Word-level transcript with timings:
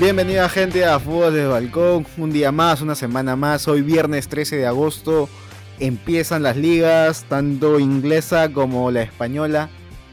Bienvenida 0.00 0.48
gente 0.48 0.86
a 0.86 0.98
Fútbol 0.98 1.34
de 1.34 1.46
Balcón, 1.46 2.06
un 2.16 2.32
día 2.32 2.52
más, 2.52 2.80
una 2.80 2.94
semana 2.94 3.36
más, 3.36 3.68
hoy 3.68 3.82
viernes 3.82 4.28
13 4.28 4.56
de 4.56 4.66
agosto. 4.66 5.28
Empiezan 5.78 6.42
las 6.42 6.56
ligas, 6.56 7.26
tanto 7.28 7.78
inglesa 7.78 8.50
como 8.50 8.90
la 8.90 9.02
española, 9.02 9.68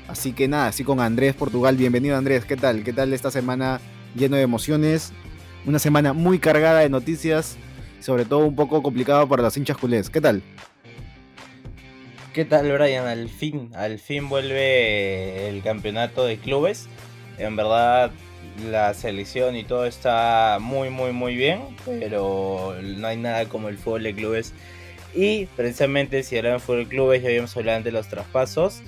así 0.09 0.33
que 0.33 0.49
nada, 0.49 0.67
así 0.67 0.83
con 0.83 0.99
Andrés 0.99 1.35
Portugal, 1.35 1.77
bienvenido 1.77 2.17
Andrés, 2.17 2.43
¿qué 2.43 2.57
tal? 2.57 2.83
¿Qué 2.83 2.91
tal 2.91 3.13
esta 3.13 3.31
semana 3.31 3.79
lleno 4.13 4.35
de 4.35 4.41
emociones? 4.41 5.13
Una 5.65 5.79
semana 5.79 6.11
muy 6.11 6.39
cargada 6.39 6.81
de 6.81 6.89
noticias, 6.89 7.55
sobre 8.01 8.25
todo 8.25 8.39
un 8.39 8.55
poco 8.55 8.83
complicado 8.83 9.27
para 9.29 9.43
los 9.43 9.55
hinchas 9.55 9.77
culés, 9.77 10.09
¿qué 10.09 10.19
tal? 10.19 10.41
¿Qué 12.33 12.43
tal 12.43 12.71
Brian? 12.71 13.07
Al 13.07 13.29
fin, 13.29 13.69
al 13.73 13.97
fin 13.99 14.27
vuelve 14.27 15.47
el 15.47 15.61
campeonato 15.61 16.25
de 16.25 16.37
clubes, 16.37 16.87
en 17.37 17.55
verdad 17.55 18.11
la 18.69 18.93
selección 18.93 19.55
y 19.55 19.63
todo 19.63 19.85
está 19.85 20.57
muy, 20.59 20.89
muy, 20.89 21.11
muy 21.11 21.35
bien, 21.35 21.61
pero 21.85 22.75
no 22.81 23.07
hay 23.07 23.17
nada 23.17 23.45
como 23.45 23.69
el 23.69 23.77
fútbol 23.77 24.03
de 24.03 24.13
clubes. 24.13 24.53
Y 25.15 25.45
precisamente 25.55 26.23
si 26.23 26.37
hablamos 26.37 26.61
de 26.61 26.65
fútbol 26.65 26.83
de 26.83 26.89
clubes, 26.89 27.21
ya 27.21 27.29
habíamos 27.29 27.55
hablado 27.55 27.83
de 27.83 27.91
los 27.91 28.09
traspasos. 28.09 28.81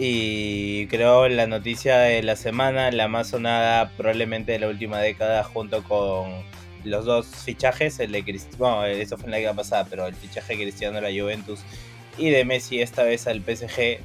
Y 0.00 0.86
creo 0.86 1.28
la 1.28 1.48
noticia 1.48 1.98
de 1.98 2.22
la 2.22 2.36
semana, 2.36 2.92
la 2.92 3.08
más 3.08 3.30
sonada 3.30 3.90
probablemente 3.96 4.52
de 4.52 4.60
la 4.60 4.68
última 4.68 5.00
década, 5.00 5.42
junto 5.42 5.82
con 5.82 6.44
los 6.84 7.04
dos 7.04 7.26
fichajes, 7.26 7.98
el 7.98 8.12
de 8.12 8.22
Cristiano, 8.22 8.56
bueno, 8.58 8.84
eso 8.86 9.16
fue 9.16 9.24
en 9.24 9.32
la 9.32 9.36
década 9.38 9.56
pasada, 9.56 9.86
pero 9.90 10.06
el 10.06 10.14
fichaje 10.14 10.56
de 10.56 10.62
Cristiano 10.62 10.98
a 10.98 11.00
la 11.00 11.10
Juventus 11.10 11.60
y 12.16 12.30
de 12.30 12.44
Messi 12.44 12.80
esta 12.80 13.02
vez 13.02 13.26
al 13.26 13.42
PSG 13.42 13.98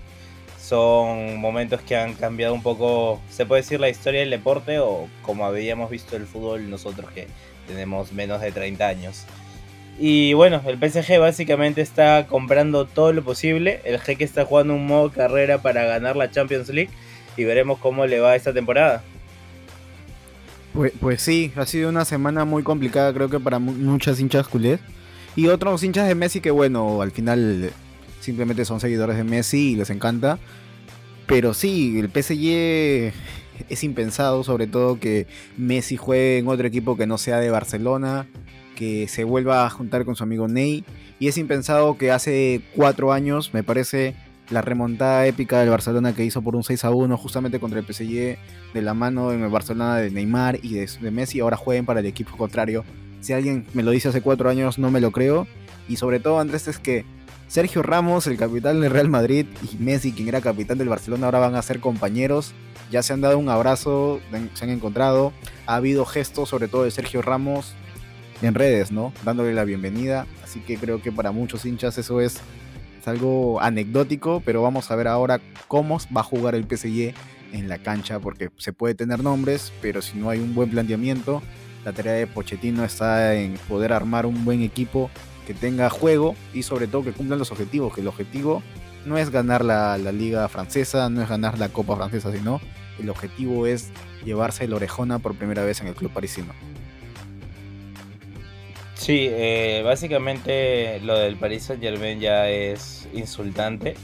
son 0.60 1.38
momentos 1.38 1.82
que 1.82 1.96
han 1.96 2.16
cambiado 2.16 2.56
un 2.56 2.64
poco, 2.64 3.22
se 3.30 3.46
puede 3.46 3.62
decir, 3.62 3.80
la 3.80 3.90
historia 3.90 4.22
del 4.22 4.32
deporte 4.32 4.80
o 4.80 5.08
como 5.22 5.46
habíamos 5.46 5.92
visto 5.92 6.16
el 6.16 6.26
fútbol 6.26 6.72
nosotros 6.72 7.12
que 7.12 7.28
tenemos 7.68 8.14
menos 8.14 8.42
de 8.42 8.52
30 8.52 8.88
años. 8.88 9.26
Y 10.00 10.34
bueno, 10.34 10.62
el 10.66 10.78
PSG 10.78 11.20
básicamente 11.20 11.82
está 11.82 12.26
comprando 12.28 12.86
todo 12.86 13.14
lo 13.14 13.24
posible. 13.24 13.80
El 13.84 14.00
Jeque 14.00 14.24
está 14.24 14.46
jugando 14.46 14.74
un 14.74 14.88
modo 14.88 15.12
carrera 15.12 15.62
para 15.62 15.84
ganar 15.84 16.16
la 16.16 16.32
Champions 16.32 16.70
League 16.70 16.90
y 17.38 17.44
veremos 17.44 17.80
cómo 17.80 18.06
le 18.06 18.20
va 18.20 18.36
esta 18.36 18.54
temporada. 18.54 19.04
Pues, 20.74 20.92
pues 21.00 21.22
sí, 21.22 21.52
ha 21.56 21.66
sido 21.68 21.90
una 21.90 22.04
semana 22.04 22.46
muy 22.46 22.64
complicada 22.64 23.14
creo 23.14 23.30
que 23.30 23.40
para 23.40 23.60
muchas 23.60 24.20
hinchas 24.20 24.48
culés. 24.48 24.80
Y 25.36 25.48
otros 25.48 25.84
hinchas 25.84 26.08
de 26.08 26.16
Messi 26.16 26.42
que 26.42 26.52
bueno, 26.52 27.02
al 27.02 27.12
final 27.12 27.72
simplemente 28.20 28.66
son 28.66 28.80
seguidores 28.80 29.18
de 29.18 29.24
Messi 29.24 29.72
y 29.72 29.76
les 29.76 29.90
encanta. 29.90 30.40
Pero 31.28 31.54
sí, 31.54 32.00
el 32.00 32.10
PSG 32.10 33.14
es 33.70 33.84
impensado, 33.84 34.44
sobre 34.44 34.68
todo 34.68 35.00
que 35.00 35.28
Messi 35.58 35.98
juegue 35.98 36.40
en 36.40 36.48
otro 36.48 36.68
equipo 36.68 36.98
que 36.98 37.08
no 37.08 37.18
sea 37.18 37.40
de 37.40 37.50
Barcelona, 37.50 38.28
que 38.76 39.08
se 39.08 39.24
vuelva 39.24 39.66
a 39.66 39.70
juntar 39.70 40.06
con 40.06 40.16
su 40.16 40.24
amigo 40.24 40.48
Ney. 40.48 40.84
Y 41.20 41.28
es 41.28 41.38
impensado 41.38 41.98
que 41.98 42.12
hace 42.12 42.62
cuatro 42.76 43.14
años, 43.14 43.54
me 43.54 43.64
parece, 43.64 44.16
la 44.50 44.62
remontada 44.62 45.26
épica 45.26 45.60
del 45.60 45.70
Barcelona 45.70 46.14
que 46.14 46.26
hizo 46.26 46.42
por 46.42 46.56
un 46.56 46.64
6 46.64 46.84
a 46.86 46.92
1 46.92 47.18
justamente 47.18 47.60
contra 47.60 47.80
el 47.80 47.86
PSG 47.86 48.38
de 48.74 48.82
la 48.82 48.94
mano 48.94 49.32
el 49.32 49.48
Barcelona 49.48 49.98
de 49.98 50.12
Neymar 50.12 50.60
y 50.62 50.74
de, 50.74 50.90
de 51.02 51.12
Messi, 51.12 51.40
ahora 51.40 51.58
jueguen 51.58 51.86
para 51.86 52.02
el 52.02 52.06
equipo 52.06 52.36
contrario. 52.38 52.84
Si 53.22 53.32
alguien 53.32 53.66
me 53.74 53.84
lo 53.84 53.92
dice 53.92 54.10
hace 54.10 54.22
cuatro 54.22 54.50
años, 54.50 54.78
no 54.78 54.92
me 54.92 55.00
lo 55.00 55.12
creo. 55.12 55.48
Y 55.88 55.96
sobre 55.96 56.20
todo, 56.20 56.40
Andrés, 56.40 56.68
es 56.68 56.78
que 56.78 57.06
Sergio 57.48 57.84
Ramos, 57.84 58.28
el 58.28 58.38
capitán 58.38 58.82
del 58.82 58.92
Real 58.92 59.10
Madrid, 59.10 59.46
y 59.62 59.82
Messi, 59.82 60.12
quien 60.12 60.28
era 60.28 60.42
capitán 60.42 60.78
del 60.78 60.90
Barcelona, 60.90 61.28
ahora 61.28 61.40
van 61.40 61.56
a 61.56 61.62
ser 61.62 61.80
compañeros. 61.80 62.54
Ya 62.92 63.02
se 63.02 63.14
han 63.14 63.22
dado 63.22 63.38
un 63.38 63.48
abrazo, 63.48 64.20
se 64.56 64.66
han 64.66 64.72
encontrado. 64.72 65.32
Ha 65.68 65.76
habido 65.76 66.04
gestos, 66.06 66.50
sobre 66.50 66.68
todo 66.68 66.84
de 66.84 66.92
Sergio 66.92 67.22
Ramos, 67.22 67.76
en 68.48 68.56
redes, 68.56 68.92
¿no? 68.92 69.14
Dándole 69.24 69.54
la 69.54 69.64
bienvenida. 69.64 70.28
Así 70.44 70.60
que 70.60 70.78
creo 70.78 71.02
que 71.02 71.12
para 71.12 71.32
muchos 71.32 71.66
hinchas 71.66 71.98
eso 71.98 72.22
es, 72.22 72.42
algo 73.06 73.60
anecdótico, 73.62 74.42
pero 74.46 74.62
vamos 74.62 74.90
a 74.90 74.96
ver 74.96 75.10
ahora 75.10 75.42
cómo 75.68 76.00
va 76.16 76.22
a 76.22 76.24
jugar 76.24 76.56
el 76.56 76.64
PSG 76.64 77.14
en 77.52 77.68
la 77.68 77.78
cancha, 77.80 78.20
porque 78.20 78.50
se 78.58 78.72
puede 78.72 78.96
tener 78.96 79.22
nombres, 79.22 79.74
pero 79.82 80.02
si 80.02 80.18
no 80.18 80.30
hay 80.30 80.40
un 80.40 80.56
buen 80.56 80.70
planteamiento, 80.70 81.42
la 81.86 81.92
tarea 81.92 82.14
de 82.14 82.28
Pochettino 82.28 82.86
está 82.86 83.36
en 83.36 83.56
poder 83.68 83.92
armar 83.92 84.26
un 84.26 84.46
buen 84.46 84.62
equipo 84.62 85.10
que 85.46 85.54
tenga 85.54 85.90
juego 85.90 86.36
y 86.54 86.64
sobre 86.64 86.88
todo 86.88 87.04
que 87.04 87.12
cumplan 87.12 87.40
los 87.40 87.52
objetivos, 87.52 87.94
que 87.94 88.02
el 88.02 88.08
objetivo 88.08 88.64
no 89.06 89.18
es 89.18 89.30
ganar 89.30 89.66
la, 89.66 89.98
liga 89.98 90.48
francesa, 90.48 91.10
no 91.10 91.22
es 91.22 91.30
ganar 91.30 91.60
la 91.60 91.70
copa 91.70 91.96
francesa, 91.96 92.32
sino 92.32 92.62
el 93.00 93.10
objetivo 93.10 93.68
es 93.68 93.90
llevarse 94.24 94.64
el 94.64 94.74
orejona 94.74 95.20
por 95.20 95.36
primera 95.36 95.66
vez 95.66 95.82
en 95.82 95.88
el 95.88 95.96
club 95.96 96.12
parisino. 96.12 96.54
Sí, 99.04 99.28
eh, 99.30 99.82
básicamente 99.84 101.02
lo 101.02 101.20
del 101.20 101.36
Paris 101.36 101.64
Saint 101.64 101.84
Germain 101.84 102.22
ya 102.22 102.50
es 102.50 103.10
insultante. 103.14 103.96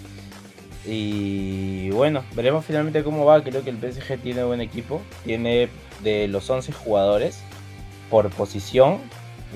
Y 0.86 1.90
bueno, 1.92 2.26
veremos 2.36 2.66
finalmente 2.66 3.02
cómo 3.02 3.24
va. 3.24 3.42
Creo 3.42 3.64
que 3.64 3.70
el 3.70 3.78
PSG 3.78 4.20
tiene 4.20 4.44
buen 4.44 4.60
equipo. 4.60 5.02
Tiene 5.24 5.70
de 6.04 6.28
los 6.28 6.50
11 6.50 6.74
jugadores 6.74 7.40
por 8.10 8.30
posición, 8.30 9.00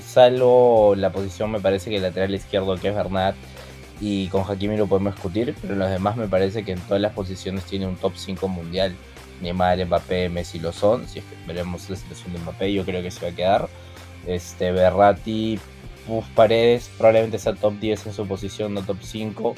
salvo 0.02 0.94
la 0.96 1.12
posición 1.12 1.50
me 1.50 1.60
parece 1.60 1.90
que 1.90 1.96
el 1.96 2.02
lateral 2.02 2.34
izquierdo 2.34 2.76
que 2.76 2.88
es 2.88 2.94
Bernat 2.94 3.34
y 4.00 4.28
con 4.28 4.44
Hakimi 4.48 4.76
lo 4.78 4.86
podemos 4.86 5.14
discutir, 5.14 5.54
pero 5.60 5.74
los 5.74 5.90
demás 5.90 6.16
me 6.16 6.28
parece 6.28 6.64
que 6.64 6.72
en 6.72 6.80
todas 6.80 7.02
las 7.02 7.12
posiciones 7.12 7.64
tiene 7.64 7.86
un 7.86 7.96
top 7.96 8.12
5 8.16 8.48
mundial. 8.48 8.94
Neymar, 9.42 9.84
Mbappé, 9.84 10.28
Messi 10.28 10.58
lo 10.58 10.72
son, 10.72 11.06
si 11.08 11.18
es 11.18 11.24
que 11.24 11.36
veremos 11.46 11.90
la 11.90 11.96
situación 11.96 12.32
de 12.32 12.38
Mbappé, 12.38 12.72
yo 12.72 12.84
creo 12.84 13.02
que 13.02 13.10
se 13.10 13.26
va 13.26 13.32
a 13.32 13.34
quedar. 13.34 13.68
Este, 14.26 14.72
Berratti, 14.72 15.58
Puf 16.06 16.26
Paredes, 16.34 16.90
probablemente 16.96 17.38
sea 17.38 17.54
top 17.54 17.74
10 17.78 18.06
en 18.06 18.12
su 18.12 18.26
posición, 18.26 18.74
no 18.74 18.82
top 18.82 18.98
5. 19.00 19.54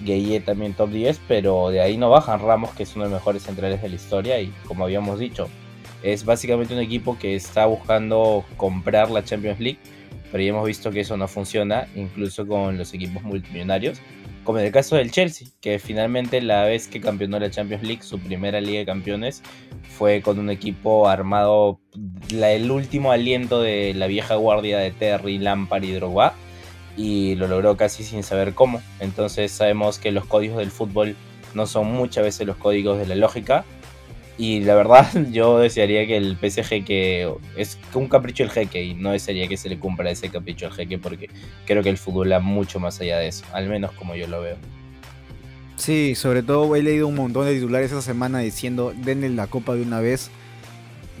Gueye 0.00 0.40
también 0.40 0.74
top 0.74 0.90
10, 0.90 1.20
pero 1.28 1.70
de 1.70 1.80
ahí 1.80 1.96
no 1.96 2.10
bajan 2.10 2.40
Ramos, 2.40 2.70
que 2.70 2.82
es 2.82 2.96
uno 2.96 3.04
de 3.04 3.10
los 3.10 3.20
mejores 3.20 3.42
centrales 3.42 3.80
de 3.80 3.88
la 3.88 3.94
historia, 3.94 4.40
y 4.40 4.52
como 4.66 4.84
habíamos 4.84 5.18
dicho, 5.18 5.48
es 6.02 6.24
básicamente 6.24 6.74
un 6.74 6.80
equipo 6.80 7.18
que 7.18 7.36
está 7.36 7.66
buscando 7.66 8.44
comprar 8.56 9.10
la 9.10 9.24
Champions 9.24 9.60
League, 9.60 9.78
pero 10.30 10.42
ya 10.42 10.50
hemos 10.50 10.66
visto 10.66 10.90
que 10.90 11.00
eso 11.00 11.16
no 11.16 11.28
funciona, 11.28 11.86
incluso 11.94 12.46
con 12.46 12.78
los 12.78 12.92
equipos 12.94 13.22
multimillonarios, 13.22 14.00
como 14.44 14.58
en 14.58 14.66
el 14.66 14.72
caso 14.72 14.96
del 14.96 15.10
Chelsea, 15.10 15.48
que 15.60 15.78
finalmente 15.78 16.40
la 16.40 16.64
vez 16.64 16.88
que 16.88 17.00
campeonó 17.00 17.38
la 17.38 17.50
Champions 17.50 17.82
League, 17.82 18.02
su 18.02 18.18
primera 18.18 18.60
Liga 18.60 18.80
de 18.80 18.86
Campeones, 18.86 19.42
fue 19.96 20.22
con 20.22 20.38
un 20.38 20.50
equipo 20.50 21.08
armado, 21.08 21.80
el 22.30 22.70
último 22.70 23.12
aliento 23.12 23.62
de 23.62 23.94
la 23.94 24.06
vieja 24.06 24.34
guardia 24.34 24.78
de 24.78 24.90
Terry, 24.90 25.38
Lampard 25.38 25.84
y 25.84 25.92
Drogba, 25.92 26.34
y 26.96 27.34
lo 27.36 27.46
logró 27.46 27.76
casi 27.76 28.02
sin 28.04 28.22
saber 28.22 28.54
cómo. 28.54 28.82
Entonces 29.00 29.52
sabemos 29.52 29.98
que 29.98 30.10
los 30.10 30.26
códigos 30.26 30.58
del 30.58 30.70
fútbol 30.70 31.16
no 31.54 31.66
son 31.66 31.92
muchas 31.92 32.24
veces 32.24 32.46
los 32.46 32.56
códigos 32.56 32.98
de 32.98 33.06
la 33.06 33.14
lógica, 33.14 33.64
y 34.38 34.60
la 34.60 34.74
verdad, 34.74 35.08
yo 35.30 35.58
desearía 35.58 36.06
que 36.06 36.16
el 36.16 36.36
PSG, 36.36 36.84
que 36.84 37.32
es 37.56 37.78
un 37.94 38.08
capricho 38.08 38.42
del 38.44 38.52
jeque, 38.52 38.84
y 38.84 38.94
no 38.94 39.12
desearía 39.12 39.48
que 39.48 39.56
se 39.56 39.68
le 39.68 39.78
cumpla 39.78 40.10
ese 40.10 40.28
capricho 40.28 40.66
al 40.66 40.72
jeque, 40.72 40.98
porque 40.98 41.28
creo 41.66 41.82
que 41.82 41.90
el 41.90 41.98
fútbol 41.98 42.32
va 42.32 42.40
mucho 42.40 42.80
más 42.80 43.00
allá 43.00 43.18
de 43.18 43.28
eso, 43.28 43.44
al 43.52 43.68
menos 43.68 43.92
como 43.92 44.14
yo 44.14 44.26
lo 44.26 44.40
veo. 44.40 44.56
Sí, 45.76 46.14
sobre 46.14 46.42
todo 46.42 46.76
he 46.76 46.82
leído 46.82 47.08
un 47.08 47.16
montón 47.16 47.46
de 47.46 47.54
titulares 47.54 47.90
esa 47.90 48.02
semana 48.02 48.38
diciendo, 48.38 48.92
denle 48.96 49.28
la 49.30 49.48
copa 49.48 49.74
de 49.74 49.82
una 49.82 50.00
vez. 50.00 50.30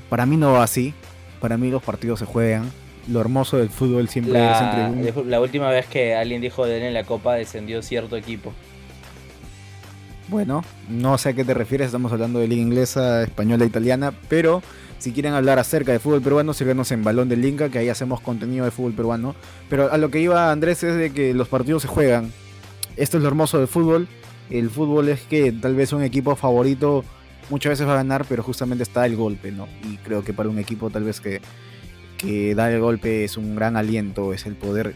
Para 0.08 0.26
mí 0.26 0.36
no 0.36 0.52
va 0.52 0.62
así, 0.62 0.94
para 1.40 1.56
mí 1.56 1.70
los 1.70 1.82
partidos 1.82 2.20
se 2.20 2.26
juegan. 2.26 2.70
Lo 3.08 3.20
hermoso 3.20 3.56
del 3.56 3.70
fútbol 3.70 4.08
siempre 4.08 4.38
es 4.38 4.60
entre... 4.60 5.24
La 5.24 5.40
última 5.40 5.68
vez 5.70 5.86
que 5.86 6.14
alguien 6.14 6.40
dijo 6.40 6.64
denle 6.64 6.92
la 6.92 7.02
copa 7.02 7.34
descendió 7.34 7.82
cierto 7.82 8.16
equipo. 8.16 8.52
Bueno, 10.32 10.64
no 10.88 11.18
sé 11.18 11.28
a 11.28 11.32
qué 11.34 11.44
te 11.44 11.52
refieres, 11.52 11.88
estamos 11.88 12.10
hablando 12.10 12.38
de 12.38 12.48
liga 12.48 12.62
inglesa, 12.62 13.22
española, 13.22 13.66
italiana, 13.66 14.14
pero 14.30 14.62
si 14.98 15.12
quieren 15.12 15.34
hablar 15.34 15.58
acerca 15.58 15.92
de 15.92 15.98
fútbol 15.98 16.22
peruano, 16.22 16.54
síganos 16.54 16.90
en 16.90 17.04
Balón 17.04 17.28
del 17.28 17.44
Inca, 17.44 17.68
que 17.68 17.76
ahí 17.76 17.90
hacemos 17.90 18.22
contenido 18.22 18.64
de 18.64 18.70
fútbol 18.70 18.94
peruano. 18.94 19.34
Pero 19.68 19.92
a 19.92 19.98
lo 19.98 20.10
que 20.10 20.20
iba 20.20 20.50
Andrés 20.50 20.82
es 20.84 20.96
de 20.96 21.12
que 21.12 21.34
los 21.34 21.48
partidos 21.48 21.82
se 21.82 21.88
juegan. 21.88 22.32
Esto 22.96 23.18
es 23.18 23.22
lo 23.22 23.28
hermoso 23.28 23.58
del 23.58 23.68
fútbol. 23.68 24.08
El 24.48 24.70
fútbol 24.70 25.10
es 25.10 25.20
que 25.20 25.52
tal 25.52 25.74
vez 25.74 25.92
un 25.92 26.02
equipo 26.02 26.34
favorito 26.34 27.04
muchas 27.50 27.72
veces 27.72 27.86
va 27.86 27.92
a 27.92 27.96
ganar, 27.96 28.24
pero 28.26 28.42
justamente 28.42 28.84
está 28.84 29.04
el 29.04 29.16
golpe, 29.16 29.52
¿no? 29.52 29.68
Y 29.84 29.98
creo 29.98 30.24
que 30.24 30.32
para 30.32 30.48
un 30.48 30.58
equipo 30.58 30.88
tal 30.88 31.04
vez 31.04 31.20
que, 31.20 31.42
que 32.16 32.54
da 32.54 32.72
el 32.72 32.80
golpe 32.80 33.24
es 33.24 33.36
un 33.36 33.54
gran 33.54 33.76
aliento, 33.76 34.32
es 34.32 34.46
el 34.46 34.54
poder 34.54 34.94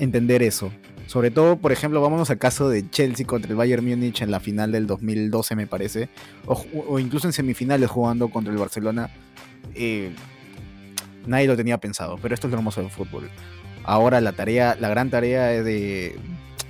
entender 0.00 0.42
eso. 0.42 0.72
Sobre 1.06 1.30
todo, 1.30 1.56
por 1.56 1.72
ejemplo, 1.72 2.00
vámonos 2.00 2.30
al 2.30 2.38
caso 2.38 2.68
de 2.68 2.88
Chelsea 2.90 3.26
contra 3.26 3.50
el 3.50 3.56
Bayern 3.56 3.84
Múnich 3.84 4.22
en 4.22 4.30
la 4.30 4.40
final 4.40 4.72
del 4.72 4.86
2012, 4.86 5.54
me 5.54 5.66
parece. 5.66 6.08
O, 6.46 6.98
incluso 6.98 7.26
en 7.28 7.32
semifinales 7.32 7.88
jugando 7.90 8.28
contra 8.28 8.52
el 8.52 8.58
Barcelona. 8.58 9.10
Eh, 9.74 10.10
Nadie 11.26 11.48
lo 11.48 11.56
tenía 11.56 11.78
pensado, 11.78 12.18
pero 12.22 12.34
esto 12.34 12.46
es 12.46 12.52
lo 12.52 12.58
hermoso 12.58 12.80
del 12.80 12.90
fútbol. 12.90 13.28
Ahora 13.84 14.20
la 14.20 14.32
tarea, 14.32 14.76
la 14.80 14.88
gran 14.88 15.10
tarea 15.10 15.62
de, 15.62 16.16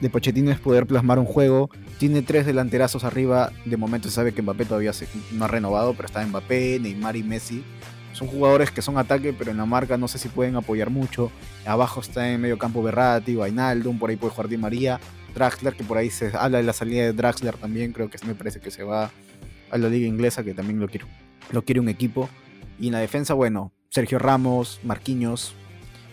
de 0.01 0.11
Pochettino 0.11 0.51
es 0.51 0.59
poder 0.59 0.87
plasmar 0.87 1.19
un 1.19 1.27
juego. 1.27 1.71
Tiene 1.99 2.23
tres 2.23 2.47
delanterazos 2.47 3.05
arriba. 3.05 3.53
De 3.65 3.77
momento 3.77 4.09
se 4.09 4.15
sabe 4.15 4.33
que 4.33 4.43
Mbappé 4.43 4.65
todavía 4.65 4.93
no 5.33 5.45
ha 5.45 5.49
renovado, 5.49 5.95
pero 5.95 6.07
está 6.07 6.27
Mbappé, 6.27 6.79
Neymar 6.81 7.17
y 7.17 7.23
Messi. 7.23 7.65
Son 8.17 8.29
jugadores 8.29 8.71
que 8.71 8.81
son 8.81 8.97
ataque, 8.97 9.35
pero 9.35 9.51
en 9.51 9.59
la 9.59 9.67
marca 9.67 9.99
no 9.99 10.09
sé 10.09 10.17
si 10.19 10.31
pueden 10.31 10.57
apoyar 10.57 10.89
mucho. 10.89 11.31
Abajo 11.67 12.01
está 12.01 12.33
en 12.33 12.41
medio 12.41 12.57
campo 12.57 12.83
Berratti, 12.83 13.37
Wijnaldum, 13.37 13.99
por 13.99 14.09
ahí 14.09 14.17
puede 14.17 14.33
jugar 14.33 14.49
Di 14.49 14.57
María. 14.57 14.99
Draxler, 15.35 15.75
que 15.75 15.85
por 15.85 15.99
ahí 15.99 16.09
se 16.09 16.31
habla 16.35 16.57
de 16.57 16.65
la 16.65 16.73
salida 16.73 17.03
de 17.03 17.13
Draxler 17.13 17.59
también, 17.59 17.93
creo 17.93 18.09
que 18.09 18.17
me 18.27 18.35
parece 18.35 18.59
que 18.59 18.71
se 18.71 18.85
va 18.85 19.11
a 19.71 19.77
la 19.77 19.91
liga 19.91 20.07
inglesa, 20.07 20.43
que 20.43 20.55
también 20.55 20.81
lo 20.81 20.89
quiere, 20.89 21.05
lo 21.53 21.63
quiere 21.63 21.79
un 21.79 21.91
equipo. 21.91 22.31
Y 22.81 22.87
en 22.87 22.95
la 22.95 23.01
defensa, 23.01 23.35
bueno, 23.35 23.71
Sergio 23.91 24.19
Ramos, 24.19 24.81
Marquinhos, 24.83 25.55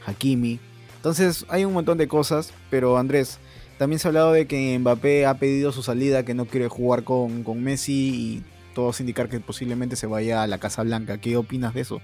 Hakimi. 0.05 0.59
Entonces 0.97 1.45
hay 1.47 1.63
un 1.63 1.71
montón 1.71 1.97
de 1.97 2.09
cosas, 2.09 2.51
pero 2.69 2.97
Andrés, 2.97 3.39
también 3.77 4.00
se 4.00 4.07
ha 4.07 4.09
hablado 4.09 4.33
de 4.33 4.45
que 4.45 4.77
Mbappé 4.77 5.25
ha 5.25 5.35
pedido 5.35 5.71
su 5.71 5.83
salida, 5.83 6.25
que 6.25 6.33
no 6.33 6.44
quiere 6.44 6.67
jugar 6.67 7.05
con, 7.05 7.44
con 7.44 7.63
Messi 7.63 7.94
y 7.94 8.44
todos 8.73 8.99
indicar 8.99 9.29
que 9.29 9.39
posiblemente 9.39 9.95
se 9.95 10.07
vaya 10.07 10.43
a 10.43 10.47
la 10.47 10.57
Casa 10.57 10.83
Blanca. 10.83 11.19
¿Qué 11.19 11.37
opinas 11.37 11.73
de 11.73 11.81
eso? 11.81 12.01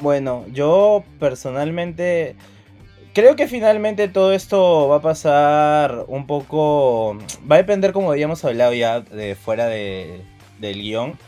Bueno, 0.00 0.44
yo 0.52 1.04
personalmente 1.18 2.36
creo 3.14 3.36
que 3.36 3.46
finalmente 3.46 4.08
todo 4.08 4.32
esto 4.32 4.88
va 4.88 4.96
a 4.96 5.02
pasar 5.02 6.04
un 6.08 6.26
poco... 6.26 7.16
Va 7.50 7.56
a 7.56 7.58
depender, 7.58 7.92
como 7.92 8.10
habíamos 8.10 8.44
hablado 8.44 8.74
ya, 8.74 9.00
de 9.00 9.34
fuera 9.34 9.66
de, 9.66 10.22
del 10.58 10.82
guion. 10.82 11.18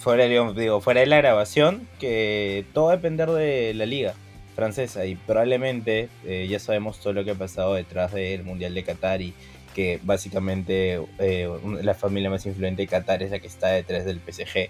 Fuera, 0.00 0.24
digo, 0.26 0.80
fuera 0.80 1.00
de 1.00 1.06
la 1.06 1.18
grabación, 1.18 1.88
que 2.00 2.66
todo 2.72 2.86
va 2.86 2.92
a 2.92 2.96
depender 2.96 3.30
de 3.30 3.72
la 3.74 3.86
liga 3.86 4.14
francesa 4.54 5.06
y 5.06 5.14
probablemente 5.14 6.08
eh, 6.26 6.46
ya 6.48 6.58
sabemos 6.58 7.00
todo 7.00 7.12
lo 7.12 7.24
que 7.24 7.30
ha 7.30 7.34
pasado 7.34 7.74
detrás 7.74 8.12
del 8.12 8.44
Mundial 8.44 8.74
de 8.74 8.84
Qatar 8.84 9.22
y 9.22 9.34
que 9.74 10.00
básicamente 10.02 11.00
eh, 11.18 11.48
la 11.82 11.94
familia 11.94 12.30
más 12.30 12.46
influyente 12.46 12.82
de 12.82 12.88
Qatar 12.88 13.22
es 13.22 13.30
la 13.30 13.38
que 13.38 13.46
está 13.46 13.68
detrás 13.68 14.04
del 14.04 14.20
PSG. 14.20 14.68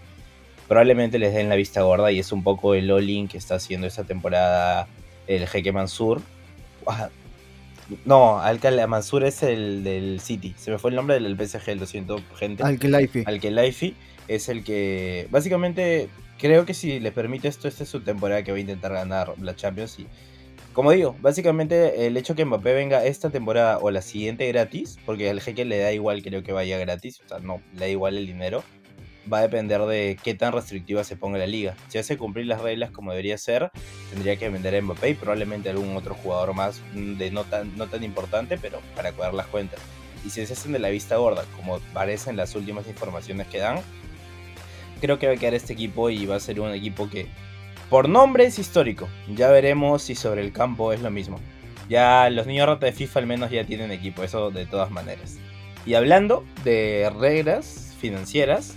Probablemente 0.68 1.18
les 1.18 1.34
den 1.34 1.48
la 1.48 1.56
vista 1.56 1.82
gorda 1.82 2.12
y 2.12 2.18
es 2.18 2.32
un 2.32 2.42
poco 2.42 2.74
el 2.74 2.90
all 2.90 3.28
que 3.28 3.38
está 3.38 3.56
haciendo 3.56 3.86
esta 3.86 4.04
temporada 4.04 4.88
el 5.26 5.46
jeque 5.46 5.72
Mansur. 5.72 6.22
Ah, 6.86 7.10
no, 8.04 8.40
al 8.40 8.60
Mansur 8.88 9.24
es 9.24 9.42
el 9.42 9.84
del 9.84 10.20
City. 10.20 10.54
Se 10.56 10.70
me 10.70 10.78
fue 10.78 10.90
el 10.90 10.96
nombre 10.96 11.18
del 11.18 11.36
PSG, 11.36 11.76
lo 11.76 11.86
siento, 11.86 12.20
gente. 12.36 12.62
Al-Khelaifi. 12.62 13.24
Al-Khelaifi 13.26 13.94
es 14.28 14.48
el 14.48 14.64
que 14.64 15.26
básicamente 15.30 16.08
creo 16.38 16.64
que 16.64 16.74
si 16.74 17.00
le 17.00 17.12
permite 17.12 17.48
esto, 17.48 17.68
esta 17.68 17.84
es 17.84 17.88
su 17.88 18.00
temporada 18.00 18.42
que 18.42 18.52
va 18.52 18.58
a 18.58 18.60
intentar 18.60 18.92
ganar 18.92 19.34
la 19.40 19.54
Champions 19.54 19.98
y 19.98 20.06
como 20.72 20.92
digo, 20.92 21.14
básicamente 21.20 22.06
el 22.06 22.16
hecho 22.16 22.34
que 22.34 22.44
Mbappé 22.44 22.72
venga 22.74 23.04
esta 23.04 23.30
temporada 23.30 23.78
o 23.78 23.90
la 23.90 24.02
siguiente 24.02 24.48
gratis, 24.48 24.98
porque 25.04 25.28
al 25.28 25.40
jeque 25.40 25.64
le 25.64 25.78
da 25.78 25.92
igual, 25.92 26.22
creo 26.22 26.42
que 26.42 26.52
vaya 26.52 26.78
gratis, 26.78 27.20
o 27.24 27.28
sea, 27.28 27.38
no, 27.38 27.60
le 27.74 27.80
da 27.80 27.88
igual 27.88 28.16
el 28.16 28.26
dinero, 28.26 28.62
va 29.30 29.38
a 29.38 29.42
depender 29.42 29.80
de 29.82 30.18
qué 30.22 30.34
tan 30.34 30.52
restrictiva 30.52 31.04
se 31.04 31.16
ponga 31.16 31.38
la 31.38 31.46
liga. 31.46 31.74
Si 31.88 31.98
hace 31.98 32.16
cumplir 32.16 32.46
las 32.46 32.60
reglas 32.60 32.90
como 32.90 33.10
debería 33.10 33.38
ser, 33.38 33.70
tendría 34.10 34.36
que 34.36 34.48
vender 34.48 34.74
a 34.74 34.82
Mbappé 34.82 35.10
y 35.10 35.14
probablemente 35.14 35.70
algún 35.70 35.96
otro 35.96 36.14
jugador 36.14 36.54
más 36.54 36.80
de 36.94 37.30
no 37.30 37.44
tan, 37.44 37.76
no 37.76 37.86
tan 37.86 38.02
importante, 38.02 38.58
pero 38.58 38.80
para 38.96 39.12
cuadrar 39.12 39.34
las 39.34 39.46
cuentas. 39.46 39.80
Y 40.24 40.30
si 40.30 40.46
se 40.46 40.52
hacen 40.52 40.72
de 40.72 40.78
la 40.78 40.88
vista 40.88 41.16
gorda, 41.16 41.44
como 41.56 41.80
parecen 41.92 42.36
las 42.36 42.54
últimas 42.54 42.86
informaciones 42.88 43.46
que 43.48 43.58
dan, 43.58 43.80
creo 45.00 45.18
que 45.18 45.26
va 45.26 45.34
a 45.34 45.36
quedar 45.36 45.54
este 45.54 45.72
equipo 45.72 46.10
y 46.10 46.26
va 46.26 46.36
a 46.36 46.40
ser 46.40 46.60
un 46.60 46.72
equipo 46.72 47.10
que 47.10 47.26
por 47.92 48.08
nombre 48.08 48.46
es 48.46 48.58
histórico. 48.58 49.06
Ya 49.36 49.50
veremos 49.50 50.04
si 50.04 50.14
sobre 50.14 50.40
el 50.40 50.50
campo 50.50 50.94
es 50.94 51.02
lo 51.02 51.10
mismo. 51.10 51.38
Ya 51.90 52.30
los 52.30 52.46
niños 52.46 52.66
rata 52.66 52.86
de 52.86 52.92
FIFA 52.92 53.20
al 53.20 53.26
menos 53.26 53.50
ya 53.50 53.66
tienen 53.66 53.90
equipo, 53.90 54.22
eso 54.22 54.50
de 54.50 54.64
todas 54.64 54.90
maneras. 54.90 55.36
Y 55.84 55.92
hablando 55.92 56.42
de 56.64 57.12
reglas 57.20 57.94
financieras, 58.00 58.76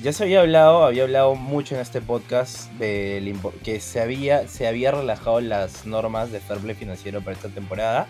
ya 0.00 0.12
se 0.12 0.22
había 0.22 0.42
hablado, 0.42 0.84
había 0.84 1.02
hablado 1.02 1.34
mucho 1.34 1.74
en 1.74 1.80
este 1.80 2.00
podcast 2.00 2.70
de 2.74 3.36
que 3.64 3.80
se 3.80 4.00
había, 4.00 4.46
se 4.46 4.68
había 4.68 4.92
relajado 4.92 5.40
las 5.40 5.84
normas 5.84 6.30
de 6.30 6.38
fair 6.38 6.60
play 6.60 6.76
financiero 6.76 7.22
para 7.22 7.34
esta 7.34 7.48
temporada. 7.48 8.06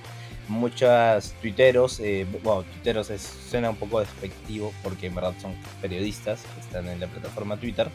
Muchos 0.48 1.32
tuiteros, 1.40 1.98
eh, 2.00 2.26
bueno, 2.42 2.64
tuiteros 2.64 3.10
suena 3.48 3.70
un 3.70 3.76
poco 3.76 4.00
despectivo 4.00 4.74
porque 4.82 5.06
en 5.06 5.14
verdad 5.14 5.32
son 5.40 5.54
periodistas 5.80 6.42
que 6.42 6.60
están 6.60 6.88
en 6.88 7.00
la 7.00 7.06
plataforma 7.06 7.56
Twitter, 7.56 7.88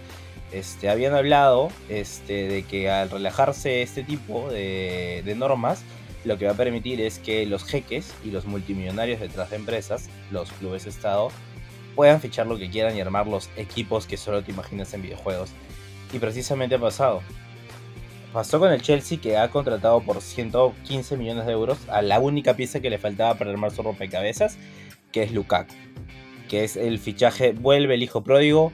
este, 0.52 0.90
habían 0.90 1.14
hablado 1.14 1.70
este, 1.90 2.48
de 2.48 2.64
que 2.64 2.90
al 2.90 3.10
relajarse 3.10 3.82
este 3.82 4.04
tipo 4.04 4.50
de, 4.50 5.34
normas, 5.38 5.84
lo 6.24 6.38
que 6.38 6.46
va 6.46 6.52
a 6.52 6.58
permitir 6.58 7.02
es 7.02 7.20
que 7.20 7.46
los 7.46 7.64
jeques 7.66 8.14
y 8.24 8.32
los 8.32 8.46
multimillonarios 8.46 9.20
detrás 9.20 9.50
de 9.50 9.58
empresas, 9.58 10.10
los 10.32 10.52
clubes 10.54 10.86
de 10.86 10.90
Estado, 10.90 11.30
puedan 11.96 12.20
fichar 12.20 12.48
lo 12.48 12.58
que 12.58 12.70
quieran 12.70 12.96
y 12.96 13.02
armar 13.02 13.28
los 13.28 13.50
equipos 13.58 14.06
que 14.06 14.18
solo 14.18 14.44
te 14.44 14.52
imaginas 14.52 14.94
en 14.94 15.02
videojuegos. 15.02 15.52
Y 16.14 16.20
precisamente 16.20 16.76
ha 16.76 16.80
pasado. 16.80 17.22
Pasó 18.34 18.60
con 18.60 18.72
el 18.72 18.82
Chelsea 18.82 19.20
que 19.22 19.38
ha 19.38 19.50
contratado 19.50 20.02
por 20.02 20.22
115 20.22 21.16
millones 21.16 21.46
de 21.46 21.54
euros 21.54 21.78
a 21.88 22.02
la 22.02 22.20
única 22.20 22.56
pieza 22.56 22.82
que 22.82 22.90
le 22.90 22.98
faltaba 22.98 23.36
para 23.36 23.52
armar 23.52 23.72
su 23.72 23.82
rompecabezas, 23.82 24.58
que 25.12 25.24
es 25.24 25.32
Lukaku. 25.32 25.74
Que 26.50 26.66
es 26.66 26.76
el 26.76 27.00
fichaje, 27.00 27.54
vuelve 27.54 27.94
el 27.94 28.04
hijo 28.04 28.24
pródigo, 28.24 28.74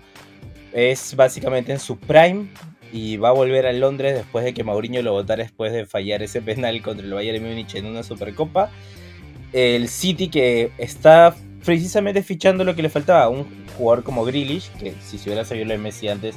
es 0.73 1.15
básicamente 1.15 1.71
en 1.71 1.79
su 1.79 1.97
prime 1.97 2.47
y 2.91 3.17
va 3.17 3.29
a 3.29 3.33
volver 3.33 3.65
a 3.65 3.73
Londres 3.73 4.15
después 4.15 4.43
de 4.43 4.53
que 4.53 4.63
Mauriño 4.63 5.01
lo 5.01 5.13
votara 5.13 5.43
después 5.43 5.71
de 5.71 5.85
fallar 5.85 6.21
ese 6.23 6.41
penal 6.41 6.81
contra 6.81 7.05
el 7.05 7.13
Bayern 7.13 7.43
Múnich 7.43 7.75
en 7.75 7.85
una 7.85 8.03
Supercopa. 8.03 8.69
El 9.53 9.89
City 9.89 10.29
que 10.29 10.71
está 10.77 11.35
precisamente 11.63 12.23
fichando 12.23 12.63
lo 12.63 12.75
que 12.75 12.81
le 12.81 12.89
faltaba, 12.89 13.29
un 13.29 13.45
jugador 13.77 14.03
como 14.03 14.23
Grealish, 14.23 14.69
que 14.73 14.93
si 15.01 15.17
se 15.17 15.29
hubiera 15.29 15.45
sabido 15.45 15.67
lo 15.67 15.73
de 15.73 15.77
Messi 15.77 16.07
antes, 16.07 16.35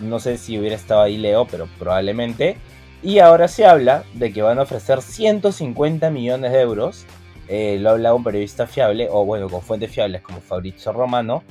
no 0.00 0.20
sé 0.20 0.38
si 0.38 0.58
hubiera 0.58 0.76
estado 0.76 1.02
ahí 1.02 1.16
Leo, 1.16 1.46
pero 1.46 1.68
probablemente. 1.78 2.56
Y 3.02 3.18
ahora 3.18 3.48
se 3.48 3.66
habla 3.66 4.04
de 4.14 4.32
que 4.32 4.42
van 4.42 4.58
a 4.58 4.62
ofrecer 4.62 5.02
150 5.02 6.10
millones 6.10 6.52
de 6.52 6.60
euros. 6.60 7.04
Eh, 7.48 7.78
lo 7.80 7.90
ha 7.90 7.92
hablado 7.92 8.16
un 8.16 8.24
periodista 8.24 8.66
fiable, 8.66 9.08
o 9.10 9.24
bueno, 9.24 9.48
con 9.48 9.62
fuentes 9.62 9.90
fiables 9.90 10.22
como 10.22 10.40
Fabrizio 10.40 10.92
Romano, 10.92 11.42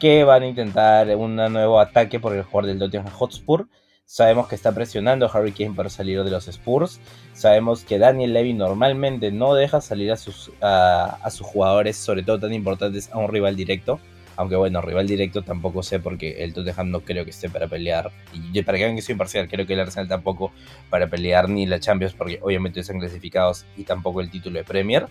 que 0.00 0.24
van 0.24 0.42
a 0.42 0.46
intentar 0.46 1.14
un 1.14 1.36
nuevo 1.36 1.78
ataque 1.78 2.18
por 2.18 2.34
el 2.34 2.42
jugador 2.42 2.66
del 2.66 2.78
Tottenham 2.78 3.12
Hotspur. 3.12 3.68
Sabemos 4.06 4.48
que 4.48 4.56
está 4.56 4.72
presionando 4.72 5.26
a 5.26 5.28
Harry 5.28 5.52
Kane 5.52 5.74
para 5.76 5.90
salir 5.90 6.24
de 6.24 6.30
los 6.30 6.48
Spurs. 6.48 7.00
Sabemos 7.34 7.84
que 7.84 7.98
Daniel 7.98 8.32
Levy 8.32 8.54
normalmente 8.54 9.30
no 9.30 9.54
deja 9.54 9.80
salir 9.80 10.10
a 10.10 10.16
sus, 10.16 10.50
jugadores, 11.42 11.96
sobre 11.96 12.22
todo 12.22 12.40
tan 12.40 12.52
importantes, 12.54 13.10
a 13.12 13.18
un 13.18 13.28
rival 13.28 13.54
directo. 13.54 14.00
Aunque 14.36 14.56
bueno, 14.56 14.80
rival 14.80 15.06
directo 15.06 15.42
tampoco 15.42 15.82
sé 15.82 16.00
porque 16.00 16.42
el 16.42 16.54
Tottenham 16.54 16.90
no 16.90 17.00
creo 17.00 17.24
que 17.24 17.30
esté 17.30 17.50
para 17.50 17.68
pelear. 17.68 18.10
Y 18.32 18.62
para 18.62 18.78
que 18.78 18.84
vean 18.84 18.96
que 18.96 19.02
soy 19.02 19.12
imparcial, 19.12 19.48
creo 19.48 19.66
que 19.66 19.74
el 19.74 19.80
Arsenal 19.80 20.08
tampoco 20.08 20.50
para 20.88 21.08
pelear 21.08 21.48
ni 21.48 21.66
la 21.66 21.78
Champions 21.78 22.14
porque 22.14 22.40
obviamente 22.42 22.80
están 22.80 22.98
clasificados 22.98 23.66
y 23.76 23.84
tampoco 23.84 24.22
el 24.22 24.30
título 24.30 24.58
de 24.58 24.64
Premier. 24.64 25.06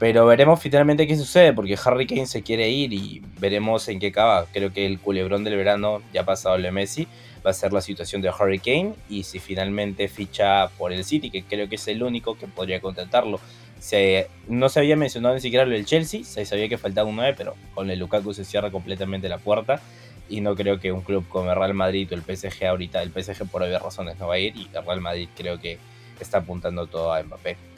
Pero 0.00 0.24
veremos 0.24 0.58
finalmente 0.58 1.06
qué 1.06 1.14
sucede, 1.14 1.52
porque 1.52 1.76
Harry 1.84 2.06
Kane 2.06 2.24
se 2.24 2.42
quiere 2.42 2.70
ir 2.70 2.94
y 2.94 3.22
veremos 3.38 3.86
en 3.86 4.00
qué 4.00 4.06
acaba. 4.06 4.46
Creo 4.50 4.72
que 4.72 4.86
el 4.86 4.98
culebrón 4.98 5.44
del 5.44 5.56
verano 5.56 6.00
ya 6.14 6.24
pasado 6.24 6.54
el 6.54 6.72
Messi. 6.72 7.06
Va 7.44 7.50
a 7.50 7.52
ser 7.52 7.74
la 7.74 7.82
situación 7.82 8.22
de 8.22 8.30
Harry 8.30 8.60
Kane 8.60 8.94
y 9.10 9.24
si 9.24 9.38
finalmente 9.38 10.08
ficha 10.08 10.68
por 10.78 10.94
el 10.94 11.04
City, 11.04 11.30
que 11.30 11.42
creo 11.42 11.68
que 11.68 11.74
es 11.74 11.86
el 11.86 12.02
único 12.02 12.38
que 12.38 12.46
podría 12.46 12.80
contratarlo. 12.80 13.40
Se, 13.78 14.28
no 14.48 14.70
se 14.70 14.80
había 14.80 14.96
mencionado 14.96 15.34
ni 15.34 15.42
siquiera 15.42 15.66
lo 15.66 15.72
del 15.72 15.84
Chelsea, 15.84 16.24
se 16.24 16.46
sabía 16.46 16.70
que 16.70 16.78
faltaba 16.78 17.06
un 17.06 17.16
9, 17.16 17.34
pero 17.36 17.54
con 17.74 17.90
el 17.90 17.98
Lukaku 17.98 18.32
se 18.32 18.46
cierra 18.46 18.70
completamente 18.70 19.28
la 19.28 19.36
puerta. 19.36 19.82
Y 20.30 20.40
no 20.40 20.56
creo 20.56 20.80
que 20.80 20.92
un 20.92 21.02
club 21.02 21.28
como 21.28 21.50
el 21.50 21.58
Real 21.58 21.74
Madrid 21.74 22.08
o 22.10 22.14
el 22.14 22.22
PSG 22.22 22.64
ahorita, 22.64 23.02
el 23.02 23.10
PSG 23.10 23.46
por 23.50 23.62
obvias 23.62 23.82
razones 23.82 24.18
no 24.18 24.28
va 24.28 24.34
a 24.34 24.38
ir 24.38 24.56
y 24.56 24.70
el 24.74 24.82
Real 24.82 25.02
Madrid 25.02 25.28
creo 25.36 25.60
que 25.60 25.78
está 26.18 26.38
apuntando 26.38 26.86
todo 26.86 27.12
a 27.12 27.22
Mbappé. 27.22 27.69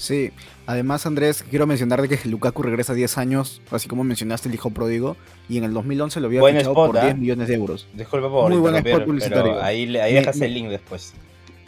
Sí, 0.00 0.32
además 0.64 1.04
Andrés, 1.04 1.44
quiero 1.50 1.66
mencionar 1.66 2.08
que 2.08 2.18
Lukaku 2.26 2.62
regresa 2.62 2.94
10 2.94 3.18
años, 3.18 3.60
así 3.70 3.86
como 3.86 4.02
mencionaste 4.02 4.48
el 4.48 4.54
hijo 4.54 4.70
pródigo, 4.70 5.14
y 5.46 5.58
en 5.58 5.64
el 5.64 5.74
2011 5.74 6.20
lo 6.20 6.28
había 6.28 6.42
fichado 6.42 6.72
por 6.72 6.92
10 6.92 7.04
¿ah? 7.04 7.14
millones 7.14 7.48
de 7.48 7.54
euros. 7.54 7.86
Disculpa 7.92 8.30
por 8.30 8.48
Muy 8.48 8.58
buen 8.58 8.76
spot 8.76 9.04
publicitario. 9.04 9.62
ahí, 9.62 9.84
dejas 9.84 10.40
el 10.40 10.54
link 10.54 10.70
después. 10.70 11.12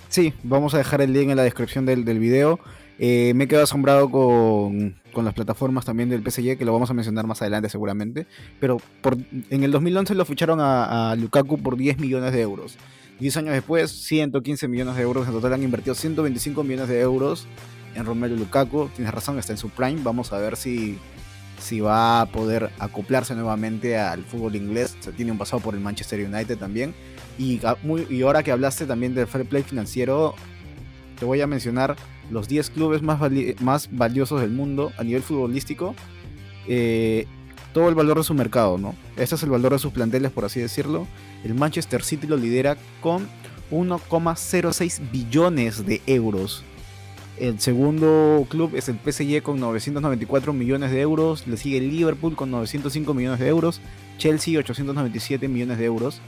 Sí, 0.09 0.33
vamos 0.45 0.73
a 0.73 0.79
dejar 0.79 1.03
el 1.03 1.13
link 1.13 1.29
en 1.29 1.37
la 1.37 1.43
descripción 1.43 1.85
del, 1.85 2.07
del 2.07 2.19
video. 2.19 2.59
Eh, 2.99 3.35
me 3.35 3.45
he 3.45 3.49
quedado 3.49 3.65
asombrado 3.65 4.11
con, 4.11 4.97
las 5.15 5.35
plataformas 5.35 5.85
también 5.85 6.09
del 6.09 6.23
PSG, 6.23 6.57
que 6.57 6.65
lo 6.65 6.73
vamos 6.73 6.89
a 6.89 6.95
mencionar 6.95 7.27
más 7.27 7.43
adelante 7.43 7.69
seguramente. 7.69 8.27
Pero 8.61 8.79
por, 9.03 9.19
en 9.51 9.63
el 9.63 9.71
2011 9.73 10.15
lo 10.15 10.25
ficharon 10.25 10.59
a, 10.59 11.11
a 11.11 11.17
Lukaku 11.17 11.59
por 11.59 11.77
10 11.77 11.99
millones 11.99 12.33
de 12.33 12.41
euros. 12.41 12.79
10 13.21 13.37
años 13.37 13.53
después, 13.53 13.91
115 13.91 14.69
millones 14.69 14.97
de 14.97 15.03
euros. 15.03 15.29
En 15.29 15.35
total 15.35 15.53
han 15.53 15.63
invertido 15.63 15.95
125 15.95 16.65
millones 16.65 16.89
de 16.89 16.99
euros 17.01 17.47
en 17.95 18.05
Romelu 18.05 18.37
Lukaku. 18.37 18.89
Tienes 18.95 19.13
razón, 19.13 19.39
está 19.39 19.53
en 19.53 19.59
su 19.59 19.71
prime. 19.71 20.01
Vamos 20.03 20.33
a 20.33 20.39
ver 20.39 20.57
si, 20.57 20.99
si 21.61 21.81
va 21.81 22.21
a 22.21 22.27
poder 22.27 22.71
acoplarse 22.79 23.35
nuevamente 23.35 23.99
al 23.99 24.25
fútbol 24.25 24.57
inglés. 24.57 24.97
tiene 25.17 25.33
un 25.33 25.39
pasado 25.39 25.63
por 25.63 25.75
el 25.75 25.81
Manchester 25.81 26.27
United 26.27 26.59
también. 26.59 26.95
Y, 27.39 27.61
ahora 28.23 28.43
que 28.43 28.53
hablaste 28.53 28.87
también 28.87 29.15
del 29.15 29.27
fair 29.27 29.47
play 29.47 29.63
financiero, 29.63 30.35
te 31.19 31.25
voy 31.25 31.41
a 31.41 31.47
mencionar 31.47 31.97
los 32.31 32.49
10 32.49 32.71
clubes 32.71 33.03
más, 33.03 33.21
más 33.61 33.89
valiosos 33.91 34.41
del 34.41 34.51
mundo 34.51 34.93
a 34.99 35.05
nivel 35.05 35.23
futbolístico. 35.23 35.95
Eh, 36.67 37.27
todo 37.73 37.89
el 37.89 37.95
valor 37.95 38.19
de 38.19 38.25
su 38.25 38.35
mercado, 38.35 38.77
¿no? 38.79 38.95
Este 39.17 39.35
es 39.35 39.43
el 39.43 39.51
valor 39.51 39.73
de 39.73 39.79
sus 39.79 39.93
planteles, 39.93 40.31
por 40.31 40.45
así 40.45 40.61
decirlo. 40.61 41.07
El 41.43 41.55
Manchester 41.55 42.03
City 42.05 42.27
lo 42.27 42.37
lidera 42.37 42.77
con 43.01 43.27
1,06 43.71 45.11
billones 45.11 45.87
de 45.87 46.03
euros. 46.07 46.65
El 47.43 47.59
segundo 47.59 48.47
club 48.49 48.77
es 48.77 48.89
el 48.89 49.01
PSG 49.05 49.43
con 49.43 49.59
994 49.59 50.53
millones 50.53 50.93
de 50.93 51.01
euros. 51.01 51.45
Le 51.49 51.57
sigue 51.57 51.81
Liverpool 51.81 52.37
con 52.37 52.53
905 52.53 53.15
millones 53.15 53.41
de 53.41 53.49
euros. 53.49 53.81
Chelsea 54.17 54.57
897 54.61 55.49
millones 55.49 55.77
de 55.77 55.85
euros. 55.85 56.21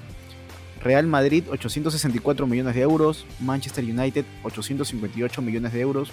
Real 0.83 1.07
Madrid 1.07 1.45
864 1.49 2.49
millones 2.49 2.75
de 2.75 2.81
euros. 2.81 3.27
Manchester 3.39 3.85
United 3.85 4.25
858 4.43 5.41
millones 5.41 5.73
de 5.73 5.83
euros. 5.83 6.11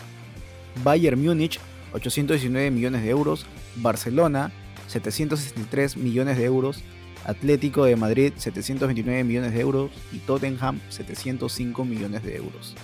Bayern 0.83 1.19
Múnich 1.19 1.59
819 1.93 2.69
millones 2.69 3.01
de 3.01 3.09
euros. 3.09 3.47
Barcelona 3.77 4.51
763 4.85 5.97
millones 5.97 6.37
de 6.37 6.45
euros. 6.45 6.83
Atlético 7.25 7.85
de 7.85 7.95
Madrid 7.95 8.33
729 8.35 9.23
millones 9.23 9.51
de 9.51 9.61
euros 9.61 9.89
y 10.11 10.19
Tottenham 10.19 10.79
705 10.89 11.85
millones 11.85 12.21
de 12.21 12.35
euros. 12.35 12.75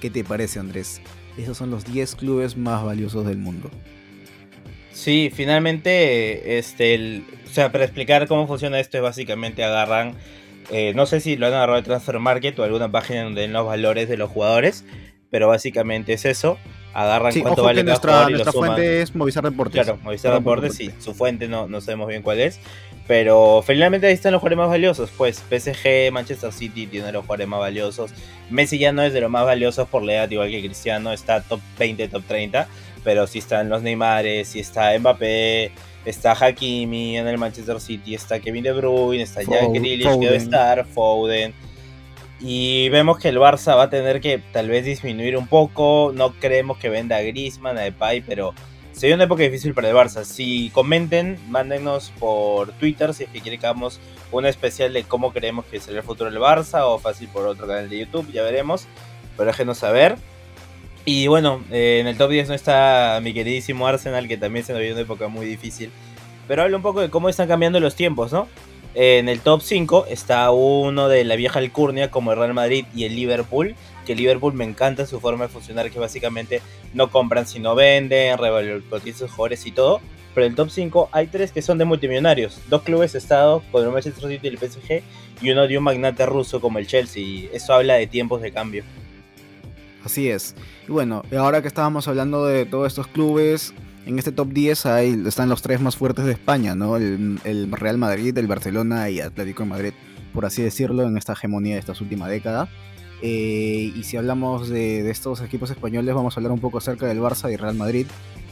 ¿Qué 0.00 0.10
te 0.10 0.24
parece 0.24 0.58
Andrés? 0.58 1.00
Esos 1.42 1.56
son 1.56 1.70
los 1.70 1.84
10 1.84 2.16
clubes 2.16 2.56
más 2.56 2.84
valiosos 2.84 3.26
del 3.26 3.38
mundo. 3.38 3.70
Sí, 4.92 5.30
finalmente, 5.34 6.58
este, 6.58 7.22
o 7.46 7.50
sea, 7.50 7.72
para 7.72 7.84
explicar 7.84 8.26
cómo 8.26 8.46
funciona 8.46 8.78
esto 8.80 8.98
es 8.98 9.02
básicamente 9.02 9.64
agarran, 9.64 10.14
eh, 10.70 10.92
no 10.94 11.06
sé 11.06 11.20
si 11.20 11.36
lo 11.36 11.46
han 11.46 11.54
agarrado 11.54 11.80
de 11.80 11.84
Transfer 11.84 12.18
Market 12.18 12.58
o 12.58 12.64
alguna 12.64 12.90
página 12.90 13.22
donde 13.22 13.42
den 13.42 13.52
los 13.52 13.64
valores 13.64 14.08
de 14.08 14.16
los 14.16 14.28
jugadores, 14.28 14.84
pero 15.30 15.48
básicamente 15.48 16.12
es 16.12 16.24
eso. 16.24 16.58
Agarran 16.92 17.32
cuánto 17.40 17.62
vale 17.62 17.82
cada 17.82 17.92
nuestra, 17.92 18.12
jugador 18.12 18.30
y 18.30 18.34
nuestra 18.34 18.52
fuente 18.52 19.00
es 19.00 19.14
Movistar 19.14 19.44
Deportes. 19.44 19.84
Claro, 19.84 19.98
Movistar 20.02 20.34
Deportes, 20.34 20.74
sí, 20.74 20.90
su 20.98 21.14
fuente 21.14 21.48
no, 21.48 21.68
no 21.68 21.80
sabemos 21.80 22.08
bien 22.08 22.22
cuál 22.22 22.40
es. 22.40 22.60
Pero 23.06 23.62
finalmente 23.66 24.06
ahí 24.06 24.12
están 24.12 24.32
los 24.32 24.40
jugadores 24.40 24.58
más 24.58 24.68
valiosos. 24.68 25.10
Pues 25.16 25.42
PSG, 25.48 26.12
Manchester 26.12 26.52
City 26.52 26.86
tiene 26.86 27.10
los 27.10 27.22
jugadores 27.22 27.48
más 27.48 27.60
valiosos. 27.60 28.12
Messi 28.50 28.78
ya 28.78 28.92
no 28.92 29.02
es 29.02 29.12
de 29.12 29.20
los 29.20 29.30
más 29.30 29.44
valiosos 29.44 29.88
por 29.88 30.02
la 30.02 30.14
edad, 30.14 30.30
igual 30.30 30.50
que 30.50 30.60
Cristiano. 30.60 31.12
Está 31.12 31.42
top 31.42 31.60
20, 31.78 32.08
top 32.08 32.22
30. 32.26 32.68
Pero 33.02 33.26
sí 33.26 33.38
están 33.38 33.68
los 33.68 33.82
Neymares, 33.82 34.48
sí 34.48 34.60
está 34.60 34.96
Mbappé, 34.98 35.72
está 36.04 36.32
Hakimi 36.32 37.16
en 37.16 37.26
el 37.26 37.38
Manchester 37.38 37.80
City, 37.80 38.14
está 38.14 38.40
Kevin 38.40 38.62
De 38.62 38.72
Bruyne, 38.72 39.22
está 39.22 39.42
Jack 39.42 39.72
Grealish 39.72 40.18
que 40.18 40.26
debe 40.26 40.36
estar, 40.36 40.84
Foden. 40.86 41.54
Y 42.40 42.88
vemos 42.88 43.18
que 43.18 43.28
el 43.28 43.38
Barça 43.38 43.76
va 43.76 43.84
a 43.84 43.90
tener 43.90 44.20
que 44.20 44.38
tal 44.52 44.68
vez 44.68 44.84
disminuir 44.84 45.36
un 45.36 45.46
poco. 45.46 46.12
No 46.14 46.32
creemos 46.34 46.78
que 46.78 46.88
venda 46.88 47.16
a 47.16 47.22
Griezmann, 47.22 47.76
a 47.76 47.82
Depay, 47.82 48.22
pero 48.22 48.54
Sería 49.00 49.14
una 49.14 49.24
época 49.24 49.42
difícil 49.42 49.72
para 49.72 49.88
el 49.88 49.96
Barça. 49.96 50.24
Si 50.24 50.68
comenten, 50.74 51.38
mándenos 51.48 52.12
por 52.18 52.72
Twitter 52.72 53.14
si 53.14 53.24
es 53.24 53.30
que 53.30 53.40
quieren 53.40 53.58
que 53.58 53.66
hagamos 53.66 53.98
un 54.30 54.44
especial 54.44 54.92
de 54.92 55.04
cómo 55.04 55.32
creemos 55.32 55.64
que 55.64 55.80
será 55.80 56.00
el 56.00 56.04
futuro 56.04 56.30
del 56.30 56.38
Barça 56.38 56.82
o 56.82 56.98
fácil 56.98 57.28
por 57.28 57.46
otro 57.46 57.66
canal 57.66 57.88
de 57.88 57.98
YouTube, 57.98 58.30
ya 58.30 58.42
veremos. 58.42 58.86
Pero 59.38 59.46
déjenos 59.46 59.78
saber. 59.78 60.18
Y 61.06 61.28
bueno, 61.28 61.64
eh, 61.70 62.00
en 62.02 62.08
el 62.08 62.18
top 62.18 62.28
10 62.28 62.48
no 62.50 62.54
está 62.54 63.20
mi 63.22 63.32
queridísimo 63.32 63.86
Arsenal, 63.86 64.28
que 64.28 64.36
también 64.36 64.66
se 64.66 64.74
nos 64.74 64.82
una 64.82 65.00
época 65.00 65.28
muy 65.28 65.46
difícil. 65.46 65.90
Pero 66.46 66.64
habla 66.64 66.76
un 66.76 66.82
poco 66.82 67.00
de 67.00 67.08
cómo 67.08 67.30
están 67.30 67.48
cambiando 67.48 67.80
los 67.80 67.94
tiempos, 67.94 68.34
¿no? 68.34 68.48
En 68.92 69.30
el 69.30 69.40
top 69.40 69.62
5 69.62 70.08
está 70.10 70.50
uno 70.50 71.08
de 71.08 71.24
la 71.24 71.36
vieja 71.36 71.58
alcurnia 71.58 72.10
como 72.10 72.32
el 72.32 72.38
Real 72.38 72.52
Madrid 72.52 72.84
y 72.94 73.04
el 73.04 73.16
Liverpool 73.16 73.76
que 74.10 74.16
Liverpool 74.16 74.54
me 74.54 74.64
encanta 74.64 75.06
su 75.06 75.20
forma 75.20 75.46
de 75.46 75.52
funcionar, 75.52 75.88
que 75.88 76.00
básicamente 76.00 76.62
no 76.94 77.12
compran 77.12 77.46
sino 77.46 77.76
venden, 77.76 78.36
revaloricotizan 78.38 79.28
sus 79.28 79.30
jugadores 79.30 79.64
y 79.66 79.70
todo. 79.70 80.00
Pero 80.34 80.46
en 80.46 80.50
el 80.50 80.56
top 80.56 80.68
5 80.68 81.10
hay 81.12 81.28
tres 81.28 81.52
que 81.52 81.62
son 81.62 81.78
de 81.78 81.84
multimillonarios. 81.84 82.60
Dos 82.68 82.82
clubes 82.82 83.14
estado 83.14 83.62
con 83.70 83.84
el 83.84 83.92
Manchester 83.92 84.28
City 84.28 84.40
y 84.42 84.48
el 84.48 84.58
PSG 84.58 85.02
y 85.40 85.50
uno 85.52 85.68
de 85.68 85.78
un 85.78 85.84
magnate 85.84 86.26
ruso 86.26 86.60
como 86.60 86.80
el 86.80 86.88
Chelsea. 86.88 87.48
Eso 87.52 87.72
habla 87.72 87.94
de 87.94 88.08
tiempos 88.08 88.42
de 88.42 88.50
cambio. 88.50 88.82
Así 90.04 90.28
es. 90.28 90.56
Y 90.88 90.90
bueno, 90.90 91.22
ahora 91.38 91.62
que 91.62 91.68
estábamos 91.68 92.08
hablando 92.08 92.44
de 92.46 92.66
todos 92.66 92.88
estos 92.88 93.06
clubes, 93.06 93.72
en 94.06 94.18
este 94.18 94.32
top 94.32 94.48
10 94.48 94.86
hay, 94.86 95.22
están 95.24 95.48
los 95.48 95.62
tres 95.62 95.80
más 95.80 95.94
fuertes 95.94 96.24
de 96.24 96.32
España, 96.32 96.74
¿no? 96.74 96.96
El, 96.96 97.38
el, 97.44 97.70
Real 97.70 97.96
Madrid, 97.96 98.36
el 98.36 98.48
Barcelona 98.48 99.08
y 99.08 99.20
Atlético 99.20 99.62
de 99.62 99.68
Madrid, 99.68 99.92
por 100.34 100.46
así 100.46 100.62
decirlo, 100.62 101.04
en 101.04 101.16
esta 101.16 101.34
hegemonía 101.34 101.74
de 101.74 101.78
esta 101.78 101.92
última 102.00 102.28
década. 102.28 102.68
Eh, 103.22 103.92
y 103.94 104.02
si 104.04 104.16
hablamos 104.16 104.68
de, 104.68 105.08
estos 105.10 105.40
equipos 105.42 105.70
españoles, 105.70 106.14
vamos 106.14 106.36
a 106.36 106.40
hablar 106.40 106.52
un 106.52 106.60
poco 106.60 106.78
acerca 106.78 107.06
del 107.06 107.20
Barça 107.20 107.52
y 107.52 107.56
Real 107.56 107.74
Madrid. 107.74 108.06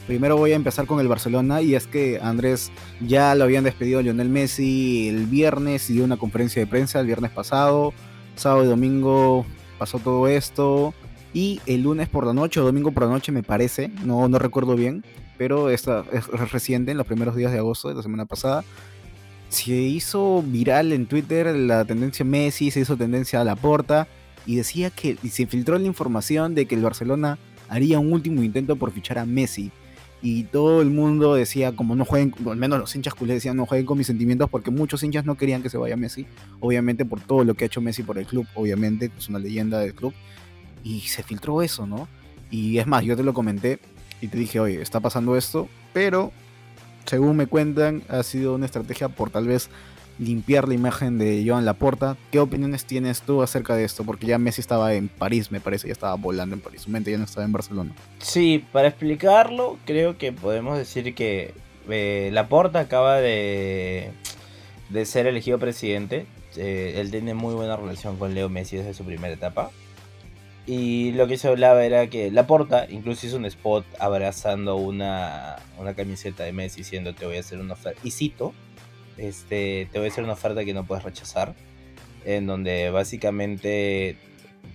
Primero 0.07 0.37
voy 0.37 0.53
a 0.53 0.57
empezar 0.57 0.87
con 0.87 1.01
el 1.01 1.09
Barcelona 1.09 1.61
y 1.61 1.75
es 1.75 1.87
que 1.87 2.19
Andrés 2.23 2.71
ya 3.01 3.35
lo 3.35 3.45
habían 3.45 3.65
despedido 3.65 3.99
a 3.99 4.03
Lionel 4.03 4.31
Messi 4.31 5.09
el 5.09 5.27
viernes 5.27 5.91
y 5.91 5.95
dio 5.95 6.05
una 6.05 6.17
conferencia 6.17 6.61
de 6.61 6.67
prensa 6.67 7.01
el 7.01 7.07
viernes 7.07 7.31
pasado. 7.31 7.93
Sábado 8.35 8.65
y 8.65 8.69
domingo 8.69 9.45
pasó 9.79 9.99
todo 9.99 10.29
esto. 10.29 10.95
Y 11.35 11.61
el 11.67 11.83
lunes 11.83 12.09
por 12.09 12.27
la 12.27 12.33
noche 12.33 12.59
o 12.61 12.65
domingo 12.65 12.91
por 12.93 13.05
la 13.05 13.11
noche 13.11 13.33
me 13.33 13.43
parece, 13.43 13.89
no, 14.05 14.29
no 14.29 14.39
recuerdo 14.39 14.77
bien, 14.77 15.05
pero 15.37 15.69
esta 15.69 16.05
es 16.11 16.27
reciente, 16.51 16.93
en 16.93 16.97
los 16.97 17.07
primeros 17.07 17.37
días 17.37 17.53
de 17.53 17.59
agosto 17.59 17.89
de 17.89 17.95
la 17.95 18.03
semana 18.03 18.25
pasada, 18.25 18.65
se 19.51 19.73
hizo 19.73 20.43
viral 20.43 20.93
en 20.93 21.07
Twitter 21.07 21.55
la 21.55 21.85
tendencia 21.85 22.25
Messi, 22.25 22.71
se 22.71 22.81
hizo 22.81 22.97
tendencia 22.97 23.43
a 23.43 23.45
la 23.45 23.57
porta 23.57 24.09
y 24.49 24.57
decía 24.57 24.89
que 24.89 25.19
se 25.31 25.45
filtró 25.45 25.79
la 25.79 25.87
información 25.87 26.55
de 26.55 26.65
que 26.65 26.75
el 26.75 26.81
Barcelona 26.81 27.39
haría 27.69 27.99
un 27.99 28.15
último 28.15 28.43
intento 28.43 28.77
por 28.77 28.93
fichar 28.93 29.19
a 29.19 29.27
Messi. 29.27 29.71
Y 30.23 30.45
todo 30.45 30.81
el 30.81 30.89
mundo 30.89 31.35
decía, 31.35 31.77
como 31.77 31.95
no 31.95 32.07
jueguen, 32.07 32.35
al 32.47 32.57
menos 32.57 32.79
los 32.79 32.97
hinchas 32.97 33.13
culés 33.13 33.37
decían, 33.37 33.59
no 33.59 33.67
jueguen 33.67 33.85
con 33.85 33.99
mis 33.99 34.07
sentimientos, 34.07 34.49
porque 34.49 34.71
muchos 34.71 35.03
hinchas 35.03 35.27
no 35.27 35.37
querían 35.37 35.63
que 35.63 35.69
se 35.69 35.77
vaya 35.77 35.99
Messi, 35.99 36.25
obviamente 36.61 37.05
por 37.05 37.21
todo 37.21 37.45
lo 37.45 37.53
que 37.53 37.65
ha 37.65 37.67
hecho 37.67 37.83
Messi 37.83 38.03
por 38.03 38.17
el 38.17 38.25
club, 38.25 38.47
obviamente, 38.55 39.11
es 39.19 39.29
una 39.29 39.39
leyenda 39.39 39.81
del 39.81 39.93
club. 39.93 40.15
Y 40.83 41.01
se 41.01 41.23
filtró 41.23 41.61
eso, 41.61 41.87
¿no? 41.87 42.09
Y 42.51 42.79
es 42.79 42.87
más, 42.87 43.05
yo 43.05 43.19
te 43.19 43.23
lo 43.23 43.35
comenté 43.35 43.81
y 44.23 44.29
te 44.29 44.39
dije, 44.39 44.61
oye, 44.61 44.81
está 44.81 44.99
pasando 44.99 45.37
esto, 45.37 45.69
pero 45.93 46.33
según 47.05 47.37
me 47.37 47.49
cuentan, 47.49 48.03
ha 48.09 48.23
sido 48.23 48.55
una 48.55 48.65
estrategia 48.65 49.11
por 49.11 49.29
tal 49.29 49.47
vez 49.47 49.69
limpiar 50.19 50.69
la 50.69 50.75
imagen 50.75 51.19
de 51.19 51.45
Joan 51.47 51.65
Laporta. 51.65 52.17
¿Qué 52.31 52.39
opiniones 52.39 52.85
tienes 52.85 53.23
tú 53.23 53.43
acerca 53.43 53.75
de 53.77 53.85
esto? 53.85 54.05
Porque 54.05 54.27
ya 54.27 54.39
Messi 54.39 54.61
estaba 54.61 54.95
en 54.95 55.09
París, 55.09 55.51
me 55.51 55.61
parece, 55.61 55.89
ya 55.89 55.93
estaba 55.93 56.15
volando 56.15 56.55
en 56.55 56.61
París. 56.61 56.83
Su 56.83 56.91
mente 56.91 57.11
ya 57.11 57.19
no 57.19 57.25
estaba 57.25 57.45
en 57.45 57.53
Barcelona. 57.53 57.93
Sí, 58.19 58.65
para 58.73 58.89
explicarlo, 58.89 59.79
creo 59.85 60.19
que 60.19 60.33
podemos 60.33 60.77
decir 60.77 61.15
que 61.15 61.55
eh, 61.89 62.31
Laporta 62.33 62.81
acaba 62.81 63.17
de, 63.17 64.11
de 64.91 65.07
ser 65.07 65.27
elegido 65.27 65.59
presidente. 65.59 66.27
Eh, 66.57 66.95
él 66.97 67.11
tiene 67.11 67.35
muy 67.35 67.55
buena 67.55 67.77
relación 67.77 68.17
con 68.17 68.35
Leo 68.35 68.49
Messi 68.49 68.77
desde 68.77 68.95
su 68.95 69.05
primera 69.05 69.33
etapa. 69.33 69.71
Y 70.67 71.13
lo 71.13 71.27
que 71.27 71.39
se 71.39 71.49
hablaba 71.49 71.83
era 71.83 72.09
que 72.09 72.31
Laporta 72.31 72.87
incluso 72.91 73.27
hizo 73.27 73.39
un 73.39 73.47
spot 73.47 73.87
abrazando 73.99 74.77
una, 74.77 75.57
una 75.79 75.95
camiseta 75.95 76.45
de 76.45 76.53
Messi 76.53 76.81
diciendo 76.81 77.15
te 77.15 77.25
voy 77.25 77.39
a 77.39 77.41
hacer 77.41 77.59
una 77.59 77.73
oferta. 77.73 77.99
Y 78.05 78.11
cito, 78.11 78.53
este, 79.19 79.89
te 79.93 79.99
voy 79.99 80.09
a 80.09 80.11
hacer 80.11 80.25
una 80.25 80.33
oferta 80.33 80.65
que 80.65 80.75
no 80.75 80.87
puedes 80.87 81.05
rechazar. 81.05 81.55
En 82.25 82.47
donde 82.47 82.91
básicamente 82.91 84.17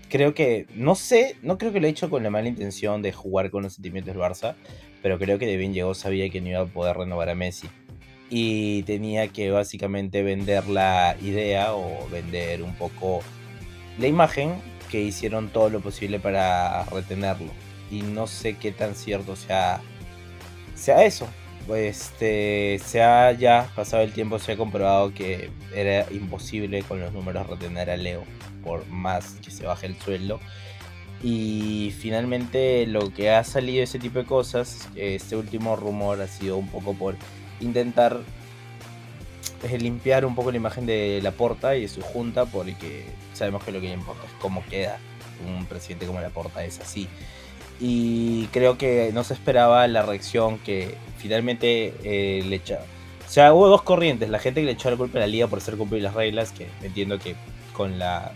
creo 0.09 0.33
que, 0.33 0.67
no 0.75 0.95
sé, 0.95 1.35
no 1.41 1.57
creo 1.57 1.71
que 1.73 1.79
lo 1.79 1.87
he 1.87 1.89
hecho 1.89 2.09
con 2.09 2.23
la 2.23 2.29
mala 2.29 2.47
intención 2.47 3.01
de 3.01 3.11
jugar 3.11 3.49
con 3.51 3.63
los 3.63 3.73
sentimientos 3.73 4.13
del 4.13 4.23
Barça, 4.23 4.55
pero 5.01 5.19
creo 5.19 5.39
que 5.39 5.45
de 5.45 5.57
bien 5.57 5.73
llegó, 5.73 5.93
sabía 5.93 6.29
que 6.29 6.41
no 6.41 6.49
iba 6.49 6.61
a 6.61 6.65
poder 6.65 6.97
renovar 6.97 7.29
a 7.29 7.35
Messi. 7.35 7.69
Y 8.29 8.83
tenía 8.83 9.27
que 9.27 9.51
básicamente 9.51 10.23
vender 10.23 10.67
la 10.67 11.15
idea 11.21 11.75
o 11.75 12.07
vender 12.09 12.63
un 12.63 12.73
poco 12.75 13.21
la 13.99 14.07
imagen 14.07 14.53
que 14.89 15.01
hicieron 15.01 15.49
todo 15.49 15.69
lo 15.69 15.81
posible 15.81 16.19
para 16.19 16.83
retenerlo. 16.85 17.51
Y 17.91 18.01
no 18.01 18.25
sé 18.25 18.55
qué 18.55 18.71
tan 18.71 18.95
cierto 18.95 19.35
sea, 19.35 19.81
sea 20.73 21.05
eso 21.05 21.27
este, 21.75 22.79
se 22.85 23.01
ha 23.01 23.31
ya 23.31 23.69
pasado 23.75 24.03
el 24.03 24.11
tiempo, 24.13 24.39
se 24.39 24.53
ha 24.53 24.57
comprobado 24.57 25.13
que 25.13 25.49
era 25.73 26.05
imposible 26.11 26.83
con 26.83 26.99
los 26.99 27.13
números 27.13 27.47
retener 27.47 27.89
a 27.89 27.97
Leo, 27.97 28.23
por 28.63 28.85
más 28.87 29.35
que 29.43 29.51
se 29.51 29.65
baje 29.65 29.87
el 29.87 29.95
sueldo. 29.99 30.39
Y 31.23 31.93
finalmente 31.99 32.85
lo 32.85 33.13
que 33.13 33.31
ha 33.31 33.43
salido 33.43 33.83
ese 33.83 33.97
tipo 33.97 34.19
de 34.19 34.25
cosas, 34.25 34.89
este 34.95 35.37
último 35.37 35.75
rumor 35.77 36.21
ha 36.21 36.27
sido 36.27 36.57
un 36.57 36.67
poco 36.67 36.93
por 36.93 37.15
intentar 37.61 38.19
eh, 39.63 39.77
limpiar 39.79 40.25
un 40.25 40.35
poco 40.35 40.51
la 40.51 40.57
imagen 40.57 40.85
de 40.85 41.21
la 41.23 41.31
porta 41.31 41.77
y 41.77 41.83
de 41.83 41.87
su 41.87 42.01
junta, 42.01 42.45
porque 42.45 43.05
sabemos 43.33 43.63
que 43.63 43.71
lo 43.71 43.79
que 43.79 43.91
importa 43.93 44.25
es 44.25 44.33
cómo 44.41 44.63
queda 44.69 44.99
un 45.47 45.65
presidente 45.65 46.05
como 46.05 46.19
la 46.19 46.29
porta 46.29 46.63
es 46.65 46.79
así. 46.79 47.07
y 47.79 48.47
creo 48.47 48.77
que 48.77 49.11
no 49.13 49.23
se 49.23 49.33
esperaba 49.33 49.87
la 49.87 50.03
reacción 50.03 50.59
que 50.59 50.95
finalmente 51.23 51.93
eh, 52.03 52.43
le 52.43 52.57
echaba. 52.57 52.83
O 53.25 53.29
sea, 53.29 53.53
hubo 53.53 53.69
dos 53.69 53.81
corrientes, 53.81 54.29
la 54.29 54.39
gente 54.39 54.59
que 54.59 54.65
le 54.65 54.73
echó 54.73 54.91
la 54.91 54.97
culpa 54.97 55.17
a 55.17 55.21
la 55.21 55.27
liga 55.27 55.47
por 55.47 55.59
hacer 55.59 55.77
cumplir 55.77 56.03
las 56.03 56.13
reglas, 56.13 56.51
que 56.51 56.67
entiendo 56.83 57.17
que 57.17 57.35
con 57.71 57.97
la 57.97 58.33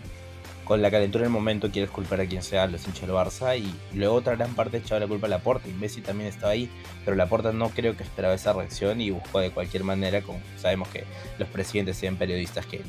con 0.63 0.81
la 0.81 0.91
calentura 0.91 1.23
del 1.23 1.31
momento 1.31 1.71
quieres 1.71 1.89
culpar 1.89 2.19
a 2.19 2.25
quien 2.25 2.43
sea, 2.43 2.67
los 2.67 2.85
hinchas 2.85 3.03
del 3.03 3.11
Barça, 3.11 3.57
y 3.57 3.73
luego 3.93 4.15
otra 4.15 4.35
gran 4.35 4.53
parte 4.53 4.77
echaba 4.77 4.99
la 4.99 5.07
culpa 5.07 5.27
a 5.27 5.29
Laporta, 5.29 5.69
y 5.69 5.71
Messi 5.71 6.01
también 6.01 6.29
estaba 6.29 6.51
ahí, 6.51 6.69
pero 7.05 7.15
Laporta 7.15 7.53
no 7.53 7.69
creo 7.69 7.95
que 7.95 8.03
esperaba 8.03 8.33
esa 8.33 8.51
reacción 8.51 8.99
y 8.99 9.11
buscó 9.11 9.39
de 9.39 9.51
cualquier 9.51 9.85
manera, 9.85 10.21
como 10.21 10.39
sabemos 10.57 10.89
que 10.89 11.05
los 11.39 11.47
presidentes 11.47 11.95
sean 11.95 12.17
periodistas 12.17 12.65
que 12.65 12.81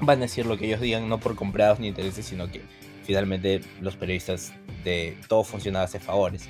van 0.00 0.18
a 0.18 0.22
decir 0.22 0.46
lo 0.46 0.56
que 0.56 0.66
ellos 0.66 0.80
digan, 0.80 1.08
no 1.08 1.20
por 1.20 1.34
comprados 1.34 1.78
ni 1.78 1.88
intereses, 1.88 2.24
sino 2.24 2.50
que 2.50 2.62
finalmente 3.02 3.60
los 3.82 3.96
periodistas 3.96 4.54
de 4.82 5.18
todo 5.28 5.44
funcionaba 5.44 5.84
a 5.84 5.88
favores. 5.88 6.48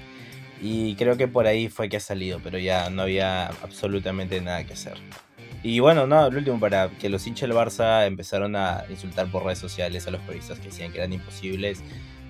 Y 0.67 0.95
creo 0.95 1.19
que 1.19 1.29
por 1.29 1.47
ahí 1.47 1.69
fue 1.69 1.91
que 1.91 1.99
ha 1.99 2.01
salido, 2.01 2.41
pero 2.43 2.59
ya 2.59 2.89
no 2.89 3.03
había 3.03 3.49
absolutamente 3.49 4.41
nada 4.41 4.65
que 4.65 4.73
hacer. 4.73 4.95
Y 5.63 5.81
bueno, 5.81 6.07
no, 6.07 6.31
lo 6.31 6.39
último, 6.39 6.59
para 6.59 6.89
que 6.89 7.11
los 7.11 7.27
hinchas 7.27 7.51
del 7.51 7.59
Barça 7.59 8.07
empezaron 8.07 8.57
a 8.57 8.87
insultar 8.89 9.31
por 9.31 9.45
redes 9.45 9.59
sociales 9.59 10.07
a 10.07 10.11
los 10.11 10.23
periodistas 10.23 10.59
que 10.61 10.69
decían 10.69 10.91
que 10.91 10.97
eran 10.97 11.13
imposibles, 11.13 11.83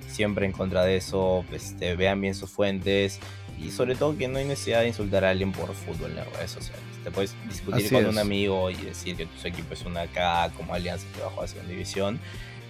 siempre 0.08 0.46
en 0.46 0.50
contra 0.52 0.82
de 0.82 0.96
eso, 0.96 1.44
este, 1.52 1.94
vean 1.94 2.20
bien 2.20 2.34
sus 2.34 2.50
fuentes 2.50 3.20
y 3.56 3.70
sobre 3.70 3.94
todo 3.94 4.18
que 4.18 4.26
no 4.26 4.38
hay 4.38 4.46
necesidad 4.46 4.80
de 4.80 4.88
insultar 4.88 5.24
a 5.24 5.30
alguien 5.30 5.52
por 5.52 5.72
fútbol 5.72 6.10
en 6.10 6.16
las 6.16 6.32
redes 6.32 6.50
sociales. 6.50 6.82
Te 7.04 7.12
puedes 7.12 7.36
discutir 7.48 7.88
con 7.88 8.04
un 8.04 8.18
amigo 8.18 8.68
y 8.68 8.74
decir 8.74 9.14
que 9.14 9.26
tu 9.26 9.46
equipo 9.46 9.74
es 9.74 9.84
una 9.84 10.08
K 10.08 10.50
como 10.56 10.74
Alianza 10.74 11.06
que 11.14 11.22
bajó 11.22 11.42
a 11.42 11.46
segunda 11.46 11.70
división, 11.70 12.18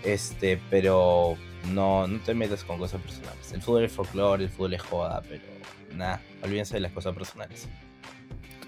este, 0.03 0.61
pero 0.69 1.39
no, 1.73 2.07
no 2.07 2.19
te 2.21 2.35
metas 2.35 2.65
con 2.65 2.79
cosas 2.79 3.01
personales. 3.01 3.53
El 3.53 3.63
fútbol 3.63 3.85
es 3.85 3.93
folclore, 3.93 4.45
el 4.45 4.51
fútbol 4.51 4.75
es 4.75 4.83
joda, 4.83 5.23
pero 5.29 5.43
nada, 5.95 6.21
olvídense 6.43 6.75
de 6.75 6.81
las 6.81 6.93
cosas 6.93 7.15
personales. 7.15 7.69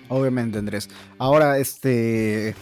Obviamente, 0.08 0.58
Andrés. 0.58 0.88
Ahora, 1.18 1.58
este. 1.58 2.54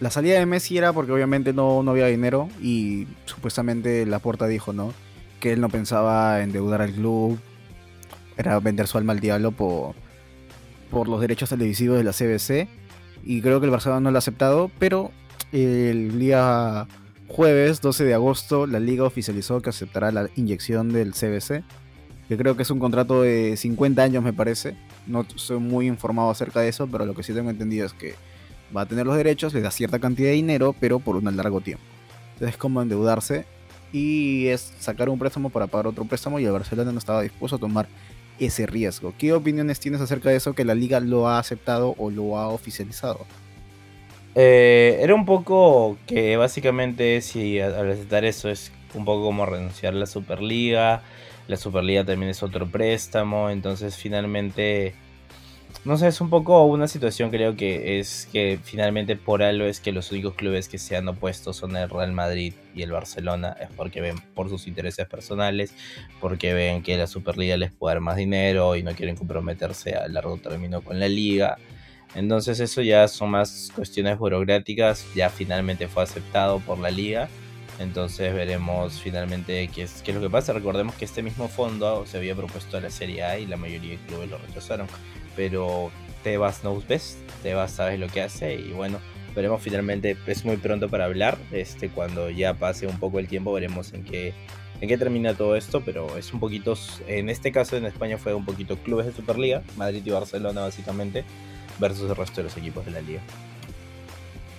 La 0.00 0.10
salida 0.10 0.38
de 0.38 0.46
Messi 0.46 0.78
era 0.78 0.94
porque 0.94 1.12
obviamente 1.12 1.52
no, 1.52 1.82
no 1.82 1.90
había 1.90 2.06
dinero 2.06 2.48
y 2.62 3.06
supuestamente 3.26 4.06
la 4.06 4.18
puerta 4.18 4.46
dijo, 4.46 4.72
¿no? 4.72 4.94
Que 5.40 5.52
él 5.52 5.60
no 5.60 5.68
pensaba 5.68 6.40
endeudar 6.42 6.80
al 6.80 6.92
club, 6.92 7.38
era 8.38 8.58
vender 8.60 8.86
su 8.86 8.96
alma 8.96 9.12
al 9.12 9.20
diablo 9.20 9.52
por, 9.52 9.94
por 10.90 11.06
los 11.06 11.20
derechos 11.20 11.50
televisivos 11.50 11.98
de 11.98 12.04
la 12.04 12.12
CBC 12.12 12.66
y 13.22 13.42
creo 13.42 13.60
que 13.60 13.66
el 13.66 13.70
Barcelona 13.70 14.00
no 14.00 14.10
lo 14.10 14.16
ha 14.16 14.20
aceptado, 14.20 14.70
pero 14.78 15.10
el 15.52 16.18
día 16.18 16.86
jueves 17.30 17.80
12 17.80 18.04
de 18.04 18.14
agosto 18.14 18.66
la 18.66 18.80
liga 18.80 19.04
oficializó 19.04 19.62
que 19.62 19.70
aceptará 19.70 20.10
la 20.10 20.28
inyección 20.34 20.92
del 20.92 21.12
CBC, 21.12 21.62
que 22.28 22.36
creo 22.36 22.56
que 22.56 22.64
es 22.64 22.70
un 22.70 22.80
contrato 22.80 23.22
de 23.22 23.56
50 23.56 24.02
años 24.02 24.24
me 24.24 24.32
parece, 24.32 24.76
no 25.06 25.24
soy 25.36 25.58
muy 25.58 25.86
informado 25.86 26.30
acerca 26.30 26.60
de 26.60 26.68
eso, 26.68 26.88
pero 26.88 27.06
lo 27.06 27.14
que 27.14 27.22
sí 27.22 27.32
tengo 27.32 27.50
entendido 27.50 27.86
es 27.86 27.92
que 27.92 28.16
va 28.76 28.82
a 28.82 28.86
tener 28.86 29.06
los 29.06 29.16
derechos, 29.16 29.54
le 29.54 29.60
da 29.60 29.70
cierta 29.70 30.00
cantidad 30.00 30.28
de 30.28 30.34
dinero, 30.34 30.74
pero 30.78 30.98
por 30.98 31.14
un 31.16 31.36
largo 31.36 31.60
tiempo. 31.60 31.84
Entonces 32.34 32.54
es 32.54 32.56
como 32.56 32.82
endeudarse 32.82 33.44
y 33.92 34.48
es 34.48 34.72
sacar 34.80 35.08
un 35.08 35.18
préstamo 35.18 35.50
para 35.50 35.68
pagar 35.68 35.86
otro 35.86 36.04
préstamo 36.04 36.40
y 36.40 36.44
el 36.44 36.52
Barcelona 36.52 36.90
no 36.90 36.98
estaba 36.98 37.22
dispuesto 37.22 37.56
a 37.56 37.60
tomar 37.60 37.86
ese 38.40 38.66
riesgo. 38.66 39.14
¿Qué 39.16 39.32
opiniones 39.32 39.78
tienes 39.78 40.00
acerca 40.00 40.30
de 40.30 40.36
eso 40.36 40.54
que 40.54 40.64
la 40.64 40.74
liga 40.74 40.98
lo 40.98 41.28
ha 41.28 41.38
aceptado 41.38 41.94
o 41.96 42.10
lo 42.10 42.38
ha 42.38 42.48
oficializado? 42.48 43.24
Eh, 44.34 44.98
era 45.00 45.14
un 45.14 45.24
poco 45.24 45.98
que 46.06 46.36
básicamente 46.36 47.20
si 47.20 47.58
al 47.58 47.90
aceptar 47.90 48.24
eso 48.24 48.48
es 48.48 48.72
un 48.94 49.04
poco 49.04 49.24
como 49.24 49.44
renunciar 49.44 49.94
a 49.94 49.96
la 49.96 50.06
Superliga, 50.06 51.02
la 51.48 51.56
Superliga 51.56 52.04
también 52.04 52.30
es 52.30 52.42
otro 52.42 52.70
préstamo, 52.70 53.50
entonces 53.50 53.96
finalmente, 53.96 54.94
no 55.84 55.96
sé, 55.96 56.06
es 56.06 56.20
un 56.20 56.30
poco 56.30 56.64
una 56.64 56.86
situación 56.86 57.30
creo 57.30 57.56
que 57.56 57.98
es 57.98 58.28
que 58.32 58.60
finalmente 58.62 59.16
por 59.16 59.42
algo 59.42 59.64
es 59.64 59.80
que 59.80 59.90
los 59.90 60.12
únicos 60.12 60.34
clubes 60.34 60.68
que 60.68 60.78
se 60.78 60.96
han 60.96 61.08
opuesto 61.08 61.52
son 61.52 61.76
el 61.76 61.90
Real 61.90 62.12
Madrid 62.12 62.54
y 62.72 62.82
el 62.82 62.92
Barcelona, 62.92 63.56
es 63.60 63.68
porque 63.76 64.00
ven 64.00 64.16
por 64.34 64.48
sus 64.48 64.68
intereses 64.68 65.08
personales, 65.08 65.74
porque 66.20 66.54
ven 66.54 66.84
que 66.84 66.96
la 66.96 67.08
Superliga 67.08 67.56
les 67.56 67.72
puede 67.72 67.94
dar 67.96 68.00
más 68.00 68.16
dinero 68.16 68.76
y 68.76 68.84
no 68.84 68.92
quieren 68.92 69.16
comprometerse 69.16 69.96
a 69.96 70.06
largo 70.06 70.36
término 70.36 70.82
con 70.82 71.00
la 71.00 71.08
liga. 71.08 71.58
Entonces 72.14 72.60
eso 72.60 72.82
ya 72.82 73.06
son 73.08 73.30
más 73.30 73.70
cuestiones 73.74 74.18
burocráticas, 74.18 75.06
ya 75.14 75.30
finalmente 75.30 75.88
fue 75.88 76.02
aceptado 76.02 76.58
por 76.60 76.78
la 76.78 76.90
liga 76.90 77.28
entonces 77.80 78.34
veremos 78.34 79.00
finalmente 79.00 79.68
qué 79.74 79.84
es, 79.84 80.02
qué 80.02 80.10
es 80.10 80.14
lo 80.14 80.20
que 80.20 80.28
pasa. 80.28 80.52
Recordemos 80.52 80.94
que 80.96 81.06
este 81.06 81.22
mismo 81.22 81.48
fondo 81.48 82.04
se 82.06 82.18
había 82.18 82.34
propuesto 82.34 82.76
a 82.76 82.80
la 82.82 82.90
Serie 82.90 83.24
A 83.24 83.38
y 83.38 83.46
la 83.46 83.56
mayoría 83.56 83.92
de 83.92 83.96
clubes 84.06 84.28
lo 84.28 84.36
rechazaron. 84.36 84.86
Pero 85.34 85.90
Tebas 86.22 86.60
knows 86.60 86.86
best, 86.86 87.18
Tebas 87.42 87.72
sabe 87.72 87.96
lo 87.96 88.08
que 88.08 88.20
hace 88.20 88.54
y 88.54 88.72
bueno, 88.72 89.00
veremos 89.34 89.62
finalmente, 89.62 90.14
es 90.26 90.44
muy 90.44 90.58
pronto 90.58 90.90
para 90.90 91.06
hablar. 91.06 91.38
Este, 91.52 91.88
cuando 91.88 92.28
ya 92.28 92.52
pase 92.52 92.86
un 92.86 92.98
poco 92.98 93.18
el 93.18 93.28
tiempo 93.28 93.50
veremos 93.50 93.94
en 93.94 94.04
qué, 94.04 94.34
en 94.82 94.86
qué 94.86 94.98
termina 94.98 95.32
todo 95.32 95.56
esto, 95.56 95.80
pero 95.80 96.18
es 96.18 96.34
un 96.34 96.40
poquito, 96.40 96.74
en 97.06 97.30
este 97.30 97.50
caso 97.50 97.78
en 97.78 97.86
España 97.86 98.18
fue 98.18 98.34
un 98.34 98.44
poquito 98.44 98.76
clubes 98.76 99.06
de 99.06 99.12
Superliga, 99.12 99.62
Madrid 99.78 100.02
y 100.04 100.10
Barcelona 100.10 100.60
básicamente, 100.60 101.24
versus 101.80 102.08
el 102.08 102.16
resto 102.16 102.36
de 102.36 102.44
los 102.44 102.56
equipos 102.56 102.84
de 102.84 102.92
la 102.92 103.00
liga. 103.00 103.20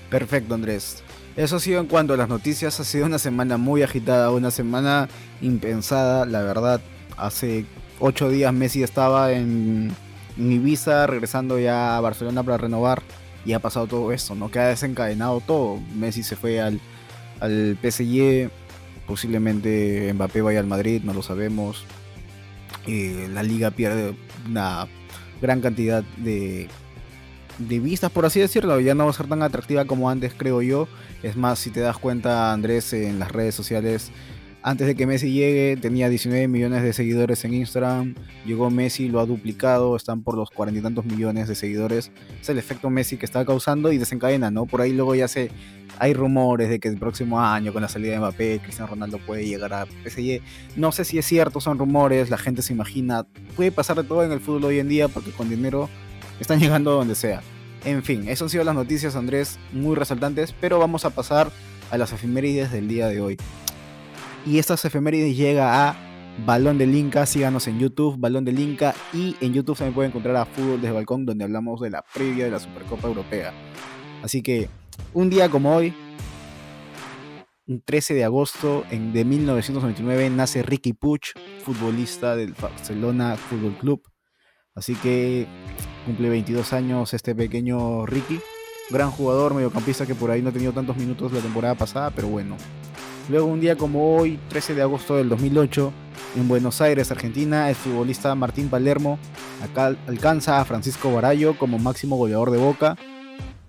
Perfecto, 0.10 0.55
Andrés. 0.55 1.03
Eso 1.38 1.55
ha 1.55 1.60
sido 1.60 1.79
en 1.79 1.88
cuanto 1.88 2.13
a 2.13 2.17
las 2.17 2.27
noticias. 2.27 2.79
Ha 2.79 2.84
sido 2.84 3.05
una 3.05 3.19
semana 3.19 3.57
muy 3.57 3.84
agitada, 3.84 4.31
una 4.31 4.51
semana 4.51 5.07
impensada. 5.41 6.25
La 6.25 6.41
verdad, 6.41 6.81
hace 7.15 7.65
ocho 7.99 8.29
días 8.29 8.53
Messi 8.53 8.84
estaba 8.84 9.31
en, 9.31 9.95
Ibiza, 10.38 11.07
regresando 11.07 11.60
ya 11.60 11.95
a 11.95 12.01
Barcelona 12.01 12.43
para 12.43 12.57
renovar. 12.57 13.01
Y 13.45 13.53
ha 13.53 13.60
pasado 13.60 13.88
todo 13.88 14.12
esto, 14.12 14.36
¿no? 14.36 14.51
Que 14.51 14.60
ha 14.60 14.67
desencadenado 14.67 15.39
todo. 15.39 15.79
Messi 15.95 16.23
se 16.23 16.36
fue 16.36 16.60
al, 16.60 16.81
al 17.39 17.77
PSG. 17.81 18.49
Posiblemente 19.07 20.12
Mbappé 20.13 20.41
vaya 20.41 20.60
al 20.60 20.67
Madrid, 20.67 21.01
no 21.03 21.13
lo 21.13 21.23
sabemos. 21.23 21.86
Eh, 22.88 23.29
la 23.31 23.43
liga 23.43 23.71
pierde 23.71 24.15
una 24.47 24.88
gran 25.41 25.62
cantidad 25.62 26.03
de 26.17 26.67
de 27.57 27.79
vistas, 27.79 28.11
por 28.11 28.25
así 28.25 28.39
decirlo, 28.39 28.79
ya 28.79 28.95
no 28.95 29.05
va 29.05 29.11
a 29.11 29.13
ser 29.13 29.27
tan 29.27 29.41
atractiva 29.43 29.85
como 29.85 30.09
antes, 30.09 30.33
creo 30.35 30.61
yo. 30.61 30.87
Es 31.23 31.35
más, 31.35 31.59
si 31.59 31.69
te 31.69 31.79
das 31.79 31.97
cuenta, 31.97 32.51
Andrés, 32.53 32.93
en 32.93 33.19
las 33.19 33.31
redes 33.31 33.55
sociales, 33.55 34.11
antes 34.63 34.85
de 34.85 34.95
que 34.95 35.07
Messi 35.07 35.31
llegue, 35.31 35.75
tenía 35.75 36.07
19 36.07 36.47
millones 36.47 36.83
de 36.83 36.93
seguidores 36.93 37.43
en 37.45 37.55
Instagram. 37.55 38.13
Llegó 38.45 38.69
Messi, 38.69 39.09
lo 39.09 39.19
ha 39.19 39.25
duplicado, 39.25 39.95
están 39.95 40.21
por 40.21 40.37
los 40.37 40.51
cuarenta 40.51 40.79
y 40.79 40.83
tantos 40.83 41.03
millones 41.05 41.47
de 41.47 41.55
seguidores. 41.55 42.11
Es 42.39 42.49
el 42.49 42.59
efecto 42.59 42.91
Messi 42.91 43.17
que 43.17 43.25
está 43.25 43.43
causando 43.43 43.91
y 43.91 43.97
desencadena, 43.97 44.51
¿no? 44.51 44.67
Por 44.67 44.81
ahí 44.81 44.93
luego 44.93 45.15
ya 45.15 45.27
se. 45.27 45.49
Hay 45.97 46.13
rumores 46.13 46.69
de 46.69 46.79
que 46.79 46.89
el 46.89 46.97
próximo 46.97 47.41
año, 47.41 47.73
con 47.73 47.81
la 47.81 47.89
salida 47.89 48.11
de 48.11 48.19
Mbappé, 48.19 48.59
Cristiano 48.59 48.91
Ronaldo 48.91 49.19
puede 49.19 49.45
llegar 49.45 49.73
a 49.73 49.85
PSG. 49.85 50.41
No 50.75 50.91
sé 50.91 51.05
si 51.05 51.17
es 51.17 51.25
cierto, 51.25 51.59
son 51.59 51.79
rumores, 51.79 52.29
la 52.29 52.37
gente 52.37 52.61
se 52.61 52.73
imagina. 52.73 53.25
Puede 53.55 53.71
pasar 53.71 53.97
de 53.97 54.03
todo 54.03 54.23
en 54.23 54.31
el 54.31 54.39
fútbol 54.39 54.65
hoy 54.65 54.79
en 54.79 54.89
día 54.89 55.07
porque 55.07 55.31
con 55.31 55.49
dinero 55.49 55.89
están 56.41 56.60
llegando 56.60 56.91
a 56.91 56.95
donde 56.95 57.15
sea. 57.15 57.41
En 57.86 58.04
fin, 58.04 58.23
esas 58.23 58.43
han 58.43 58.49
sido 58.49 58.63
las 58.63 58.75
noticias, 58.75 59.15
Andrés, 59.15 59.60
muy 59.71 59.95
resaltantes, 59.95 60.54
pero 60.60 60.80
vamos 60.80 61.06
a 61.06 61.12
pasar 61.12 61.51
a 61.89 61.97
las 61.97 62.12
efemérides 62.13 62.71
del 62.71 62.88
día 62.88 63.08
de 63.08 63.21
hoy. 63.21 63.38
Y 64.45 64.58
estas 64.60 64.84
efemérides 64.86 65.38
llega 65.38 65.88
a 65.88 65.95
Balón 66.45 66.77
del 66.77 66.95
Inca, 66.95 67.25
síganos 67.25 67.67
en 67.67 67.80
YouTube, 67.80 68.17
Balón 68.19 68.45
del 68.45 68.60
Inca, 68.60 68.95
y 69.13 69.36
en 69.39 69.54
YouTube 69.54 69.77
también 69.77 69.93
pueden 69.93 70.12
encontrar 70.12 70.36
a 70.36 70.45
Fútbol 70.45 70.82
desde 70.82 70.93
Balcón, 70.93 71.25
donde 71.25 71.43
hablamos 71.43 71.80
de 71.80 71.91
la 71.91 72.04
previa 72.13 72.45
de 72.45 72.51
la 72.51 72.60
Supercopa 72.60 73.08
Europea. 73.08 73.54
Así 74.23 74.41
que, 74.41 74.69
un 75.13 75.30
día 75.30 75.49
como 75.49 75.75
hoy, 75.75 75.93
un 77.67 77.82
13 77.82 78.15
de 78.15 78.23
agosto 78.23 78.84
de 78.89 79.25
1999, 79.25 80.30
nace 80.32 80.63
Ricky 80.63 80.93
Puch, 80.93 81.34
futbolista 81.63 82.36
del 82.36 82.54
Barcelona 82.54 83.38
Fútbol 83.38 83.77
Club. 83.77 84.01
Así 84.73 84.95
que 84.95 85.47
cumple 86.05 86.29
22 86.29 86.73
años 86.73 87.13
este 87.13 87.35
pequeño 87.35 88.05
Ricky. 88.05 88.39
Gran 88.89 89.11
jugador, 89.11 89.53
mediocampista 89.53 90.05
que 90.05 90.15
por 90.15 90.31
ahí 90.31 90.41
no 90.41 90.49
ha 90.49 90.53
tenido 90.53 90.73
tantos 90.73 90.97
minutos 90.97 91.31
la 91.31 91.39
temporada 91.39 91.75
pasada, 91.75 92.11
pero 92.11 92.27
bueno. 92.27 92.57
Luego 93.29 93.47
un 93.47 93.61
día 93.61 93.77
como 93.77 94.17
hoy, 94.17 94.39
13 94.49 94.75
de 94.75 94.81
agosto 94.81 95.15
del 95.15 95.29
2008, 95.29 95.93
en 96.37 96.47
Buenos 96.47 96.81
Aires, 96.81 97.11
Argentina, 97.11 97.69
el 97.69 97.75
futbolista 97.75 98.33
Martín 98.35 98.69
Palermo 98.69 99.19
acá 99.63 99.95
alcanza 100.07 100.59
a 100.59 100.65
Francisco 100.65 101.13
Barallo 101.13 101.57
como 101.57 101.77
máximo 101.77 102.17
goleador 102.17 102.51
de 102.51 102.57
Boca 102.57 102.97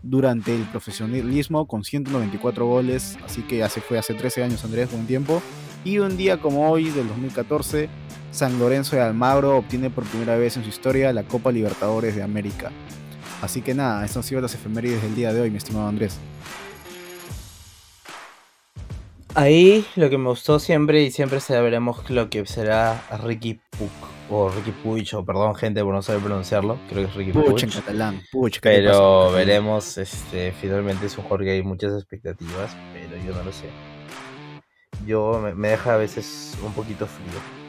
durante 0.03 0.55
el 0.55 0.63
profesionalismo 0.63 1.67
con 1.67 1.85
194 1.85 2.67
goles, 2.67 3.19
así 3.25 3.43
que 3.43 3.67
fue 3.87 3.99
hace 3.99 4.15
13 4.15 4.45
años 4.45 4.65
Andrés, 4.65 4.91
buen 4.91 5.07
tiempo. 5.07 5.43
Y 5.85 5.99
un 5.99 6.17
día 6.17 6.41
como 6.41 6.71
hoy, 6.71 6.91
del 6.91 7.09
2014, 7.09 7.89
San 8.33 8.59
Lorenzo 8.59 8.97
de 8.97 9.03
Almagro 9.03 9.59
obtiene 9.59 9.91
por 9.91 10.05
primera 10.05 10.37
vez 10.37 10.57
en 10.57 10.65
su 10.65 10.71
historia 10.71 11.13
la 11.13 11.23
Copa 11.23 11.53
Libertadores 11.53 12.17
de 12.17 12.23
América. 12.23 12.71
Así 13.43 13.61
que 13.61 13.75
nada, 13.75 14.05
estas 14.05 14.17
han 14.19 14.23
sido 14.23 14.41
las 14.41 14.55
efemérides 14.55 15.03
del 15.03 15.15
día 15.15 15.33
de 15.33 15.43
hoy, 15.43 15.51
mi 15.51 15.59
estimado 15.59 15.87
Andrés. 15.87 16.19
Ahí 19.35 19.85
lo 19.97 20.11
que 20.11 20.19
me 20.19 20.29
gustó 20.29 20.59
siempre 20.59 21.03
y 21.03 21.11
siempre 21.11 21.41
sabremos 21.41 22.09
lo 22.11 22.29
que 22.31 22.45
será 22.47 23.03
Ricky 23.23 23.61
Puck 23.71 23.91
o 24.31 24.49
Ricky 24.49 24.73
Puig 24.73 25.15
o 25.15 25.25
perdón 25.25 25.55
gente 25.55 25.83
por 25.83 25.93
no 25.93 26.03
saber 26.03 26.23
pronunciarlo, 26.23 26.79
creo 26.89 27.05
que 27.05 27.11
es 27.11 27.15
Ricky 27.15 27.33
Puig. 27.33 27.65
en 27.65 27.71
catalán, 27.71 28.23
Pero 28.63 29.31
veremos, 29.33 29.99
este, 29.99 30.53
finalmente 30.53 31.07
es 31.07 31.19
un 31.19 31.25
jugador 31.25 31.45
que 31.45 31.51
hay 31.51 31.63
muchas 31.63 31.93
expectativas, 31.95 32.75
pero 32.95 33.23
yo 33.25 33.35
no 33.35 33.43
lo 33.43 33.53
sé. 33.53 33.69
Yo 35.07 35.41
me, 35.55 35.69
deja 35.69 35.95
a 35.95 35.97
veces 35.97 36.57
un 36.65 36.73
poquito 36.73 37.07
frío. 37.07 37.62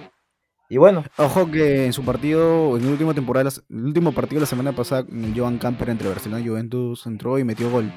Y 0.73 0.77
bueno. 0.77 1.03
Ojo 1.17 1.51
que 1.51 1.85
en 1.85 1.93
su 1.93 2.03
partido, 2.03 2.75
en 2.77 2.85
el 2.85 2.89
último 2.89 3.13
temporada, 3.13 3.47
el 3.69 3.85
último 3.85 4.11
partido 4.11 4.39
de 4.39 4.45
la 4.45 4.47
semana 4.47 4.71
pasada, 4.71 5.05
el 5.07 5.31
Joan 5.37 5.59
Camper 5.59 5.89
entre 5.89 6.09
Barcelona 6.09 6.41
y 6.43 6.47
Juventus 6.47 7.05
entró 7.05 7.37
y 7.37 7.43
metió 7.43 7.69
gol 7.69 7.91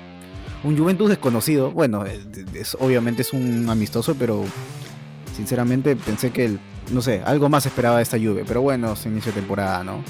un 0.63 0.77
Juventus 0.77 1.09
desconocido. 1.09 1.71
Bueno, 1.71 2.05
es, 2.05 2.77
obviamente 2.79 3.23
es 3.23 3.33
un 3.33 3.71
amistoso, 3.71 4.15
pero 4.19 4.45
sinceramente 5.35 5.97
pensé 5.97 6.33
que, 6.33 6.59
no 6.93 7.01
sé, 7.01 7.23
algo 7.25 7.49
más 7.49 7.65
esperaba 7.65 7.97
de 7.97 8.03
esta 8.03 8.19
Juve. 8.19 8.45
Pero 8.47 8.61
bueno, 8.61 8.93
es 8.93 9.07
inicio 9.07 9.33
de 9.33 9.41
temporada, 9.41 9.83
¿no? 9.83 10.03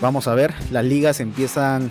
Vamos 0.00 0.26
a 0.26 0.34
ver, 0.34 0.52
las 0.72 0.84
ligas 0.84 1.20
empiezan 1.20 1.88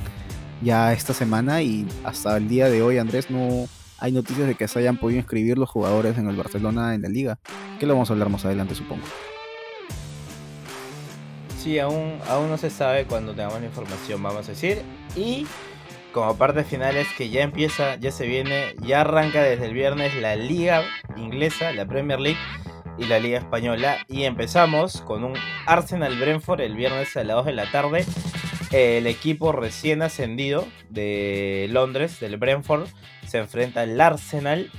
ya 0.61 0.91
esta 0.91 1.13
semana 1.13 1.61
y 1.61 1.87
hasta 2.03 2.35
el 2.35 2.49
día 2.49 2.67
de 2.67 2.81
hoy, 2.81 2.97
Andrés, 2.97 3.31
no 3.31 3.69
hay 3.97 4.11
noticias 4.11 4.45
de 4.45 4.55
que 4.55 4.67
se 4.67 4.79
hayan 4.79 4.97
podido 4.97 5.19
inscribir 5.19 5.57
los 5.57 5.69
jugadores 5.69 6.17
en 6.17 6.27
el 6.27 6.35
Barcelona 6.35 6.95
en 6.95 7.03
la 7.03 7.07
liga. 7.07 7.39
Que 7.79 7.85
lo 7.85 7.93
vamos 7.93 8.09
a 8.09 8.13
hablar 8.13 8.27
más 8.27 8.43
adelante, 8.43 8.75
supongo. 8.75 9.05
Sí, 11.59 11.77
aún, 11.77 12.19
aún 12.29 12.49
no 12.49 12.57
se 12.57 12.69
sabe 12.69 13.03
cuando 13.03 13.33
tengamos 13.33 13.59
la 13.59 13.65
información, 13.65 14.23
vamos 14.23 14.47
a 14.47 14.51
decir. 14.51 14.81
Y 15.17 15.45
como 16.13 16.37
parte 16.37 16.63
final 16.63 16.95
es 16.95 17.09
que 17.17 17.29
ya 17.29 17.41
empieza, 17.41 17.97
ya 17.97 18.11
se 18.11 18.25
viene, 18.27 18.75
ya 18.81 19.01
arranca 19.01 19.43
desde 19.43 19.65
el 19.65 19.73
viernes 19.73 20.15
la 20.15 20.37
liga 20.37 20.83
inglesa, 21.17 21.73
la 21.73 21.85
Premier 21.85 22.21
League 22.21 22.39
y 22.97 23.03
la 23.07 23.19
liga 23.19 23.39
española. 23.39 23.97
Y 24.07 24.23
empezamos 24.23 25.01
con 25.01 25.25
un 25.25 25.33
Arsenal 25.65 26.17
Brentford 26.17 26.61
el 26.61 26.75
viernes 26.75 27.17
a 27.17 27.25
las 27.25 27.35
2 27.35 27.47
de 27.47 27.53
la 27.53 27.69
tarde. 27.69 28.05
El 28.71 29.05
equipo 29.05 29.51
recién 29.51 30.01
ascendido 30.01 30.65
de 30.89 31.67
Londres, 31.71 32.21
del 32.21 32.37
Brentford, 32.37 32.87
se 33.27 33.39
enfrenta 33.39 33.81
al 33.81 33.99
Arsenal 33.99 34.71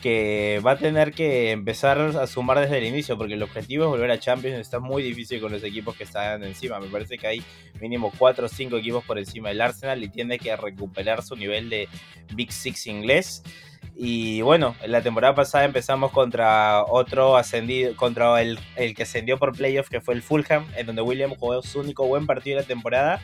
que 0.00 0.60
va 0.64 0.72
a 0.72 0.78
tener 0.78 1.12
que 1.12 1.50
empezar 1.50 1.98
a 2.00 2.26
sumar 2.26 2.60
desde 2.60 2.78
el 2.78 2.84
inicio, 2.84 3.18
porque 3.18 3.34
el 3.34 3.42
objetivo 3.42 3.84
es 3.84 3.90
volver 3.90 4.10
a 4.10 4.18
Champions. 4.18 4.58
Está 4.58 4.78
muy 4.78 5.02
difícil 5.02 5.40
con 5.40 5.52
los 5.52 5.62
equipos 5.64 5.96
que 5.96 6.04
están 6.04 6.42
encima. 6.44 6.78
Me 6.78 6.86
parece 6.86 7.18
que 7.18 7.26
hay 7.26 7.42
mínimo 7.80 8.12
4 8.16 8.46
o 8.46 8.48
5 8.48 8.76
equipos 8.76 9.04
por 9.04 9.18
encima 9.18 9.48
del 9.48 9.60
Arsenal 9.60 10.02
y 10.02 10.08
tiene 10.08 10.38
que 10.38 10.54
recuperar 10.56 11.22
su 11.22 11.36
nivel 11.36 11.68
de 11.68 11.88
Big 12.34 12.52
Six 12.52 12.86
inglés. 12.86 13.42
Y 13.96 14.42
bueno, 14.42 14.76
en 14.82 14.92
la 14.92 15.02
temporada 15.02 15.34
pasada 15.34 15.64
empezamos 15.64 16.12
contra 16.12 16.84
otro 16.84 17.36
ascendido, 17.36 17.96
contra 17.96 18.40
el, 18.40 18.58
el 18.76 18.94
que 18.94 19.02
ascendió 19.02 19.38
por 19.38 19.56
playoff, 19.56 19.88
que 19.88 20.00
fue 20.00 20.14
el 20.14 20.22
Fulham, 20.22 20.66
en 20.76 20.86
donde 20.86 21.02
William 21.02 21.34
jugó 21.34 21.60
su 21.62 21.80
único 21.80 22.06
buen 22.06 22.26
partido 22.26 22.56
de 22.56 22.62
la 22.62 22.68
temporada 22.68 23.20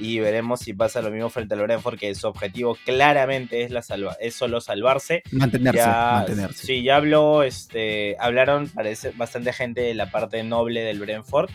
y 0.00 0.18
veremos 0.18 0.60
si 0.60 0.72
pasa 0.72 1.02
lo 1.02 1.10
mismo 1.10 1.28
frente 1.28 1.54
al 1.54 1.60
Brentford, 1.60 1.98
que 1.98 2.14
su 2.14 2.26
objetivo 2.26 2.76
claramente 2.84 3.62
es, 3.62 3.70
la 3.70 3.82
salva 3.82 4.16
es 4.18 4.34
solo 4.34 4.60
salvarse. 4.60 5.22
Mantenerse, 5.30 5.86
mantenerse. 5.86 6.66
Sí, 6.66 6.82
ya 6.82 6.96
habló, 6.96 7.42
este, 7.42 8.16
hablaron, 8.18 8.68
parece, 8.68 9.10
bastante 9.10 9.52
gente 9.52 9.82
de 9.82 9.94
la 9.94 10.10
parte 10.10 10.42
noble 10.42 10.80
del 10.80 10.98
Brentford. 10.98 11.50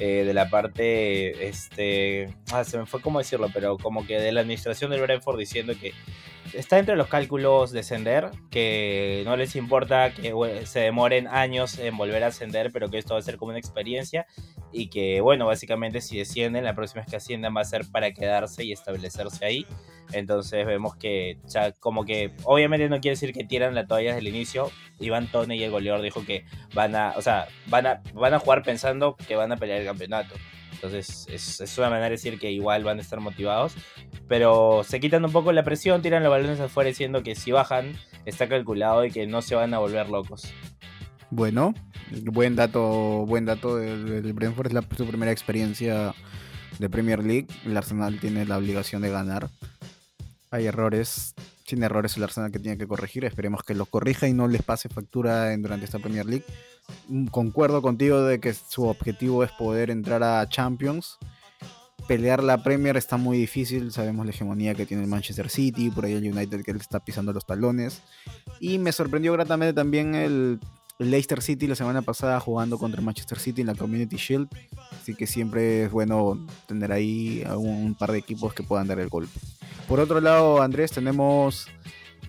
Eh, 0.00 0.24
de 0.26 0.34
la 0.34 0.50
parte, 0.50 1.46
este, 1.46 2.34
ah, 2.50 2.64
se 2.64 2.78
me 2.78 2.84
fue 2.84 3.00
cómo 3.00 3.20
decirlo, 3.20 3.48
pero 3.54 3.78
como 3.78 4.04
que 4.04 4.18
de 4.18 4.32
la 4.32 4.40
administración 4.40 4.90
del 4.90 5.02
Brentford 5.02 5.38
diciendo 5.38 5.72
que 5.80 5.92
está 6.56 6.78
entre 6.78 6.96
los 6.96 7.08
cálculos 7.08 7.72
descender, 7.72 8.30
que 8.50 9.22
no 9.24 9.36
les 9.36 9.56
importa 9.56 10.12
que 10.12 10.32
se 10.66 10.80
demoren 10.80 11.26
años 11.28 11.78
en 11.78 11.96
volver 11.96 12.24
a 12.24 12.28
ascender, 12.28 12.70
pero 12.72 12.90
que 12.90 12.98
esto 12.98 13.14
va 13.14 13.20
a 13.20 13.22
ser 13.22 13.36
como 13.36 13.50
una 13.50 13.58
experiencia 13.58 14.26
y 14.72 14.88
que, 14.88 15.20
bueno, 15.20 15.46
básicamente 15.46 16.00
si 16.00 16.18
descienden, 16.18 16.64
la 16.64 16.74
próxima 16.74 17.02
vez 17.02 17.10
que 17.10 17.16
asciendan 17.16 17.56
va 17.56 17.60
a 17.60 17.64
ser 17.64 17.84
para 17.90 18.12
quedarse 18.12 18.64
y 18.64 18.72
establecerse 18.72 19.44
ahí. 19.44 19.66
Entonces 20.12 20.66
vemos 20.66 20.96
que, 20.96 21.38
como 21.80 22.04
que, 22.04 22.32
obviamente 22.44 22.88
no 22.88 23.00
quiere 23.00 23.14
decir 23.14 23.32
que 23.32 23.44
tiran 23.44 23.74
la 23.74 23.86
toalla 23.86 24.14
desde 24.14 24.20
el 24.20 24.28
inicio. 24.28 24.70
Iván 25.00 25.28
Tone 25.28 25.56
y 25.56 25.62
el 25.62 25.70
goleador 25.70 26.02
dijo 26.02 26.24
que 26.24 26.44
van 26.74 26.94
a, 26.94 27.14
o 27.16 27.22
sea, 27.22 27.48
van 27.66 27.86
a, 27.86 28.02
van 28.14 28.34
a 28.34 28.38
jugar 28.38 28.62
pensando 28.62 29.16
que 29.16 29.36
van 29.36 29.52
a 29.52 29.56
pelear 29.56 29.80
el 29.80 29.86
campeonato. 29.86 30.34
Entonces 30.74 31.26
es, 31.28 31.78
una 31.78 31.88
manera 31.88 32.06
de 32.06 32.12
decir 32.12 32.38
que 32.38 32.50
igual 32.50 32.84
van 32.84 32.98
a 32.98 33.02
estar 33.02 33.20
motivados. 33.20 33.74
Pero 34.28 34.82
se 34.84 35.00
quitan 35.00 35.24
un 35.24 35.32
poco 35.32 35.52
la 35.52 35.64
presión, 35.64 36.02
tiran 36.02 36.22
los 36.22 36.30
balones 36.30 36.60
afuera 36.60 36.88
diciendo 36.88 37.22
que 37.22 37.34
si 37.34 37.52
bajan 37.52 37.92
está 38.24 38.48
calculado 38.48 39.04
y 39.04 39.10
que 39.10 39.26
no 39.26 39.42
se 39.42 39.54
van 39.54 39.74
a 39.74 39.78
volver 39.78 40.08
locos. 40.08 40.52
Bueno, 41.30 41.74
buen 42.22 42.54
dato, 42.56 43.26
buen 43.26 43.44
dato 43.44 43.76
del 43.76 44.32
Brentford, 44.32 44.76
es 44.76 44.96
su 44.96 45.06
primera 45.06 45.32
experiencia 45.32 46.14
de 46.78 46.90
Premier 46.90 47.24
League. 47.24 47.48
El 47.64 47.76
Arsenal 47.76 48.20
tiene 48.20 48.44
la 48.46 48.58
obligación 48.58 49.02
de 49.02 49.10
ganar. 49.10 49.50
Hay 50.50 50.66
errores, 50.66 51.34
sin 51.66 51.82
errores 51.82 52.16
el 52.16 52.22
Arsenal 52.22 52.52
que 52.52 52.58
tiene 52.58 52.78
que 52.78 52.86
corregir. 52.86 53.24
Esperemos 53.24 53.62
que 53.64 53.74
los 53.74 53.88
corrija 53.88 54.28
y 54.28 54.32
no 54.32 54.46
les 54.46 54.62
pase 54.62 54.88
factura 54.88 55.56
durante 55.56 55.86
esta 55.86 55.98
Premier 55.98 56.26
League. 56.26 56.44
Mm, 57.08 57.26
concuerdo 57.26 57.82
contigo 57.82 58.22
de 58.22 58.40
que 58.40 58.54
su 58.54 58.84
objetivo 58.84 59.44
es 59.44 59.50
poder 59.52 59.90
entrar 59.90 60.22
a 60.22 60.48
Champions. 60.48 61.18
Pelear 62.06 62.42
la 62.42 62.62
Premier 62.62 62.96
está 62.96 63.16
muy 63.16 63.38
difícil, 63.38 63.90
sabemos 63.90 64.26
la 64.26 64.32
hegemonía 64.32 64.74
que 64.74 64.84
tiene 64.84 65.04
el 65.04 65.08
Manchester 65.08 65.48
City, 65.48 65.90
por 65.90 66.04
ahí 66.04 66.12
el 66.12 66.30
United 66.30 66.62
que 66.62 66.72
le 66.72 66.78
está 66.78 67.00
pisando 67.00 67.32
los 67.32 67.46
talones. 67.46 68.02
Y 68.60 68.78
me 68.78 68.92
sorprendió 68.92 69.32
gratamente 69.32 69.72
también 69.72 70.14
el, 70.14 70.60
Leicester 70.98 71.42
City 71.42 71.66
la 71.66 71.74
semana 71.74 72.02
pasada 72.02 72.38
jugando 72.38 72.78
contra 72.78 73.00
el 73.00 73.04
Manchester 73.04 73.38
City 73.38 73.62
en 73.62 73.66
la 73.68 73.74
Community 73.74 74.16
Shield. 74.16 74.48
Así 74.92 75.14
que 75.14 75.26
siempre 75.26 75.84
es 75.84 75.90
bueno 75.90 76.46
tener 76.66 76.92
ahí 76.92 77.44
un 77.56 77.94
par 77.94 78.12
de 78.12 78.18
equipos 78.18 78.54
que 78.54 78.62
puedan 78.62 78.86
dar 78.86 79.00
el 79.00 79.08
golpe. 79.08 79.40
Por 79.88 80.00
otro 80.00 80.20
lado, 80.20 80.62
Andrés, 80.62 80.92
tenemos 80.92 81.66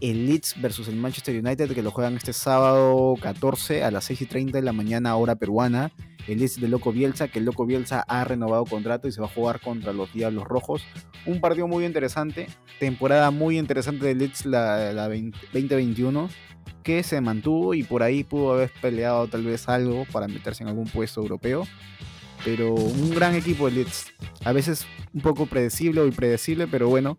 el 0.02 0.26
Leeds 0.26 0.56
versus 0.62 0.88
el 0.88 0.96
Manchester 0.96 1.36
United 1.36 1.74
que 1.74 1.82
lo 1.82 1.92
juegan 1.92 2.16
este 2.16 2.34
sábado 2.34 3.16
14 3.22 3.84
a 3.84 3.92
las 3.92 4.06
6 4.06 4.22
y 4.22 4.26
30 4.26 4.58
de 4.58 4.64
la 4.64 4.74
mañana 4.74 5.16
hora 5.16 5.36
peruana. 5.36 5.92
El 6.28 6.40
Leeds 6.40 6.60
de 6.60 6.68
Loco 6.68 6.92
Bielsa, 6.92 7.28
que 7.28 7.38
el 7.40 7.46
Loco 7.46 7.66
Bielsa 7.66 8.04
ha 8.08 8.24
renovado 8.24 8.66
contrato 8.66 9.08
y 9.08 9.12
se 9.12 9.22
va 9.22 9.28
a 9.28 9.30
jugar 9.30 9.62
contra 9.62 9.94
los 9.94 10.12
Diablos 10.12 10.46
Rojos. 10.46 10.84
Un 11.28 11.40
partido 11.40 11.68
muy 11.68 11.86
interesante, 11.86 12.48
temporada 12.80 13.30
muy 13.30 13.60
interesante 13.60 14.08
del 14.08 14.18
Leeds 14.18 14.46
la, 14.46 15.08
2021 15.08 16.30
que 16.82 17.04
se 17.04 17.20
mantuvo 17.20 17.74
y 17.74 17.84
por 17.84 18.04
ahí 18.04 18.24
pudo 18.24 18.54
haber 18.54 18.72
peleado 18.80 19.28
tal 19.28 19.44
vez 19.44 19.68
algo 19.68 20.06
para 20.12 20.28
meterse 20.28 20.64
en 20.64 20.70
algún 20.70 20.86
puesto 20.86 21.22
europeo. 21.22 21.68
Pero 22.44 22.74
un 22.74 23.12
gran 23.12 23.34
equipo 23.34 23.68
el 23.68 23.76
Leeds. 23.76 24.14
A 24.44 24.52
veces 24.52 24.86
un 25.14 25.22
poco 25.22 25.46
predecible 25.48 26.02
o 26.02 26.06
impredecible, 26.06 26.68
pero 26.68 26.90
bueno, 26.90 27.18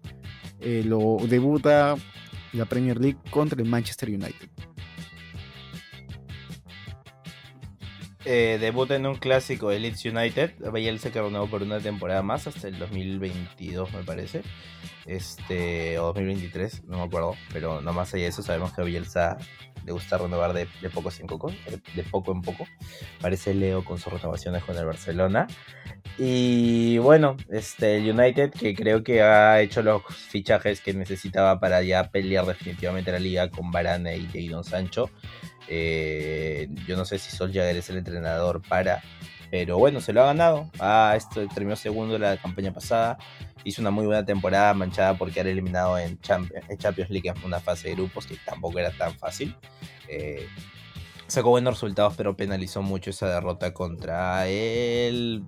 eh, 0.60 0.82
lo 0.84 1.18
debuta 1.28 1.96
la 2.56 2.64
Premier 2.64 2.98
League 2.98 3.18
contra 3.30 3.60
el 3.62 3.68
Manchester 3.68 4.08
United. 4.08 4.48
Eh, 8.28 8.58
debuta 8.60 8.96
en 8.96 9.06
un 9.06 9.14
clásico 9.14 9.70
de 9.70 9.78
Leeds 9.78 10.04
United. 10.04 10.54
Bielsa 10.72 11.12
que 11.12 11.22
renovó 11.22 11.48
por 11.48 11.62
una 11.62 11.78
temporada 11.78 12.22
más 12.22 12.48
hasta 12.48 12.66
el 12.66 12.76
2022 12.76 13.92
me 13.92 14.02
parece. 14.02 14.42
Este, 15.04 15.96
o 16.00 16.06
2023, 16.06 16.84
no 16.86 16.98
me 16.98 17.04
acuerdo. 17.04 17.36
Pero 17.52 17.80
no 17.80 17.92
más 17.92 18.12
allá 18.12 18.24
de 18.24 18.30
eso 18.30 18.42
sabemos 18.42 18.72
que 18.72 18.82
Bielsa 18.82 19.38
le 19.86 19.92
gusta 19.92 20.18
renovar 20.18 20.52
de, 20.52 20.66
de 20.82 20.90
poco 20.90 21.10
en 21.18 21.26
poco, 21.28 21.52
de 21.94 22.02
poco 22.02 22.32
en 22.32 22.42
poco. 22.42 22.66
Parece 23.20 23.54
Leo 23.54 23.84
con 23.84 23.98
sus 23.98 24.12
renovaciones 24.12 24.64
con 24.64 24.76
el 24.76 24.84
Barcelona. 24.84 25.46
Y 26.18 26.98
bueno, 26.98 27.36
este, 27.50 27.98
el 27.98 28.10
United 28.10 28.50
que 28.50 28.74
creo 28.74 29.04
que 29.04 29.22
ha 29.22 29.60
hecho 29.60 29.82
los 29.82 30.02
fichajes 30.04 30.80
que 30.80 30.92
necesitaba 30.92 31.60
para 31.60 31.82
ya 31.82 32.10
pelear 32.10 32.46
definitivamente 32.46 33.12
la 33.12 33.20
liga 33.20 33.48
con 33.48 33.70
Varane 33.70 34.16
y 34.16 34.48
Jadon 34.48 34.64
Sancho. 34.64 35.10
Eh, 35.68 36.68
yo 36.86 36.96
no 36.96 37.04
sé 37.04 37.18
si 37.18 37.30
Solskjaer 37.30 37.76
es 37.76 37.90
el 37.90 37.98
entrenador 37.98 38.62
para, 38.62 39.02
pero 39.50 39.78
bueno, 39.78 40.00
se 40.00 40.12
lo 40.12 40.22
ha 40.22 40.26
ganado. 40.26 40.70
Ah, 40.78 41.14
esto 41.16 41.46
terminó 41.48 41.76
segundo 41.76 42.18
la 42.18 42.36
campaña 42.36 42.72
pasada. 42.72 43.18
Hizo 43.64 43.80
una 43.80 43.90
muy 43.90 44.06
buena 44.06 44.24
temporada 44.24 44.74
manchada 44.74 45.16
por 45.16 45.30
quedar 45.32 45.48
eliminado 45.48 45.98
en, 45.98 46.18
Champions 46.20 47.10
League 47.10 47.28
en 47.28 47.44
una 47.44 47.60
fase 47.60 47.88
de 47.88 47.94
grupos 47.94 48.26
que 48.26 48.36
tampoco 48.44 48.78
era 48.78 48.90
tan 48.90 49.14
fácil. 49.18 49.56
Eh, 50.08 50.46
sacó 51.26 51.50
buenos 51.50 51.74
resultados, 51.74 52.14
pero 52.16 52.36
penalizó 52.36 52.82
mucho 52.82 53.10
esa 53.10 53.28
derrota 53.28 53.72
contra 53.72 54.46
el 54.46 55.44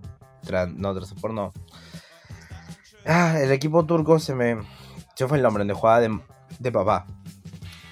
no, 0.77 0.95
Transport 0.95 1.35
no. 1.35 1.53
Ah, 3.05 3.39
el 3.41 3.53
equipo 3.53 3.85
turco 3.87 4.19
se 4.19 4.35
me. 4.35 4.59
Se 5.15 5.27
fue 5.27 5.39
el 5.39 5.43
nombre, 5.43 5.63
donde 5.63 5.75
jugaba 5.75 6.01
de, 6.01 6.19
de 6.59 6.73
papá. 6.73 7.07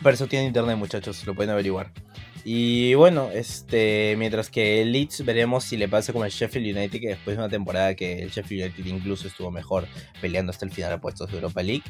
Pero 0.03 0.15
eso 0.15 0.27
tiene 0.27 0.47
internet, 0.47 0.77
muchachos, 0.77 1.27
lo 1.27 1.35
pueden 1.35 1.51
averiguar. 1.51 1.93
Y 2.49 2.95
bueno, 2.95 3.29
este, 3.33 4.15
mientras 4.17 4.51
que 4.51 4.81
el 4.81 4.93
Leeds 4.93 5.25
veremos 5.25 5.65
si 5.65 5.77
le 5.77 5.89
pasa 5.89 6.13
como 6.13 6.25
el 6.25 6.31
Sheffield 6.31 6.77
United, 6.77 7.01
que 7.01 7.09
después 7.09 7.37
de 7.37 7.43
una 7.43 7.51
temporada 7.51 7.97
que 7.97 8.23
el 8.23 8.31
Sheffield 8.31 8.67
United 8.67 8.87
incluso 8.87 9.27
estuvo 9.27 9.51
mejor 9.51 9.89
peleando 10.21 10.51
hasta 10.51 10.65
el 10.65 10.71
final 10.71 10.93
a 10.93 11.01
puestos 11.01 11.29
de 11.29 11.39
Europa 11.39 11.61
League. 11.65 11.83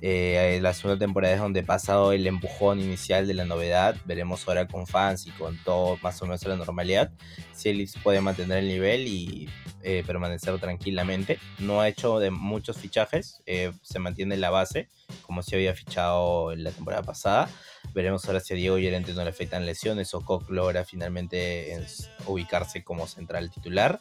Eh, 0.00 0.58
la 0.62 0.74
segunda 0.74 0.98
temporada 0.98 1.34
es 1.34 1.40
donde 1.40 1.62
pasado 1.62 2.12
el 2.12 2.26
empujón 2.26 2.80
inicial 2.80 3.26
de 3.26 3.34
la 3.34 3.44
novedad. 3.44 3.96
Veremos 4.04 4.46
ahora 4.46 4.66
con 4.66 4.86
fans 4.86 5.26
y 5.26 5.30
con 5.30 5.56
todo 5.64 5.98
más 6.02 6.20
o 6.22 6.26
menos 6.26 6.44
a 6.44 6.48
la 6.48 6.56
normalidad 6.56 7.10
si 7.52 7.72
Leeds 7.72 7.96
puede 8.02 8.20
mantener 8.20 8.58
el 8.58 8.68
nivel 8.68 9.06
y 9.06 9.48
eh, 9.82 10.02
permanecer 10.06 10.58
tranquilamente. 10.58 11.38
No 11.58 11.80
ha 11.80 11.88
hecho 11.88 12.18
de 12.18 12.30
muchos 12.30 12.76
fichajes, 12.76 13.42
eh, 13.46 13.72
se 13.82 13.98
mantiene 13.98 14.36
la 14.36 14.50
base 14.50 14.88
como 15.22 15.42
se 15.42 15.56
había 15.56 15.74
fichado 15.74 16.52
en 16.52 16.64
la 16.64 16.72
temporada 16.72 17.02
pasada. 17.02 17.48
Veremos 17.94 18.24
ahora 18.26 18.40
si 18.40 18.54
a 18.54 18.56
Diego 18.56 18.78
Llorente 18.78 19.14
no 19.14 19.22
le 19.22 19.30
afectan 19.30 19.64
lesiones 19.64 20.12
o 20.14 20.20
Koch 20.20 20.48
logra 20.50 20.84
finalmente 20.84 21.86
ubicarse 22.26 22.84
como 22.84 23.06
central 23.06 23.50
titular. 23.50 24.00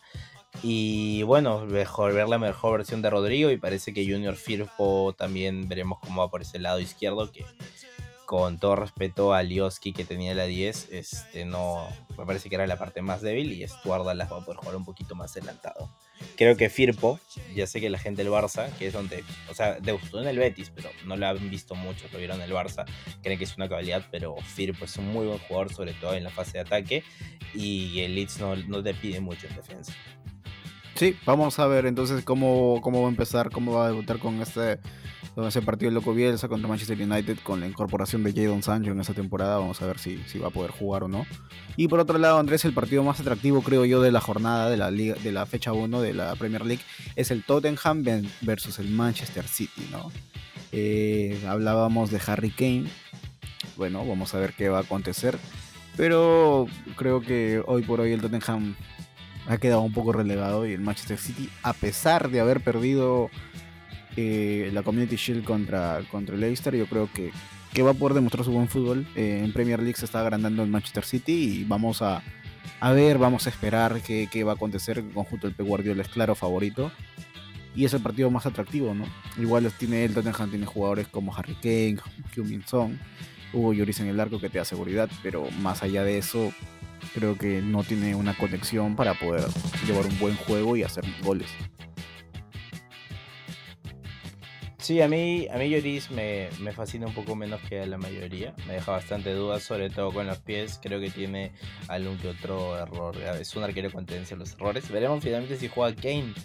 Y 0.63 1.23
bueno, 1.23 1.65
mejor, 1.65 2.13
ver 2.13 2.27
la 2.27 2.39
mejor 2.39 2.77
versión 2.77 3.01
de 3.01 3.09
Rodrigo 3.09 3.51
y 3.51 3.57
parece 3.57 3.93
que 3.93 4.09
Junior 4.09 4.35
Firpo 4.35 5.13
también 5.17 5.67
veremos 5.67 5.99
cómo 5.99 6.21
va 6.21 6.31
por 6.31 6.41
ese 6.41 6.59
lado 6.59 6.79
izquierdo, 6.79 7.31
que 7.31 7.45
con 8.25 8.57
todo 8.57 8.75
respeto 8.75 9.33
a 9.33 9.43
Lioski 9.43 9.93
que 9.93 10.03
tenía 10.03 10.33
la 10.33 10.45
10, 10.45 10.89
este 10.91 11.45
no 11.45 11.87
me 12.17 12.25
parece 12.25 12.49
que 12.49 12.55
era 12.55 12.65
la 12.65 12.77
parte 12.77 13.01
más 13.01 13.21
débil 13.21 13.51
y 13.51 13.67
Stuarda 13.67 14.13
las 14.13 14.31
va 14.31 14.37
a 14.37 14.45
poder 14.45 14.57
jugar 14.57 14.75
un 14.75 14.85
poquito 14.85 15.15
más 15.15 15.31
adelantado. 15.37 15.89
Creo 16.35 16.57
que 16.57 16.69
Firpo, 16.69 17.19
ya 17.53 17.67
sé 17.67 17.79
que 17.81 17.89
la 17.89 17.99
gente 17.99 18.23
del 18.23 18.31
Barça, 18.31 18.71
que 18.77 18.87
es 18.87 18.93
donde, 18.93 19.23
o 19.49 19.53
sea, 19.53 19.79
debutó 19.79 20.21
en 20.21 20.27
el 20.27 20.37
Betis, 20.37 20.71
pero 20.73 20.89
no 21.05 21.15
lo 21.15 21.27
han 21.27 21.49
visto 21.49 21.75
mucho, 21.75 22.07
lo 22.11 22.17
vieron 22.17 22.37
en 22.37 22.49
el 22.49 22.51
Barça, 22.51 22.85
creen 23.21 23.37
que 23.37 23.43
es 23.43 23.55
una 23.57 23.69
cabalidad, 23.69 24.03
pero 24.11 24.35
Firpo 24.37 24.85
es 24.85 24.97
un 24.97 25.07
muy 25.07 25.27
buen 25.27 25.39
jugador, 25.39 25.73
sobre 25.73 25.93
todo 25.93 26.15
en 26.15 26.23
la 26.23 26.31
fase 26.31 26.53
de 26.53 26.59
ataque, 26.61 27.03
y 27.53 27.99
el 27.99 28.15
Leeds 28.15 28.39
no, 28.39 28.55
no 28.55 28.81
te 28.81 28.93
pide 28.93 29.19
mucho 29.19 29.47
en 29.47 29.55
defensa. 29.55 29.93
Sí, 30.95 31.17
vamos 31.25 31.60
a 31.60 31.67
ver 31.67 31.86
entonces 31.86 32.23
cómo, 32.23 32.79
cómo 32.81 33.01
va 33.01 33.08
a 33.08 33.12
empezar, 33.12 33.51
cómo 33.51 33.73
va 33.73 33.86
a 33.86 33.88
debutar 33.89 34.17
con 34.17 34.41
este 34.41 34.79
con 35.36 35.45
ese 35.45 35.62
partido 35.62 35.91
Loco 35.91 36.13
Bielsa 36.13 36.47
contra 36.47 36.69
Manchester 36.69 36.97
United 36.99 37.39
con 37.43 37.60
la 37.60 37.67
incorporación 37.67 38.23
de 38.23 38.31
Jadon 38.31 38.63
Sancho 38.63 38.91
en 38.91 39.01
esa 39.01 39.13
temporada. 39.13 39.58
Vamos 39.58 39.81
a 39.81 39.86
ver 39.86 39.99
si, 39.99 40.17
si 40.27 40.39
va 40.39 40.47
a 40.47 40.51
poder 40.51 40.71
jugar 40.71 41.03
o 41.03 41.10
no. 41.10 41.25
Y 41.75 41.89
por 41.89 41.99
otro 41.99 42.17
lado, 42.17 42.39
Andrés, 42.39 42.63
el 42.63 42.73
partido 42.73 43.03
más 43.03 43.19
atractivo, 43.19 43.62
creo 43.62 43.84
yo, 43.84 44.01
de 44.01 44.13
la 44.13 44.21
jornada 44.21 44.69
de 44.69 44.77
la, 44.77 44.89
liga, 44.91 45.15
de 45.21 45.34
la 45.34 45.45
fecha 45.45 45.73
1 45.73 45.99
de 45.99 46.13
la 46.13 46.34
Premier 46.38 46.65
League 46.65 46.81
es 47.17 47.31
el 47.31 47.43
Tottenham 47.43 48.05
versus 48.41 48.79
el 48.79 48.89
Manchester 48.89 49.45
City, 49.45 49.89
¿no? 49.91 50.10
Eh, 50.71 51.43
hablábamos 51.45 52.12
de 52.12 52.21
Harry 52.25 52.51
Kane. 52.51 52.86
Bueno, 53.75 54.08
vamos 54.08 54.34
a 54.34 54.39
ver 54.39 54.53
qué 54.53 54.69
va 54.69 54.77
a 54.77 54.81
acontecer. 54.81 55.38
Pero 55.97 56.67
creo 56.95 57.19
que 57.19 57.62
hoy 57.65 57.81
por 57.81 57.99
hoy 57.99 58.13
el 58.13 58.21
Tottenham 58.21 58.75
ha 59.47 59.58
quedado 59.58 59.81
un 59.81 59.93
poco 59.93 60.12
relegado 60.13 60.67
y 60.67 60.73
el 60.73 60.81
Manchester 60.81 61.17
City, 61.17 61.49
a 61.63 61.73
pesar 61.73 62.29
de 62.29 62.39
haber 62.39 62.62
perdido 62.62 63.29
eh, 64.15 64.69
la 64.73 64.84
Community 64.84 65.15
Shield 65.15 65.43
contra, 65.43 66.01
contra 66.10 66.36
el 66.36 66.41
Leicester, 66.41 66.75
yo 66.75 66.88
creo 66.88 67.10
que, 67.13 67.31
que 67.73 67.81
va 67.84 67.91
a 67.91 67.93
poder 67.93 68.15
demostrar 68.15 68.45
su 68.45 68.51
buen 68.51 68.67
fútbol. 68.67 69.05
Eh, 69.15 69.41
en 69.43 69.53
Premier 69.53 69.79
League 69.79 69.97
se 69.97 70.05
está 70.05 70.21
agrandando 70.21 70.63
el 70.63 70.69
Manchester 70.69 71.03
City 71.03 71.60
y 71.60 71.63
vamos 71.65 72.01
a, 72.01 72.23
a 72.79 72.91
ver, 72.91 73.17
vamos 73.17 73.45
a 73.45 73.49
esperar 73.49 74.01
qué, 74.01 74.27
qué 74.31 74.43
va 74.43 74.53
a 74.53 74.55
acontecer. 74.55 74.99
El 74.99 75.12
conjunto 75.12 75.47
del 75.47 75.55
P. 75.55 75.63
Guardiola 75.63 76.01
es 76.01 76.10
claro 76.10 76.36
favorito. 76.36 76.91
Y 77.75 77.84
es 77.84 77.93
el 77.93 78.01
partido 78.01 78.31
más 78.31 78.45
atractivo, 78.45 78.93
¿no? 78.93 79.05
Igual 79.38 79.69
tiene 79.77 80.05
el 80.05 80.13
Tottenham 80.13 80.49
tiene 80.49 80.65
jugadores 80.65 81.10
como 81.10 81.36
Harry 81.36 81.55
Kane, 81.55 81.97
Heung-Min 82.34 82.65
Son, 82.65 82.97
Hugo 83.51 83.73
Lloris 83.73 83.99
en 83.99 84.08
el 84.08 84.17
arco 84.17 84.39
que 84.39 84.49
te 84.49 84.60
da 84.60 84.63
seguridad, 84.63 85.10
pero 85.21 85.49
más 85.60 85.84
allá 85.84 86.05
de 86.05 86.17
eso, 86.17 86.53
creo 87.13 87.38
que 87.38 87.62
no 87.62 87.84
tiene 87.84 88.15
una 88.15 88.34
conexión 88.36 88.95
para 88.95 89.13
poder 89.13 89.45
llevar 89.86 90.05
un 90.05 90.19
buen 90.19 90.36
juego 90.36 90.75
y 90.75 90.84
hacer 90.84 91.05
goles. 91.23 91.49
Sí, 94.86 95.01
a 95.01 95.08
mí, 95.08 95.47
a 95.51 95.58
mí 95.58 95.71
Lloris 95.71 96.12
me, 96.12 96.47
me, 96.60 96.71
fascina 96.71 97.08
un 97.08 97.13
poco 97.15 97.36
menos 97.36 97.60
que 97.62 97.81
a 97.81 97.88
la 97.88 97.97
mayoría. 97.97 98.53
Me 98.67 98.73
deja 98.73 98.91
bastante 98.91 99.34
dudas, 99.34 99.63
sobre 99.63 99.89
todo 99.89 100.12
con 100.12 100.27
los 100.27 100.38
pies. 100.38 100.79
Creo 100.79 100.99
que 100.99 101.10
tiene 101.10 101.53
algún 101.88 102.19
que 102.19 102.27
otro 102.27 102.77
error. 102.77 103.17
Es 103.17 103.55
un 103.55 103.63
arquero 103.63 103.91
con 103.91 104.05
tendencia 104.05 104.36
a 104.36 104.38
los 104.38 104.53
errores. 104.53 104.88
Veremos 104.91 105.23
finalmente 105.23 105.58
si 105.58 105.69
juega 105.69 105.95
Kane. 105.99 106.36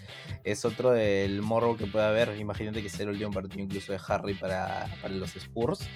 Es 0.43 0.65
otro 0.65 0.93
del 0.93 1.43
morro 1.43 1.77
que 1.77 1.85
puede 1.85 2.07
haber. 2.07 2.35
Imagínate 2.39 2.83
que 2.83 2.89
sea 2.89 3.03
el 3.03 3.11
último 3.11 3.31
partido 3.31 3.63
incluso 3.63 3.93
de 3.93 4.01
Harry 4.09 4.33
para, 4.33 4.89
para 5.03 5.13
los 5.13 5.37
Spurs 5.37 5.87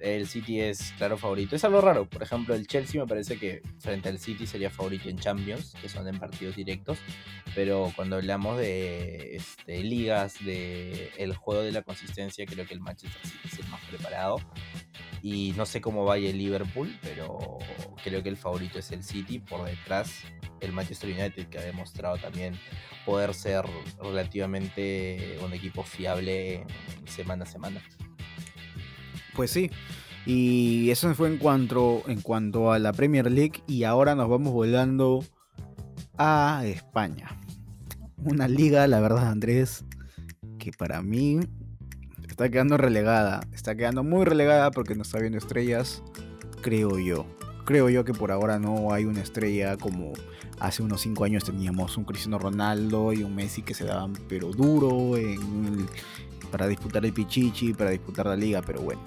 el 0.00 0.26
City 0.26 0.60
es 0.60 0.92
claro 0.96 1.16
favorito. 1.18 1.56
Es 1.56 1.64
algo 1.64 1.80
raro, 1.80 2.08
por 2.08 2.22
ejemplo, 2.22 2.54
el 2.54 2.66
Chelsea 2.66 3.00
me 3.00 3.06
parece 3.06 3.38
que 3.38 3.62
frente 3.78 4.08
al 4.08 4.18
City 4.18 4.46
sería 4.46 4.70
favorito 4.70 5.08
en 5.08 5.18
Champions, 5.18 5.74
que 5.80 5.88
son 5.88 6.06
en 6.08 6.18
partidos 6.18 6.56
directos, 6.56 6.98
pero 7.54 7.92
cuando 7.96 8.16
hablamos 8.16 8.58
de 8.58 9.36
este, 9.36 9.82
ligas, 9.82 10.44
de 10.44 11.10
el 11.18 11.34
juego 11.34 11.62
de 11.62 11.72
la 11.72 11.82
consistencia, 11.82 12.46
creo 12.46 12.66
que 12.66 12.74
el 12.74 12.80
Manchester 12.80 13.20
City 13.24 13.40
es 13.44 13.58
el 13.58 13.68
más 13.68 13.80
preparado. 13.84 14.40
Y 15.20 15.52
no 15.56 15.66
sé 15.66 15.80
cómo 15.80 16.04
vaya 16.04 16.30
el 16.30 16.38
Liverpool, 16.38 16.96
pero 17.02 17.58
creo 18.04 18.22
que 18.22 18.28
el 18.28 18.36
favorito 18.36 18.78
es 18.78 18.92
el 18.92 19.02
City. 19.02 19.40
Por 19.40 19.64
detrás, 19.64 20.22
el 20.60 20.72
Manchester 20.72 21.10
United, 21.10 21.48
que 21.48 21.58
ha 21.58 21.62
demostrado 21.62 22.18
también 22.18 22.58
poder 23.04 23.34
ser 23.34 23.64
relativamente 24.00 25.38
un 25.44 25.52
equipo 25.52 25.82
fiable 25.82 26.64
semana 27.06 27.44
a 27.44 27.46
semana. 27.46 27.82
Pues 29.38 29.52
sí. 29.52 29.70
Y 30.26 30.90
eso 30.90 31.14
fue 31.14 31.28
en 31.28 31.38
cuanto, 31.38 32.02
en 32.08 32.22
cuanto 32.22 32.72
a 32.72 32.80
la 32.80 32.92
Premier 32.92 33.30
League. 33.30 33.62
Y 33.68 33.84
ahora 33.84 34.16
nos 34.16 34.28
vamos 34.28 34.52
volando 34.52 35.24
a 36.16 36.62
España. 36.66 37.28
Una 38.24 38.48
liga, 38.48 38.84
la 38.88 38.98
verdad, 38.98 39.28
Andrés, 39.28 39.84
que 40.58 40.72
para 40.72 41.02
mí 41.02 41.38
está 42.28 42.48
quedando 42.48 42.76
relegada. 42.78 43.46
Está 43.52 43.76
quedando 43.76 44.02
muy 44.02 44.24
relegada 44.24 44.72
porque 44.72 44.96
no 44.96 45.02
está 45.02 45.20
viendo 45.20 45.38
estrellas, 45.38 46.02
creo 46.60 46.98
yo. 46.98 47.24
Creo 47.64 47.88
yo 47.90 48.04
que 48.04 48.14
por 48.14 48.32
ahora 48.32 48.58
no 48.58 48.92
hay 48.92 49.04
una 49.04 49.20
estrella 49.20 49.76
como 49.76 50.14
hace 50.58 50.82
unos 50.82 51.02
5 51.02 51.22
años 51.22 51.44
teníamos 51.44 51.96
un 51.96 52.02
Cristiano 52.02 52.40
Ronaldo 52.40 53.12
y 53.12 53.22
un 53.22 53.36
Messi 53.36 53.62
que 53.62 53.74
se 53.74 53.84
daban 53.84 54.14
pero 54.28 54.50
duro 54.50 55.12
para 56.50 56.66
disputar 56.66 57.04
el 57.04 57.12
Pichichi, 57.12 57.74
para 57.74 57.90
disputar 57.90 58.26
la 58.26 58.34
liga, 58.34 58.62
pero 58.62 58.80
bueno 58.80 59.00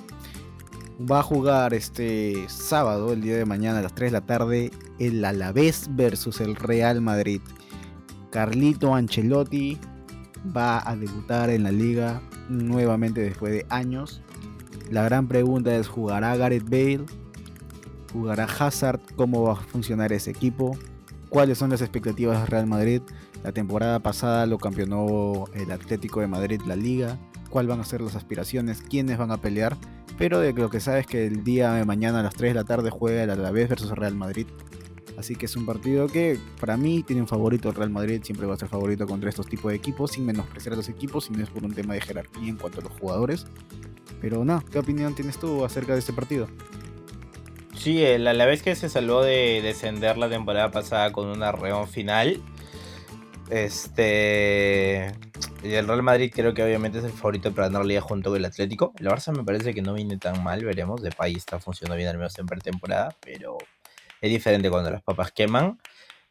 va 1.10 1.20
a 1.20 1.24
jugar 1.24 1.74
este 1.74 2.46
sábado, 2.48 3.14
el 3.14 3.22
día 3.22 3.38
de 3.38 3.46
mañana 3.46 3.80
a 3.80 3.82
las 3.82 3.96
3 3.96 4.12
de 4.12 4.20
la 4.20 4.26
tarde, 4.26 4.72
el 5.00 5.24
Alavés 5.24 5.88
versus 5.92 6.42
el 6.42 6.56
Real 6.56 7.02
Madrid. 7.02 7.42
Carlito 8.30 8.94
Ancelotti 8.94 9.78
va 10.56 10.88
a 10.88 10.96
debutar 10.96 11.50
en 11.50 11.64
la 11.64 11.72
liga 11.72 12.22
nuevamente 12.50 13.22
después 13.22 13.54
de 13.54 13.66
años. 13.70 14.22
La 14.90 15.04
gran 15.04 15.28
pregunta 15.28 15.76
es, 15.76 15.88
¿jugará 15.88 16.36
Gareth 16.36 16.66
Bale? 16.66 17.06
¿Jugará 18.14 18.46
Hazard? 18.46 19.00
¿Cómo 19.16 19.44
va 19.44 19.54
a 19.54 19.56
funcionar 19.56 20.12
ese 20.12 20.32
equipo? 20.32 20.78
¿Cuáles 21.30 21.58
son 21.58 21.70
las 21.70 21.82
expectativas 21.82 22.40
del 22.40 22.48
Real 22.48 22.68
Madrid? 22.68 23.02
La 23.44 23.52
temporada 23.52 24.00
pasada 24.00 24.46
lo 24.46 24.58
campeonó 24.58 25.46
el 25.54 25.72
Atlético 25.72 26.20
de 26.20 26.28
Madrid 26.28 26.62
la 26.66 26.76
liga. 26.76 27.18
¿Cuáles 27.50 27.70
van 27.70 27.80
a 27.80 27.86
ser 27.86 28.02
las 28.02 28.16
aspiraciones? 28.16 28.82
¿Quiénes 28.82 29.18
van 29.18 29.32
a 29.32 29.38
pelear? 29.38 29.78
Pero 30.22 30.40
de 30.40 30.54
lo 30.54 30.70
que 30.70 30.80
sabes 30.80 31.08
que 31.08 31.26
el 31.26 31.44
día 31.44 31.72
de 31.74 31.84
mañana 31.84 32.20
a 32.20 32.22
las 32.22 32.36
3 32.36 32.52
de 32.52 32.54
la 32.54 32.64
tarde 32.64 32.92
juega 32.92 33.24
el 33.24 33.32
Alavés 33.32 33.68
versus 33.68 33.90
Real 33.90 34.14
Madrid. 34.14 34.46
Así 35.18 35.36
que 35.36 35.48
es 35.48 35.56
un 35.56 35.66
partido 35.66 36.08
que 36.08 36.38
para 36.60 36.78
mí 36.78 37.02
tiene 37.02 37.24
un 37.24 37.28
favorito 37.28 37.70
el 37.70 37.74
Real 37.74 37.90
Madrid, 37.90 38.22
siempre 38.24 38.46
va 38.46 38.54
a 38.54 38.58
ser 38.58 38.68
favorito 38.68 39.08
contra 39.08 39.30
estos 39.30 39.48
tipos 39.48 39.72
de 39.72 39.78
equipos, 39.78 40.12
sin 40.12 40.28
menospreciar 40.28 40.74
a 40.74 40.76
los 40.76 40.90
equipos, 40.90 41.26
si 41.26 41.34
no 41.34 41.42
es 41.42 41.50
por 41.50 41.64
un 41.64 41.74
tema 41.74 41.96
de 41.96 42.02
jerarquía 42.02 42.50
en 42.50 42.58
cuanto 42.58 42.82
a 42.82 42.84
los 42.84 42.94
jugadores. 43.00 43.48
Pero 44.22 44.46
nada, 44.46 44.64
¿qué 44.72 44.78
opinión 44.78 45.16
tienes 45.16 45.40
tú 45.40 45.66
acerca 45.66 45.94
de 45.94 46.00
este 46.00 46.14
partido? 46.14 46.46
Sí, 47.76 48.04
el 48.04 48.28
Alavés 48.28 48.62
que 48.62 48.76
se 48.76 48.90
salvó 48.90 49.24
de 49.24 49.62
descender 49.64 50.20
la 50.20 50.30
temporada 50.30 50.70
pasada 50.70 51.12
con 51.12 51.30
una 51.30 51.52
reón 51.52 51.88
final. 51.88 52.40
Este 53.50 55.14
el 55.64 55.88
Real 55.88 56.04
Madrid 56.04 56.32
creo 56.34 56.54
que 56.54 56.64
obviamente 56.64 57.00
es 57.00 57.04
el 57.04 57.12
favorito 57.12 57.54
para 57.54 57.68
ganar 57.68 57.84
la 57.84 57.88
liga 57.88 58.02
junto 58.02 58.30
con 58.32 58.38
el 58.38 58.46
Atlético. 58.46 58.94
El 58.98 59.08
Barça 59.08 59.36
me 59.36 59.44
parece 59.44 59.74
que 59.74 59.82
no 59.82 59.94
viene 59.94 60.18
tan 60.18 60.44
mal, 60.44 60.64
veremos. 60.66 61.02
De 61.02 61.12
país 61.12 61.38
está 61.38 61.60
funcionando 61.60 61.98
bien 61.98 62.10
al 62.10 62.18
menos 62.18 62.38
en 62.40 62.46
pretemporada, 62.48 63.16
pero 63.22 63.58
es 64.22 64.32
diferente 64.32 64.70
cuando 64.70 64.90
las 64.90 65.04
papas 65.04 65.32
queman. 65.32 65.78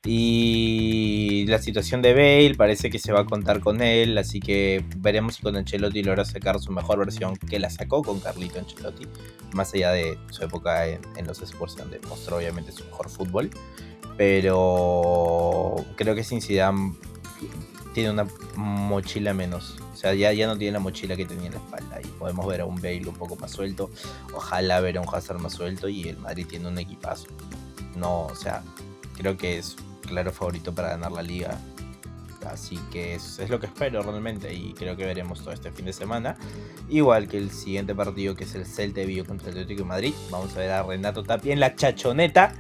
Y 0.02 1.44
la 1.46 1.58
situación 1.58 2.00
de 2.00 2.14
Bale 2.14 2.54
parece 2.54 2.88
que 2.88 2.98
se 2.98 3.12
va 3.12 3.20
a 3.20 3.24
contar 3.26 3.60
con 3.60 3.82
él, 3.82 4.16
así 4.16 4.40
que 4.40 4.82
veremos 4.96 5.34
si 5.34 5.42
con 5.42 5.56
Ancelotti 5.56 6.02
logra 6.02 6.24
sacar 6.24 6.58
su 6.58 6.72
mejor 6.72 7.00
versión 7.00 7.36
que 7.36 7.58
la 7.58 7.68
sacó 7.68 8.02
con 8.02 8.18
Carlito 8.18 8.58
Ancelotti, 8.58 9.06
más 9.52 9.74
allá 9.74 9.90
de 9.90 10.18
su 10.30 10.42
época 10.42 10.86
en, 10.86 11.26
los 11.26 11.42
Spurs 11.42 11.76
donde 11.76 12.00
mostró 12.08 12.38
obviamente 12.38 12.72
su 12.72 12.84
mejor 12.86 13.10
fútbol. 13.10 13.50
Pero 14.16 15.84
creo 15.96 16.14
que 16.14 16.24
sin 16.24 16.40
Zidane 16.40 16.94
tiene 17.92 18.10
una 18.10 18.26
mochila 18.56 19.34
menos. 19.34 19.76
O 19.92 19.96
sea, 19.96 20.14
ya, 20.14 20.32
ya 20.32 20.46
no 20.46 20.56
tiene 20.56 20.72
la 20.72 20.80
mochila 20.80 21.16
que 21.16 21.26
tenía 21.26 21.46
en 21.46 21.54
la 21.54 21.58
espalda. 21.58 22.00
Y 22.02 22.06
podemos 22.06 22.46
ver 22.46 22.60
a 22.60 22.66
un 22.66 22.76
Bale 22.76 23.06
un 23.06 23.14
poco 23.14 23.36
más 23.36 23.50
suelto. 23.50 23.90
Ojalá 24.34 24.80
ver 24.80 24.98
a 24.98 25.00
un 25.00 25.08
Hazard 25.12 25.38
más 25.38 25.52
suelto. 25.52 25.88
Y 25.88 26.08
el 26.08 26.16
Madrid 26.18 26.46
tiene 26.48 26.68
un 26.68 26.78
equipazo. 26.78 27.26
No, 27.96 28.26
o 28.26 28.34
sea, 28.34 28.62
creo 29.16 29.36
que 29.36 29.58
es 29.58 29.76
claro 30.06 30.32
favorito 30.32 30.74
para 30.74 30.90
ganar 30.90 31.12
la 31.12 31.22
liga. 31.22 31.58
Así 32.46 32.78
que 32.90 33.14
eso 33.14 33.42
es 33.42 33.50
lo 33.50 33.60
que 33.60 33.66
espero 33.66 34.02
realmente 34.02 34.52
y 34.54 34.72
creo 34.72 34.96
que 34.96 35.04
veremos 35.04 35.40
todo 35.40 35.52
este 35.52 35.70
fin 35.70 35.84
de 35.84 35.92
semana. 35.92 36.36
Igual 36.88 37.28
que 37.28 37.36
el 37.36 37.50
siguiente 37.50 37.94
partido 37.94 38.34
que 38.34 38.44
es 38.44 38.54
el 38.54 38.66
Celta 38.66 39.00
de 39.00 39.06
Vigo 39.06 39.26
contra 39.26 39.48
el 39.50 39.58
Atlético 39.58 39.82
de 39.82 39.88
Madrid. 39.88 40.14
Vamos 40.30 40.54
a 40.56 40.58
ver 40.58 40.70
a 40.70 40.82
Renato 40.82 41.22
Tapia 41.22 41.52
en 41.52 41.60
la 41.60 41.76
chachoneta. 41.76 42.54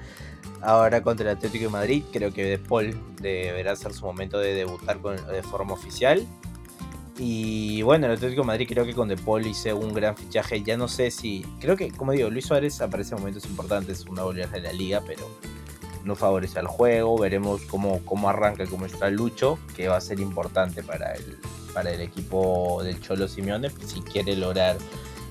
Ahora 0.62 1.02
contra 1.02 1.30
el 1.30 1.36
Atlético 1.36 1.64
de 1.64 1.70
Madrid. 1.70 2.04
Creo 2.12 2.32
que 2.32 2.44
De 2.44 2.58
Paul 2.58 2.94
deberá 3.20 3.76
ser 3.76 3.92
su 3.94 4.04
momento 4.04 4.38
de 4.38 4.54
debutar 4.54 5.00
de 5.00 5.42
forma 5.42 5.72
oficial. 5.72 6.26
Y 7.18 7.82
bueno, 7.82 8.06
el 8.06 8.12
Atlético 8.12 8.42
de 8.42 8.46
Madrid 8.46 8.66
creo 8.68 8.84
que 8.84 8.94
con 8.94 9.08
De 9.08 9.16
Paul 9.16 9.46
hice 9.46 9.72
un 9.72 9.92
gran 9.92 10.16
fichaje. 10.16 10.62
Ya 10.62 10.76
no 10.76 10.88
sé 10.88 11.10
si. 11.10 11.44
Creo 11.60 11.76
que, 11.76 11.90
como 11.90 12.12
digo, 12.12 12.30
Luis 12.30 12.46
Suárez 12.46 12.80
aparece 12.80 13.14
en 13.14 13.20
momentos 13.20 13.44
importantes, 13.46 14.06
una 14.06 14.22
goleada 14.22 14.52
de 14.52 14.60
la 14.60 14.72
liga, 14.72 15.02
pero 15.06 15.28
no 16.04 16.16
favorece 16.16 16.58
al 16.58 16.66
juego. 16.66 17.18
Veremos 17.18 17.62
cómo, 17.62 18.00
cómo 18.04 18.28
arranca, 18.28 18.66
cómo 18.66 18.86
está 18.86 19.10
Lucho, 19.10 19.58
que 19.76 19.88
va 19.88 19.96
a 19.96 20.00
ser 20.00 20.20
importante 20.20 20.82
para 20.82 21.12
el, 21.12 21.38
para 21.74 21.90
el 21.90 22.00
equipo 22.00 22.82
del 22.82 23.00
Cholo 23.00 23.28
Simeone 23.28 23.70
si 23.84 24.00
quiere 24.00 24.36
lograr 24.36 24.76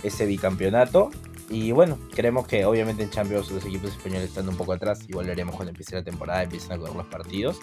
ese 0.04 0.26
bicampeonato. 0.26 1.12
Y 1.50 1.72
bueno, 1.72 2.00
creemos 2.14 2.48
que 2.48 2.64
obviamente 2.66 3.02
en 3.02 3.10
Champions 3.10 3.50
los 3.50 3.66
equipos 3.66 3.92
españoles 3.92 4.30
están 4.30 4.48
un 4.48 4.56
poco 4.56 4.74
atrás. 4.74 5.00
Igual 5.08 5.28
veremos 5.28 5.56
cuando 5.56 5.72
empiece 5.72 5.96
la 5.96 6.04
temporada, 6.04 6.44
empiecen 6.44 6.74
a 6.74 6.78
correr 6.78 6.96
los 6.96 7.08
partidos. 7.08 7.60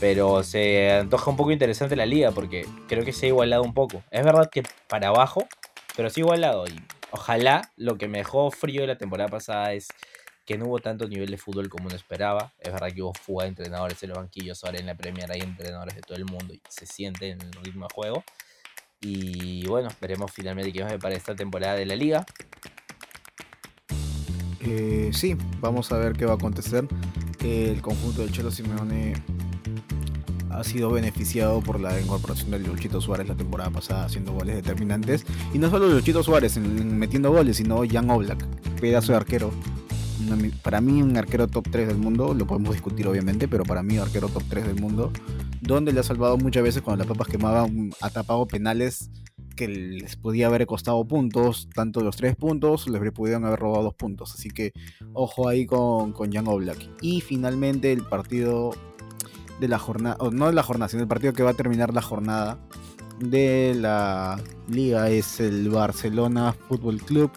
Pero 0.00 0.42
se 0.42 0.92
antoja 0.92 1.30
un 1.30 1.36
poco 1.36 1.50
interesante 1.50 1.96
la 1.96 2.06
liga 2.06 2.30
porque 2.30 2.66
creo 2.88 3.04
que 3.04 3.12
se 3.12 3.26
ha 3.26 3.28
igualado 3.28 3.62
un 3.62 3.74
poco. 3.74 4.02
Es 4.10 4.24
verdad 4.24 4.48
que 4.50 4.62
para 4.88 5.08
abajo, 5.08 5.46
pero 5.96 6.08
sí 6.10 6.20
igualado. 6.20 6.66
Y 6.66 6.80
ojalá 7.10 7.72
lo 7.76 7.98
que 7.98 8.06
me 8.06 8.18
dejó 8.18 8.50
frío 8.50 8.82
de 8.82 8.86
la 8.86 8.98
temporada 8.98 9.28
pasada 9.28 9.72
es 9.72 9.88
que 10.44 10.56
no 10.56 10.66
hubo 10.66 10.78
tanto 10.78 11.08
nivel 11.08 11.30
de 11.30 11.38
fútbol 11.38 11.68
como 11.68 11.86
uno 11.86 11.96
esperaba. 11.96 12.52
Es 12.60 12.72
verdad 12.72 12.92
que 12.92 13.02
hubo 13.02 13.12
fuga 13.14 13.44
de 13.44 13.48
entrenadores 13.48 14.00
en 14.02 14.10
los 14.10 14.18
banquillos, 14.18 14.62
ahora 14.64 14.78
en 14.78 14.86
la 14.86 14.94
Premier 14.94 15.30
hay 15.32 15.40
entrenadores 15.40 15.96
de 15.96 16.02
todo 16.02 16.16
el 16.16 16.24
mundo 16.24 16.54
y 16.54 16.62
se 16.68 16.86
siente 16.86 17.30
en 17.30 17.40
el 17.40 17.52
ritmo 17.64 17.88
de 17.88 17.94
juego. 17.94 18.24
Y 19.00 19.66
bueno, 19.66 19.88
veremos 20.00 20.30
finalmente 20.32 20.72
qué 20.72 20.82
va 20.82 20.96
para 20.98 21.16
esta 21.16 21.34
temporada 21.34 21.74
de 21.74 21.86
la 21.86 21.96
liga. 21.96 22.24
Sí, 25.12 25.36
vamos 25.60 25.92
a 25.92 25.98
ver 25.98 26.14
qué 26.14 26.26
va 26.26 26.32
a 26.32 26.36
acontecer. 26.36 26.86
El 27.42 27.80
conjunto 27.80 28.22
del 28.22 28.32
Chelo 28.32 28.50
Simeone 28.50 29.14
ha 30.50 30.64
sido 30.64 30.90
beneficiado 30.90 31.60
por 31.60 31.78
la 31.78 32.00
incorporación 32.00 32.50
de 32.50 32.58
Luchito 32.58 33.00
Suárez 33.00 33.28
la 33.28 33.34
temporada 33.34 33.70
pasada 33.70 34.06
haciendo 34.06 34.32
goles 34.32 34.56
determinantes. 34.56 35.24
Y 35.54 35.58
no 35.58 35.70
solo 35.70 35.88
Luchito 35.88 36.22
Suárez 36.22 36.58
metiendo 36.58 37.30
goles, 37.30 37.58
sino 37.58 37.82
Jan 37.88 38.10
Oblak, 38.10 38.44
pedazo 38.80 39.12
de 39.12 39.18
arquero 39.18 39.52
para 40.62 40.80
mí 40.80 41.02
un 41.02 41.16
arquero 41.16 41.46
top 41.46 41.68
3 41.70 41.88
del 41.88 41.98
mundo, 41.98 42.34
lo 42.34 42.46
podemos 42.46 42.72
discutir 42.72 43.06
obviamente, 43.06 43.48
pero 43.48 43.64
para 43.64 43.82
mí 43.82 43.98
arquero 43.98 44.28
top 44.28 44.42
3 44.48 44.66
del 44.66 44.80
mundo, 44.80 45.12
donde 45.60 45.92
le 45.92 46.00
ha 46.00 46.02
salvado 46.02 46.36
muchas 46.36 46.62
veces 46.62 46.82
cuando 46.82 47.04
las 47.04 47.12
papas 47.12 47.28
quemaban, 47.28 47.90
ha 48.00 48.10
tapado 48.10 48.46
penales 48.46 49.10
que 49.56 49.68
les 49.68 50.16
podía 50.16 50.46
haber 50.46 50.66
costado 50.66 51.04
puntos, 51.06 51.68
tanto 51.74 52.00
los 52.02 52.16
3 52.16 52.36
puntos, 52.36 52.88
les 52.88 53.12
pudieron 53.12 53.44
haber 53.44 53.58
robado 53.58 53.84
2 53.84 53.94
puntos, 53.94 54.34
así 54.34 54.50
que 54.50 54.72
ojo 55.12 55.48
ahí 55.48 55.66
con, 55.66 56.12
con 56.12 56.32
Jan 56.32 56.46
Oblak. 56.46 56.78
Y 57.00 57.20
finalmente 57.22 57.92
el 57.92 58.02
partido 58.02 58.72
de 59.58 59.68
la 59.68 59.78
jornada, 59.78 60.18
no 60.30 60.46
de 60.46 60.52
la 60.52 60.62
jornada, 60.62 60.88
sino 60.88 61.02
el 61.02 61.08
partido 61.08 61.32
que 61.32 61.42
va 61.42 61.50
a 61.50 61.54
terminar 61.54 61.92
la 61.94 62.02
jornada 62.02 62.58
de 63.18 63.74
la 63.74 64.38
liga 64.68 65.08
es 65.10 65.40
el 65.40 65.70
Barcelona 65.70 66.54
Fútbol 66.68 67.00
Club 67.00 67.30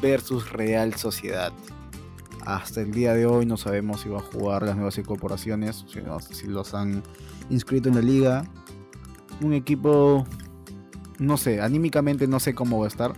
versus 0.00 0.50
Real 0.52 0.94
Sociedad. 0.94 1.52
Hasta 2.46 2.80
el 2.80 2.92
día 2.92 3.12
de 3.14 3.26
hoy 3.26 3.44
no 3.44 3.56
sabemos 3.56 4.00
si 4.00 4.08
va 4.08 4.18
a 4.18 4.22
jugar 4.22 4.62
las 4.62 4.76
nuevas 4.76 4.96
incorporaciones, 4.98 5.84
si, 6.30 6.46
los 6.46 6.74
han 6.74 7.02
inscrito 7.50 7.88
en 7.88 7.96
la 7.96 8.02
liga. 8.02 8.44
Un 9.40 9.52
equipo, 9.52 10.24
no 11.20 11.36
sé, 11.36 11.60
anímicamente 11.60 12.26
no 12.26 12.40
sé 12.40 12.54
cómo 12.54 12.80
va 12.80 12.86
a 12.86 12.88
estar. 12.88 13.12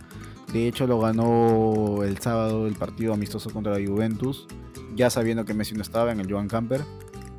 De 0.52 0.68
hecho 0.68 0.86
lo 0.86 1.00
ganó 1.00 2.02
el 2.02 2.18
sábado 2.18 2.66
el 2.66 2.74
partido 2.74 3.14
amistoso 3.14 3.48
contra 3.50 3.78
la 3.78 3.86
Juventus, 3.86 4.46
ya 4.94 5.08
sabiendo 5.08 5.44
que 5.46 5.54
Messi 5.54 5.74
no 5.74 5.82
estaba 5.82 6.12
en 6.12 6.20
el 6.20 6.30
Joan 6.30 6.48
Camper. 6.48 6.82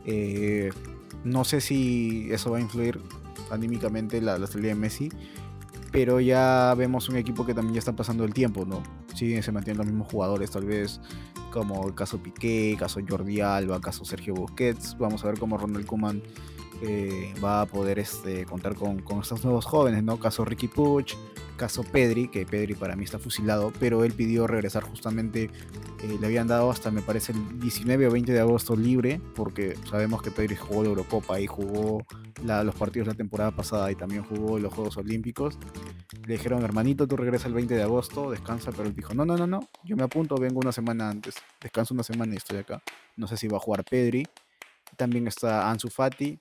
Eh, 0.06 0.71
no 1.23 1.43
sé 1.43 1.62
si 1.62 2.30
eso 2.32 2.52
va 2.52 2.58
a 2.58 2.62
influir 2.62 2.99
anímicamente 3.52 4.21
la, 4.21 4.39
la 4.39 4.47
salida 4.47 4.69
de 4.69 4.76
Messi, 4.76 5.10
pero 5.91 6.19
ya 6.19 6.73
vemos 6.76 7.10
un 7.10 7.17
equipo 7.17 7.45
que 7.45 7.54
también 7.54 7.76
ya 7.76 7.80
está 7.80 7.95
pasando 7.95 8.23
el 8.23 8.34
tiempo, 8.34 8.65
¿no? 8.65 8.82
Siguen 9.13 9.43
se 9.43 9.52
mantienen 9.52 9.78
los 9.78 9.88
mismos 9.88 10.08
jugadores, 10.10 10.49
tal 10.49 10.65
vez 10.65 10.99
como 11.52 11.86
el 11.88 11.93
caso 11.93 12.17
Piqué, 12.17 12.76
caso 12.80 12.99
Jordi 13.08 13.41
Alba, 13.41 13.80
caso 13.80 14.06
Sergio 14.06 14.34
Busquets. 14.34 14.97
Vamos 14.97 15.23
a 15.23 15.28
ver 15.28 15.38
cómo 15.38 15.58
Ronald 15.58 15.86
Koeman 15.86 16.23
va 17.43 17.62
a 17.62 17.65
poder 17.65 18.00
este, 18.00 18.46
contar 18.46 18.76
con, 18.76 19.02
con, 19.02 19.22
estos 19.22 19.43
nuevos 19.43 19.65
jóvenes, 19.65 20.04
¿no? 20.04 20.19
Caso 20.19 20.46
Ricky 20.46 20.67
Puch, 20.67 21.15
caso 21.58 21.84
Pedri, 21.84 22.28
que 22.28 22.46
Pedri 22.46 22.74
para 22.74 22.96
mí 22.96 23.04
está 23.04 23.19
fusilado, 23.19 23.72
pero 23.80 24.04
él 24.04 24.13
pidió 24.13 24.48
regresar 24.48 24.84
justamente, 24.84 25.50
eh, 26.04 26.17
le 26.19 26.26
habían 26.26 26.48
dado 26.48 26.69
hasta 26.69 26.91
me 26.91 27.02
parece 27.02 27.32
el 27.32 27.60
19 27.60 28.08
o 28.08 28.12
20 28.12 28.32
de 28.34 28.39
agosto 28.39 28.76
libre, 28.76 29.22
porque 29.36 29.78
sabemos 29.89 30.22
que 30.22 30.32
Pedri 30.32 30.56
jugó 30.56 30.84
la 30.84 30.89
Eurocopa 30.89 31.39
y 31.39 31.48
jugó 31.48 32.04
los 32.43 32.76
partidos 32.76 33.08
de 33.08 33.13
la 33.13 33.17
temporada 33.17 33.52
pasada 33.52 33.91
y 33.91 33.96
también 33.96 34.24
jugó 34.24 34.60
los 34.60 34.74
Juegos 34.74 34.98
Olímpicos. 34.98 35.58
Le 36.26 36.34
dijeron, 36.34 36.63
hermanito, 36.63 37.08
tú 37.08 37.15
regresas 37.15 37.48
el 37.48 37.54
20 37.54 37.76
de 37.76 37.84
agosto, 37.84 38.32
descansa, 38.32 38.72
pero 38.72 38.84
él 38.84 38.96
dijo, 38.96 39.13
no, 39.13 39.26
no, 39.26 39.38
no, 39.38 39.48
no, 39.48 39.69
yo 39.84 39.96
me 39.96 40.04
apunto, 40.04 40.36
vengo 40.36 40.60
una 40.60 40.72
semana 40.72 41.10
antes, 41.10 41.36
descanso 41.62 41.93
una 41.93 42.04
semana 42.04 42.34
y 42.34 42.38
estoy 42.38 42.58
acá. 42.58 42.82
No 43.15 43.28
sé 43.28 43.38
si 43.38 43.48
va 43.48 43.58
a 43.58 43.62
jugar 43.62 43.84
Pedri. 43.84 44.26
También 44.98 45.28
está 45.28 45.72
Ansu 45.72 45.89
Fati, 45.89 46.39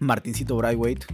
Martincito 0.00 0.56
Brightweight, 0.56 1.04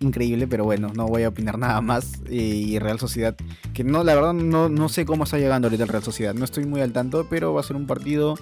increíble, 0.00 0.46
pero 0.46 0.64
bueno, 0.64 0.92
no 0.94 1.06
voy 1.06 1.22
a 1.22 1.28
opinar 1.28 1.58
nada 1.58 1.80
más. 1.80 2.20
Y 2.28 2.78
Real 2.78 2.98
Sociedad, 2.98 3.34
que 3.72 3.84
no, 3.84 4.04
la 4.04 4.14
verdad 4.14 4.34
no, 4.34 4.68
no 4.68 4.88
sé 4.88 5.06
cómo 5.06 5.24
está 5.24 5.38
llegando 5.38 5.68
ahorita 5.68 5.84
el 5.84 5.88
Real 5.88 6.02
Sociedad, 6.02 6.34
no 6.34 6.44
estoy 6.44 6.66
muy 6.66 6.80
al 6.80 6.92
tanto, 6.92 7.26
pero 7.30 7.54
va 7.54 7.60
a 7.60 7.64
ser 7.64 7.76
un 7.76 7.86
partido 7.86 8.36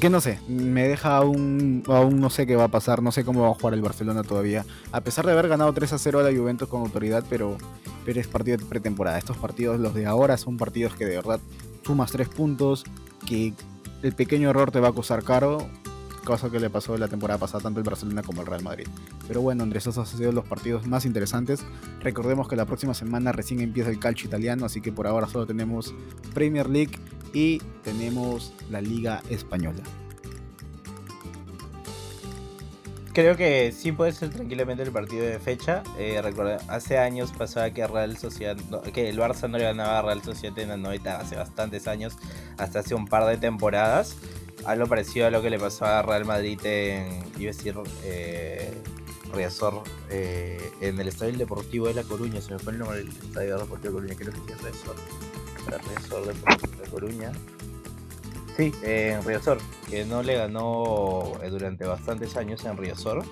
que 0.00 0.10
no 0.10 0.20
sé, 0.20 0.38
me 0.48 0.86
deja 0.86 1.16
aún, 1.16 1.82
aún 1.88 2.20
no 2.20 2.30
sé 2.30 2.46
qué 2.46 2.54
va 2.54 2.64
a 2.64 2.68
pasar, 2.68 3.02
no 3.02 3.10
sé 3.10 3.24
cómo 3.24 3.42
va 3.42 3.50
a 3.50 3.54
jugar 3.54 3.74
el 3.74 3.82
Barcelona 3.82 4.22
todavía. 4.22 4.64
A 4.92 5.00
pesar 5.00 5.26
de 5.26 5.32
haber 5.32 5.48
ganado 5.48 5.72
3 5.72 5.92
a 5.92 5.98
0 5.98 6.20
a 6.20 6.22
la 6.22 6.36
Juventus 6.36 6.68
con 6.68 6.82
autoridad, 6.82 7.24
pero, 7.28 7.58
pero 8.04 8.20
es 8.20 8.28
partido 8.28 8.58
de 8.58 8.64
pretemporada. 8.64 9.18
Estos 9.18 9.36
partidos, 9.38 9.80
los 9.80 9.92
de 9.92 10.06
ahora, 10.06 10.36
son 10.36 10.56
partidos 10.56 10.94
que 10.94 11.04
de 11.04 11.16
verdad 11.16 11.40
sumas 11.84 12.12
3 12.12 12.28
puntos, 12.28 12.84
que 13.26 13.54
el 14.02 14.12
pequeño 14.12 14.50
error 14.50 14.70
te 14.70 14.78
va 14.78 14.88
a 14.88 14.92
costar 14.92 15.24
caro 15.24 15.68
cosa 16.24 16.50
que 16.50 16.60
le 16.60 16.70
pasó 16.70 16.96
la 16.96 17.08
temporada 17.08 17.38
pasada 17.38 17.62
tanto 17.62 17.80
el 17.80 17.84
Barcelona 17.84 18.22
como 18.22 18.40
el 18.42 18.46
Real 18.46 18.62
Madrid. 18.62 18.86
Pero 19.28 19.40
bueno, 19.40 19.62
Andrés, 19.62 19.86
esos 19.86 19.98
han 19.98 20.18
sido 20.18 20.32
los 20.32 20.44
partidos 20.44 20.86
más 20.86 21.04
interesantes. 21.04 21.64
Recordemos 22.00 22.48
que 22.48 22.56
la 22.56 22.66
próxima 22.66 22.94
semana 22.94 23.32
recién 23.32 23.60
empieza 23.60 23.90
el 23.90 23.98
calcio 23.98 24.28
italiano, 24.28 24.66
así 24.66 24.80
que 24.80 24.92
por 24.92 25.06
ahora 25.06 25.26
solo 25.28 25.46
tenemos 25.46 25.94
Premier 26.34 26.68
League 26.68 26.98
y 27.32 27.58
tenemos 27.82 28.52
la 28.70 28.80
Liga 28.80 29.22
Española. 29.30 29.82
Creo 33.12 33.36
que 33.36 33.72
sí 33.72 33.92
puede 33.92 34.12
ser 34.12 34.30
tranquilamente 34.30 34.82
el 34.82 34.90
partido 34.90 35.22
de 35.26 35.38
fecha. 35.38 35.82
Eh, 35.98 36.20
recuerda, 36.22 36.58
hace 36.68 36.96
años 36.96 37.30
pasaba 37.36 37.70
que 37.70 37.86
Real 37.86 38.16
Sociedad, 38.16 38.56
que 38.94 39.10
el 39.10 39.18
Barça 39.18 39.50
no 39.50 39.58
le 39.58 39.64
ganaba 39.64 39.98
a 39.98 40.02
Real 40.02 40.22
Sociedad 40.22 40.58
en 40.60 40.68
la 40.70 40.76
noveta 40.78 41.20
hace 41.20 41.36
bastantes 41.36 41.86
años, 41.86 42.16
hasta 42.56 42.78
hace 42.78 42.94
un 42.94 43.06
par 43.06 43.26
de 43.26 43.36
temporadas 43.36 44.16
algo 44.64 44.86
parecido 44.86 45.26
a 45.26 45.30
lo 45.30 45.42
que 45.42 45.50
le 45.50 45.58
pasó 45.58 45.84
a 45.86 46.02
Real 46.02 46.24
Madrid 46.24 46.58
en, 46.64 47.22
iba 47.38 47.50
a 47.50 47.54
decir, 47.54 47.74
eh, 48.04 48.72
Riazor, 49.32 49.82
eh, 50.10 50.60
en 50.80 51.00
el 51.00 51.08
Estadio 51.08 51.36
Deportivo 51.36 51.88
de 51.88 51.94
La 51.94 52.02
Coruña, 52.02 52.40
se 52.40 52.52
me 52.52 52.58
fue 52.58 52.72
el 52.72 52.78
nombre 52.78 52.98
del 52.98 53.08
Estadio 53.08 53.58
Deportivo 53.58 53.94
de 53.94 53.94
Coruña, 53.94 54.14
creo 54.16 54.46
que 54.46 54.52
es 54.52 54.62
Riazor, 54.62 54.96
Riazor 55.66 56.26
Deportivo 56.26 56.82
de 56.82 56.90
Coruña. 56.90 57.32
Sí, 58.56 58.72
en 58.82 59.24
Riazor, 59.24 59.58
que 59.88 60.04
no 60.04 60.22
le 60.22 60.36
ganó 60.36 61.32
eh, 61.42 61.48
durante 61.48 61.86
bastantes 61.86 62.36
años 62.36 62.64
en 62.64 62.76
Riazor 62.76 63.24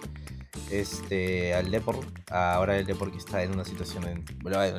este, 0.70 1.54
al 1.54 1.70
Deport. 1.70 2.02
Ahora 2.30 2.76
el 2.78 2.86
Deport 2.86 3.12
que 3.12 3.18
está 3.18 3.42
en 3.42 3.52
una 3.52 3.64
situación, 3.64 4.04
en, 4.06 4.24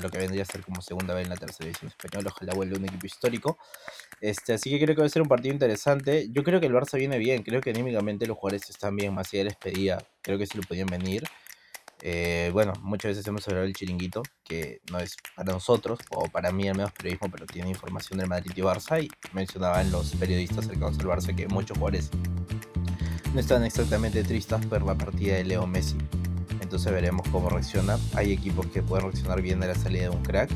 lo 0.01 0.09
que 0.09 0.17
vendría 0.17 0.43
a 0.43 0.45
ser 0.45 0.61
como 0.61 0.81
segunda 0.81 1.13
vez 1.13 1.25
en 1.25 1.29
la 1.29 1.37
tercera 1.37 1.67
división 1.67 1.89
española. 1.89 2.31
Ojalá 2.33 2.53
vuelva 2.53 2.77
un 2.77 2.85
equipo 2.85 3.05
histórico. 3.05 3.57
Este, 4.19 4.53
así 4.53 4.69
que 4.69 4.79
creo 4.79 4.95
que 4.95 5.01
va 5.01 5.07
a 5.07 5.09
ser 5.09 5.21
un 5.21 5.27
partido 5.27 5.53
interesante. 5.53 6.27
Yo 6.31 6.43
creo 6.43 6.59
que 6.59 6.67
el 6.67 6.73
Barça 6.73 6.97
viene 6.97 7.17
bien. 7.17 7.43
Creo 7.43 7.61
que 7.61 7.71
anímicamente 7.71 8.25
los 8.27 8.37
jugadores 8.37 8.69
están 8.69 8.95
bien. 8.95 9.13
Más 9.13 9.33
allá 9.33 9.43
de 9.45 9.57
la 9.85 10.05
creo 10.21 10.37
que 10.37 10.45
sí 10.45 10.57
lo 10.57 10.63
podían 10.63 10.87
venir. 10.87 11.23
Eh, 12.03 12.49
bueno, 12.51 12.73
muchas 12.81 13.11
veces 13.11 13.27
hemos 13.27 13.47
hablado 13.47 13.65
del 13.65 13.75
chiringuito, 13.75 14.23
que 14.43 14.81
no 14.91 14.97
es 14.97 15.17
para 15.35 15.53
nosotros, 15.53 15.99
o 16.09 16.27
para 16.29 16.51
mí 16.51 16.67
al 16.67 16.75
menos 16.75 16.91
periodismo, 16.93 17.29
pero 17.29 17.45
tiene 17.45 17.69
información 17.69 18.17
del 18.17 18.27
Madrid 18.27 18.51
y 18.55 18.61
Barça. 18.61 19.03
Y 19.03 19.09
mencionaban 19.33 19.91
los 19.91 20.15
periodistas 20.15 20.65
cercanos 20.65 20.97
al 20.99 21.05
Barça 21.05 21.35
que 21.35 21.47
muchos 21.47 21.77
jugadores 21.77 22.09
no 23.33 23.39
están 23.39 23.63
exactamente 23.63 24.23
tristes 24.23 24.65
por 24.65 24.83
la 24.83 24.95
partida 24.95 25.35
de 25.35 25.43
Leo 25.43 25.67
Messi. 25.67 25.95
Entonces 26.61 26.91
veremos 26.91 27.27
cómo 27.31 27.49
reacciona. 27.49 27.97
Hay 28.13 28.31
equipos 28.31 28.65
que 28.67 28.81
pueden 28.81 29.05
reaccionar 29.05 29.41
bien 29.41 29.61
a 29.63 29.67
la 29.67 29.75
salida 29.75 30.03
de 30.03 30.09
un 30.09 30.23
crack. 30.23 30.49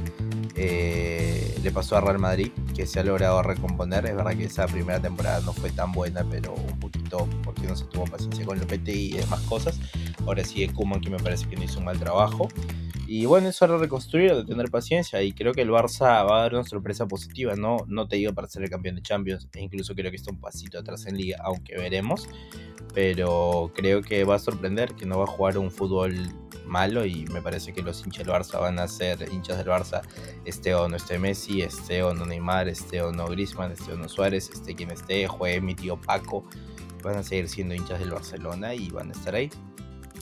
Eh, 0.56 1.58
le 1.62 1.72
pasó 1.72 1.98
a 1.98 2.02
Real 2.02 2.20
Madrid, 2.20 2.52
que 2.74 2.86
se 2.86 3.00
ha 3.00 3.04
logrado 3.04 3.42
recomponer. 3.44 4.06
Es 4.06 4.16
verdad 4.16 4.36
que 4.36 4.46
esa 4.46 4.66
primera 4.68 5.02
temporada 5.02 5.42
no 5.42 5.52
fue 5.52 5.70
tan 5.72 5.92
buena, 5.92 6.26
pero 6.30 6.54
un 6.54 6.80
poquito 6.80 7.28
porque 7.44 7.64
que 7.64 7.68
no 7.68 7.76
se 7.76 7.86
tuvo 7.86 8.06
paciencia 8.06 8.46
con 8.46 8.60
Lopetegui 8.60 9.16
y 9.16 9.18
demás 9.18 9.42
cosas. 9.42 9.80
Ahora 10.26 10.44
sigue 10.44 10.72
Kuman 10.72 11.02
que 11.02 11.10
me 11.10 11.18
parece 11.18 11.48
que 11.48 11.56
no 11.56 11.64
hizo 11.64 11.80
un 11.80 11.86
mal 11.86 12.00
trabajo. 12.00 12.48
Y 13.08 13.26
bueno, 13.26 13.50
es 13.50 13.62
hora 13.62 13.74
de 13.74 13.80
reconstruir, 13.80 14.34
de 14.34 14.46
tener 14.46 14.72
paciencia. 14.72 15.22
Y 15.22 15.32
creo 15.32 15.54
que 15.54 15.62
el 15.62 15.70
Barça 15.70 16.28
va 16.28 16.40
a 16.40 16.42
dar 16.42 16.56
una 16.56 16.64
sorpresa 16.64 17.08
positiva. 17.08 17.56
No, 17.56 17.78
no 17.88 18.08
te 18.08 18.16
digo 18.16 18.34
para 18.34 18.48
ser 18.48 18.64
el 18.64 18.70
campeón 18.70 18.96
de 18.96 19.04
Champions. 19.04 19.48
E 19.54 19.62
incluso 19.62 19.94
creo 19.94 20.10
que 20.10 20.18
está 20.18 20.32
un 20.32 20.40
pasito 20.40 20.80
atrás 20.80 21.06
en 21.06 21.18
Liga, 21.18 21.38
aunque 21.44 21.78
veremos. 21.78 22.28
Pero 22.94 23.72
creo 23.76 24.02
que 24.02 24.24
va 24.24 24.36
a 24.36 24.40
sorprender, 24.40 24.96
que 24.96 25.06
no 25.06 25.20
va 25.20 25.26
a 25.26 25.28
jugar 25.28 25.58
un 25.60 25.70
fútbol 25.70 26.16
malo. 26.66 27.06
Y 27.06 27.26
me 27.28 27.42
parece 27.42 27.74
que 27.74 27.84
los 27.84 28.04
hinchas 28.04 28.26
del 28.26 28.34
Barça 28.34 28.60
van 28.60 28.80
a 28.80 28.88
ser 28.88 29.32
hinchas 29.32 29.58
del 29.58 29.68
Barça. 29.68 30.02
Este 30.46 30.74
o 30.74 30.88
no 30.88 30.96
esté 30.96 31.20
Messi, 31.20 31.62
este 31.62 32.02
o 32.02 32.14
no 32.14 32.26
Neymar, 32.26 32.68
este 32.68 33.04
o 33.04 33.12
no 33.12 33.28
Grisman, 33.28 33.72
este 33.72 33.94
o 33.94 33.98
no 33.98 34.10
Suárez, 34.10 34.50
este 34.52 34.74
quien 34.74 34.90
esté, 34.90 35.28
juegue 35.28 35.62
mi 35.62 35.76
tío 35.76 36.02
Paco. 36.02 36.44
Van 37.04 37.18
a 37.18 37.24
seguir 37.24 37.48
siendo 37.50 37.76
hinchas 37.76 38.00
del 38.00 38.10
Barcelona 38.10 38.74
y 38.74 38.90
van 38.90 39.10
a 39.10 39.12
estar 39.12 39.36
ahí. 39.36 39.52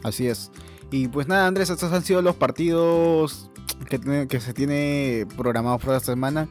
Así 0.04 0.28
es. 0.28 0.52
Y 0.94 1.08
pues 1.08 1.28
nada, 1.28 1.48
Andrés, 1.48 1.72
estos 1.72 1.91
han 1.91 2.04
sido 2.04 2.22
los 2.22 2.36
partidos 2.36 3.50
que, 3.89 4.39
se 4.39 4.54
tiene 4.54 5.26
programados 5.36 5.82
para 5.84 5.98
esta 5.98 6.12
semana. 6.12 6.48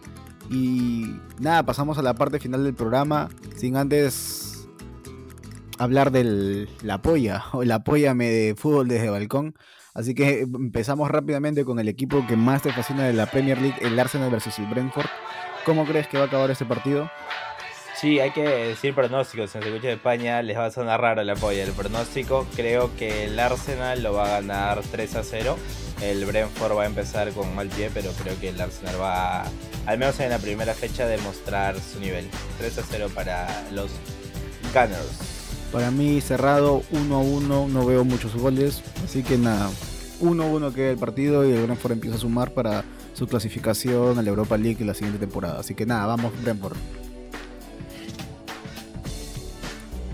Y 0.50 1.14
nada, 1.38 1.64
pasamos 1.64 1.96
a 1.96 2.02
la 2.02 2.14
parte 2.14 2.40
final 2.40 2.64
del 2.64 2.74
programa. 2.74 3.28
Sin 3.54 3.76
antes 3.76 4.68
hablar 5.78 6.10
del 6.10 6.68
la 6.82 7.00
polla 7.00 7.44
o 7.52 7.62
el 7.62 7.70
apóyame 7.70 8.30
de 8.30 8.56
fútbol 8.56 8.88
desde 8.88 9.10
balcón. 9.10 9.54
Así 9.94 10.12
que 10.12 10.40
empezamos 10.40 11.08
rápidamente 11.08 11.64
con 11.64 11.78
el 11.78 11.88
equipo 11.88 12.26
que 12.26 12.36
más 12.36 12.62
te 12.62 12.72
fascina 12.72 13.04
de 13.04 13.12
la 13.12 13.26
Premier 13.26 13.62
League, 13.62 13.78
el 13.80 13.96
Arsenal 13.96 14.32
versus 14.32 14.58
el 14.58 14.66
Brentford. 14.66 15.06
¿Cómo 15.64 15.84
crees 15.84 16.08
que 16.08 16.18
va 16.18 16.24
a 16.24 16.26
acabar 16.26 16.50
este 16.50 16.64
partido? 16.64 17.08
Sí, 18.02 18.18
hay 18.18 18.32
que 18.32 18.42
decir 18.42 18.96
pronósticos. 18.96 19.54
En 19.54 19.62
el 19.62 19.68
escucha 19.68 19.86
de 19.86 19.94
España 19.94 20.42
les 20.42 20.58
va 20.58 20.66
a 20.66 20.70
sonar 20.72 21.00
raro 21.00 21.22
la 21.22 21.36
polla. 21.36 21.62
El 21.62 21.70
pronóstico 21.70 22.48
creo 22.56 22.90
que 22.96 23.26
el 23.26 23.38
Arsenal 23.38 24.02
lo 24.02 24.12
va 24.12 24.24
a 24.24 24.40
ganar 24.40 24.82
3 24.90 25.14
a 25.14 25.22
0. 25.22 25.56
El 26.00 26.24
Brentford 26.24 26.76
va 26.76 26.82
a 26.82 26.86
empezar 26.86 27.30
con 27.30 27.54
mal 27.54 27.68
pie, 27.68 27.92
pero 27.94 28.10
creo 28.20 28.36
que 28.40 28.48
el 28.48 28.60
Arsenal 28.60 29.00
va, 29.00 29.44
al 29.86 29.98
menos 29.98 30.18
en 30.18 30.30
la 30.30 30.40
primera 30.40 30.74
fecha, 30.74 31.04
a 31.04 31.06
demostrar 31.06 31.78
su 31.78 32.00
nivel. 32.00 32.28
3 32.58 32.78
a 32.78 32.82
0 32.90 33.08
para 33.14 33.70
los 33.70 33.92
Gunners. 34.74 35.68
Para 35.70 35.92
mí 35.92 36.20
cerrado 36.20 36.82
1 36.90 37.14
a 37.14 37.20
1, 37.20 37.68
no 37.68 37.86
veo 37.86 38.02
muchos 38.02 38.34
goles. 38.34 38.82
Así 39.04 39.22
que 39.22 39.38
nada, 39.38 39.70
1 40.18 40.42
a 40.42 40.46
1 40.46 40.72
queda 40.72 40.90
el 40.90 40.98
partido 40.98 41.48
y 41.48 41.52
el 41.52 41.62
Brentford 41.62 41.92
empieza 41.92 42.16
a 42.16 42.18
sumar 42.18 42.50
para 42.50 42.82
su 43.12 43.28
clasificación 43.28 44.18
a 44.18 44.22
la 44.22 44.28
Europa 44.28 44.58
League 44.58 44.84
la 44.84 44.94
siguiente 44.94 45.20
temporada. 45.20 45.60
Así 45.60 45.76
que 45.76 45.86
nada, 45.86 46.06
vamos 46.06 46.32
Brentford. 46.42 46.76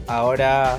Ahora 0.09 0.79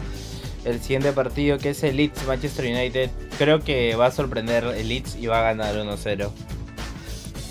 el 0.66 0.82
siguiente 0.82 1.14
partido 1.14 1.58
que 1.58 1.70
es 1.70 1.84
el 1.84 1.98
Leeds 1.98 2.26
Manchester 2.28 2.66
United. 2.66 3.10
Creo 3.38 3.64
que 3.64 3.96
va 3.96 4.08
a 4.08 4.12
sorprender 4.12 4.64
el 4.66 4.90
Leeds 4.90 5.16
y 5.16 5.28
va 5.28 5.40
a 5.40 5.54
ganar 5.54 5.76
1-0. 5.76 6.30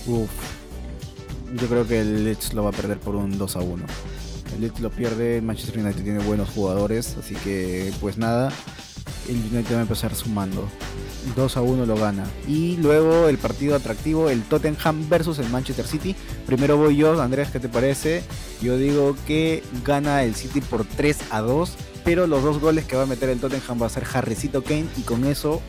Uf. 0.06 0.30
Yo 1.54 1.66
creo 1.66 1.86
que 1.86 2.00
el 2.00 2.24
Leeds 2.24 2.52
lo 2.52 2.64
va 2.64 2.70
a 2.70 2.72
perder 2.72 2.98
por 2.98 3.16
un 3.16 3.38
2 3.38 3.56
1. 3.56 3.84
El 4.54 4.60
Leeds 4.60 4.80
lo 4.80 4.90
pierde, 4.90 5.40
Manchester 5.40 5.78
United 5.78 6.02
tiene 6.02 6.18
buenos 6.20 6.48
jugadores, 6.50 7.16
así 7.18 7.34
que 7.36 7.92
pues 8.00 8.18
nada, 8.18 8.52
el 9.28 9.36
United 9.36 9.74
va 9.74 9.78
a 9.78 9.82
empezar 9.82 10.14
sumando. 10.14 10.68
2 11.36 11.56
a 11.56 11.62
1 11.62 11.86
lo 11.86 11.96
gana. 11.96 12.24
Y 12.46 12.76
luego 12.78 13.28
el 13.28 13.38
partido 13.38 13.76
atractivo, 13.76 14.30
el 14.30 14.42
Tottenham 14.42 15.08
versus 15.08 15.38
el 15.38 15.48
Manchester 15.48 15.86
City. 15.86 16.14
Primero 16.46 16.76
voy 16.76 16.96
yo, 16.96 17.20
Andrés, 17.20 17.50
¿qué 17.50 17.60
te 17.60 17.68
parece? 17.68 18.22
Yo 18.62 18.76
digo 18.76 19.16
que 19.26 19.62
gana 19.84 20.22
el 20.24 20.34
City 20.34 20.60
por 20.60 20.84
3 20.84 21.18
a 21.30 21.40
2, 21.40 21.72
pero 22.04 22.26
los 22.26 22.42
dos 22.42 22.60
goles 22.60 22.84
que 22.84 22.96
va 22.96 23.02
a 23.02 23.06
meter 23.06 23.28
el 23.28 23.40
Tottenham 23.40 23.82
va 23.82 23.86
a 23.86 23.90
ser 23.90 24.04
Harrycito 24.12 24.62
Kane 24.62 24.86
y 24.96 25.02
con 25.02 25.24
eso 25.24 25.60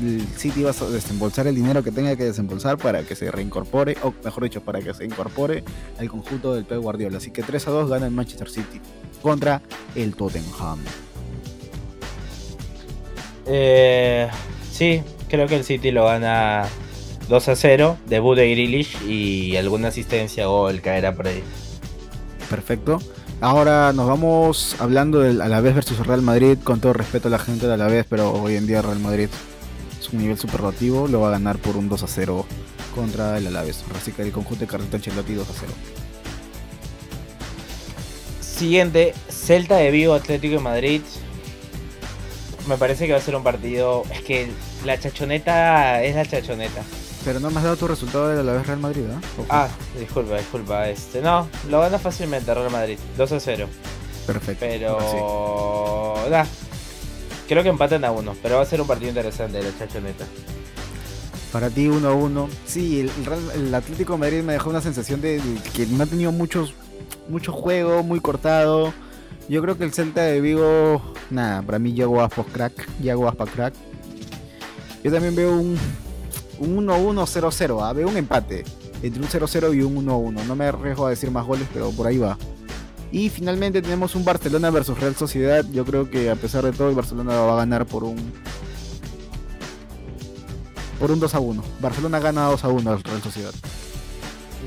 el 0.00 0.26
City 0.36 0.62
va 0.62 0.70
a 0.70 0.84
desembolsar 0.90 1.46
el 1.46 1.54
dinero 1.54 1.82
que 1.82 1.90
tenga 1.90 2.14
que 2.16 2.24
desembolsar 2.24 2.78
para 2.78 3.02
que 3.02 3.16
se 3.16 3.30
reincorpore, 3.30 3.96
o 4.02 4.14
mejor 4.24 4.44
dicho, 4.44 4.60
para 4.60 4.80
que 4.80 4.94
se 4.94 5.04
incorpore 5.04 5.64
al 5.98 6.08
conjunto 6.08 6.54
del 6.54 6.64
Pep 6.64 6.78
Guardiola. 6.78 7.18
Así 7.18 7.30
que 7.30 7.42
3 7.42 7.68
a 7.68 7.70
2 7.72 7.90
gana 7.90 8.06
el 8.06 8.12
Manchester 8.12 8.48
City 8.48 8.80
contra 9.20 9.60
el 9.94 10.14
Tottenham. 10.14 10.78
Eh, 13.52 14.28
Sí, 14.80 15.02
creo 15.28 15.46
que 15.46 15.56
el 15.56 15.64
City 15.64 15.90
lo 15.90 16.06
gana 16.06 16.66
2 17.28 17.48
a 17.48 17.54
0. 17.54 17.98
Debut 18.06 18.34
de 18.34 18.50
Grealish 18.50 18.96
y 19.06 19.54
alguna 19.56 19.88
asistencia 19.88 20.48
o 20.48 20.70
el 20.70 20.80
caerá 20.80 21.14
por 21.14 21.28
ahí. 21.28 21.42
Perfecto. 22.48 22.98
Ahora 23.42 23.92
nos 23.92 24.06
vamos 24.06 24.76
hablando 24.78 25.20
del 25.20 25.42
Alavés 25.42 25.74
versus 25.74 26.06
Real 26.06 26.22
Madrid. 26.22 26.56
Con 26.64 26.80
todo 26.80 26.94
respeto 26.94 27.28
a 27.28 27.30
la 27.30 27.38
gente 27.38 27.66
del 27.66 27.74
Alavés, 27.74 28.06
pero 28.08 28.32
hoy 28.32 28.56
en 28.56 28.66
día 28.66 28.80
Real 28.80 29.00
Madrid 29.00 29.28
es 30.00 30.08
un 30.08 30.20
nivel 30.20 30.38
superlativo. 30.38 31.08
Lo 31.08 31.20
va 31.20 31.28
a 31.28 31.32
ganar 31.32 31.58
por 31.58 31.76
un 31.76 31.90
2 31.90 32.02
a 32.02 32.06
0 32.06 32.46
contra 32.94 33.36
el 33.36 33.48
Alavés. 33.48 33.84
Así 33.94 34.12
que 34.12 34.22
el 34.22 34.32
conjunto 34.32 34.64
de 34.64 34.70
Carlito 34.70 34.96
Ancelotti 34.96 35.34
2 35.34 35.46
a 35.46 35.52
0. 35.60 35.72
Siguiente, 38.40 39.12
Celta 39.28 39.76
de 39.76 39.90
Vigo 39.90 40.14
Atlético 40.14 40.54
de 40.54 40.60
Madrid. 40.60 41.02
Me 42.66 42.76
parece 42.76 43.06
que 43.06 43.12
va 43.12 43.18
a 43.18 43.22
ser 43.22 43.36
un 43.36 43.42
partido. 43.42 44.04
Es 44.12 44.22
que 44.22 44.50
la 44.84 44.98
chachoneta 44.98 46.02
es 46.02 46.14
la 46.14 46.26
chachoneta. 46.26 46.82
Pero 47.24 47.38
no 47.40 47.50
me 47.50 47.58
has 47.58 47.64
dado 47.64 47.76
tu 47.76 47.86
resultado 47.86 48.28
de 48.28 48.42
la 48.42 48.52
vez 48.52 48.66
Real 48.66 48.78
Madrid, 48.78 49.02
¿eh? 49.02 49.44
Ah, 49.50 49.68
disculpa, 49.98 50.36
disculpa. 50.36 50.88
Este, 50.88 51.20
no, 51.20 51.48
lo 51.68 51.80
gana 51.80 51.98
fácilmente 51.98 52.52
Real 52.54 52.70
Madrid, 52.70 52.98
2 53.16 53.32
a 53.32 53.40
0. 53.40 53.68
Perfecto. 54.26 54.66
Pero. 54.66 56.14
Nah, 56.30 56.44
creo 57.46 57.62
que 57.62 57.68
empatan 57.68 58.04
a 58.04 58.10
uno, 58.10 58.34
pero 58.42 58.56
va 58.56 58.62
a 58.62 58.66
ser 58.66 58.80
un 58.80 58.86
partido 58.86 59.10
interesante 59.10 59.62
la 59.62 59.76
chachoneta. 59.78 60.24
Para 61.52 61.68
ti 61.68 61.88
1 61.88 62.08
a 62.08 62.12
1. 62.12 62.48
Sí, 62.64 63.00
el, 63.00 63.10
el, 63.54 63.74
Atlético 63.74 64.14
de 64.14 64.18
Madrid 64.20 64.42
me 64.42 64.54
dejó 64.54 64.70
una 64.70 64.80
sensación 64.80 65.20
de, 65.20 65.40
de 65.40 65.60
que 65.74 65.84
no 65.86 66.04
ha 66.04 66.06
tenido 66.06 66.32
muchos, 66.32 66.74
mucho 67.28 67.52
juego, 67.52 68.02
muy 68.02 68.20
cortado. 68.20 68.94
Yo 69.48 69.62
creo 69.62 69.76
que 69.76 69.84
el 69.84 69.92
Celta 69.92 70.22
de 70.22 70.40
Vigo, 70.40 71.02
nada, 71.30 71.62
para 71.62 71.78
mí 71.78 71.92
llegó 71.92 72.20
a 72.20 72.28
post 72.28 72.50
crack, 72.52 72.88
llegó 73.00 73.28
a 73.28 73.34
crack. 73.34 73.74
Yo 75.02 75.10
también 75.10 75.34
veo 75.34 75.56
un, 75.56 75.76
un 76.58 76.86
1-1-0-0, 76.86 77.82
¿ah? 77.82 77.92
veo 77.92 78.08
un 78.08 78.16
empate 78.16 78.64
entre 79.02 79.22
un 79.22 79.28
0-0 79.28 79.74
y 79.74 79.82
un 79.82 80.06
1-1. 80.06 80.44
No 80.44 80.56
me 80.56 80.66
arriesgo 80.66 81.06
a 81.06 81.10
decir 81.10 81.30
más 81.30 81.46
goles, 81.46 81.66
pero 81.72 81.90
por 81.90 82.06
ahí 82.06 82.18
va. 82.18 82.36
Y 83.12 83.28
finalmente 83.28 83.82
tenemos 83.82 84.14
un 84.14 84.24
Barcelona 84.24 84.70
versus 84.70 84.98
Real 84.98 85.16
Sociedad. 85.16 85.64
Yo 85.72 85.84
creo 85.84 86.08
que 86.08 86.30
a 86.30 86.36
pesar 86.36 86.64
de 86.64 86.72
todo, 86.72 86.88
el 86.88 86.94
Barcelona 86.94 87.34
va 87.34 87.54
a 87.54 87.56
ganar 87.56 87.86
por 87.86 88.04
un. 88.04 88.32
Por 90.98 91.10
un 91.10 91.18
2 91.18 91.34
1. 91.34 91.62
Barcelona 91.80 92.20
gana 92.20 92.44
2 92.44 92.62
1 92.62 92.90
al 92.90 93.02
Real 93.02 93.22
Sociedad. 93.22 93.52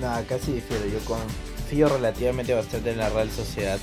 Nada, 0.02 0.24
casi 0.24 0.52
difiero. 0.52 0.86
Yo 0.88 1.00
confío 1.06 1.88
relativamente 1.88 2.54
bastante 2.54 2.92
en 2.92 2.98
la 2.98 3.10
Real 3.10 3.30
Sociedad. 3.30 3.80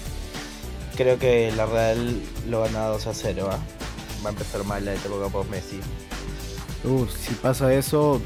Creo 0.96 1.18
que 1.18 1.52
la 1.52 1.66
Real 1.66 2.20
lo 2.48 2.62
gana 2.62 2.86
2 2.86 3.06
a 3.06 3.14
0. 3.14 3.46
¿va? 3.48 3.58
va 4.24 4.30
a 4.30 4.32
empezar 4.32 4.64
mal 4.64 4.84
la 4.84 4.94
época 4.94 5.28
por 5.28 5.48
Messi. 5.48 5.80
Uh, 6.84 7.06
si 7.06 7.34
pasa 7.34 7.72
eso, 7.74 8.20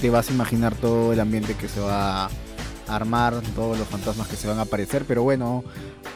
te 0.00 0.10
vas 0.10 0.30
a 0.30 0.32
imaginar 0.32 0.74
todo 0.74 1.12
el 1.12 1.20
ambiente 1.20 1.54
que 1.54 1.68
se 1.68 1.80
va 1.80 2.26
a 2.26 2.30
armar, 2.88 3.40
todos 3.54 3.78
los 3.78 3.88
fantasmas 3.88 4.28
que 4.28 4.36
se 4.36 4.48
van 4.48 4.58
a 4.58 4.62
aparecer. 4.62 5.04
Pero 5.06 5.22
bueno, 5.22 5.64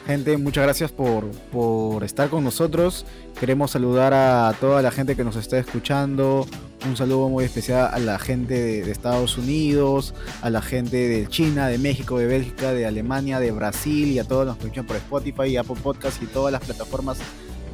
gente, 0.05 0.37
muchas 0.37 0.63
gracias 0.63 0.91
por, 0.91 1.29
por 1.51 2.03
estar 2.03 2.29
con 2.29 2.43
nosotros. 2.43 3.05
Queremos 3.39 3.71
saludar 3.71 4.13
a 4.13 4.53
toda 4.59 4.81
la 4.81 4.91
gente 4.91 5.15
que 5.15 5.23
nos 5.23 5.35
está 5.35 5.57
escuchando. 5.57 6.47
Un 6.87 6.95
saludo 6.95 7.29
muy 7.29 7.43
especial 7.45 7.89
a 7.91 7.99
la 7.99 8.19
gente 8.19 8.53
de, 8.53 8.83
de, 8.83 8.91
Estados 8.91 9.37
Unidos, 9.37 10.13
a 10.41 10.49
la 10.49 10.61
gente 10.61 10.97
de 11.07 11.27
China, 11.27 11.67
de 11.67 11.77
México, 11.77 12.19
de 12.19 12.27
Bélgica, 12.27 12.73
de 12.73 12.85
Alemania, 12.85 13.39
de 13.39 13.51
Brasil 13.51 14.09
y 14.09 14.19
a 14.19 14.23
todos 14.23 14.45
los 14.45 14.57
que 14.57 14.65
escuchan 14.65 14.85
por 14.85 14.97
Spotify, 14.97 15.57
Apple 15.57 15.77
Podcast 15.81 16.21
y 16.21 16.27
todas 16.27 16.51
las 16.51 16.63
plataformas 16.63 17.17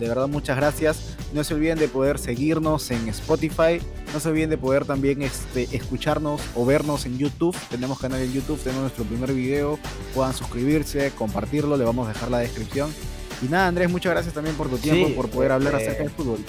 de 0.01 0.07
verdad, 0.07 0.27
muchas 0.27 0.57
gracias. 0.57 1.15
No 1.31 1.43
se 1.43 1.53
olviden 1.53 1.77
de 1.77 1.87
poder 1.87 2.17
seguirnos 2.17 2.89
en 2.89 3.07
Spotify. 3.09 3.79
No 4.11 4.19
se 4.19 4.29
olviden 4.29 4.49
de 4.49 4.57
poder 4.57 4.83
también 4.83 5.21
este, 5.21 5.67
escucharnos 5.75 6.41
o 6.55 6.65
vernos 6.65 7.05
en 7.05 7.19
YouTube. 7.19 7.55
Tenemos 7.69 7.99
canal 7.99 8.19
en 8.19 8.33
YouTube, 8.33 8.59
tenemos 8.59 8.81
nuestro 8.81 9.03
primer 9.03 9.31
video. 9.31 9.77
Puedan 10.15 10.33
suscribirse, 10.33 11.11
compartirlo, 11.11 11.77
le 11.77 11.85
vamos 11.85 12.07
a 12.07 12.13
dejar 12.13 12.31
la 12.31 12.39
descripción. 12.39 12.91
Y 13.43 13.45
nada, 13.45 13.67
Andrés, 13.67 13.91
muchas 13.91 14.11
gracias 14.11 14.33
también 14.33 14.55
por 14.55 14.69
tu 14.69 14.79
tiempo, 14.79 15.07
sí, 15.07 15.13
por 15.13 15.29
poder 15.29 15.51
hablar 15.51 15.75
este... 15.75 15.85
acerca 15.85 16.03
del 16.03 16.11
fútbol. 16.11 16.39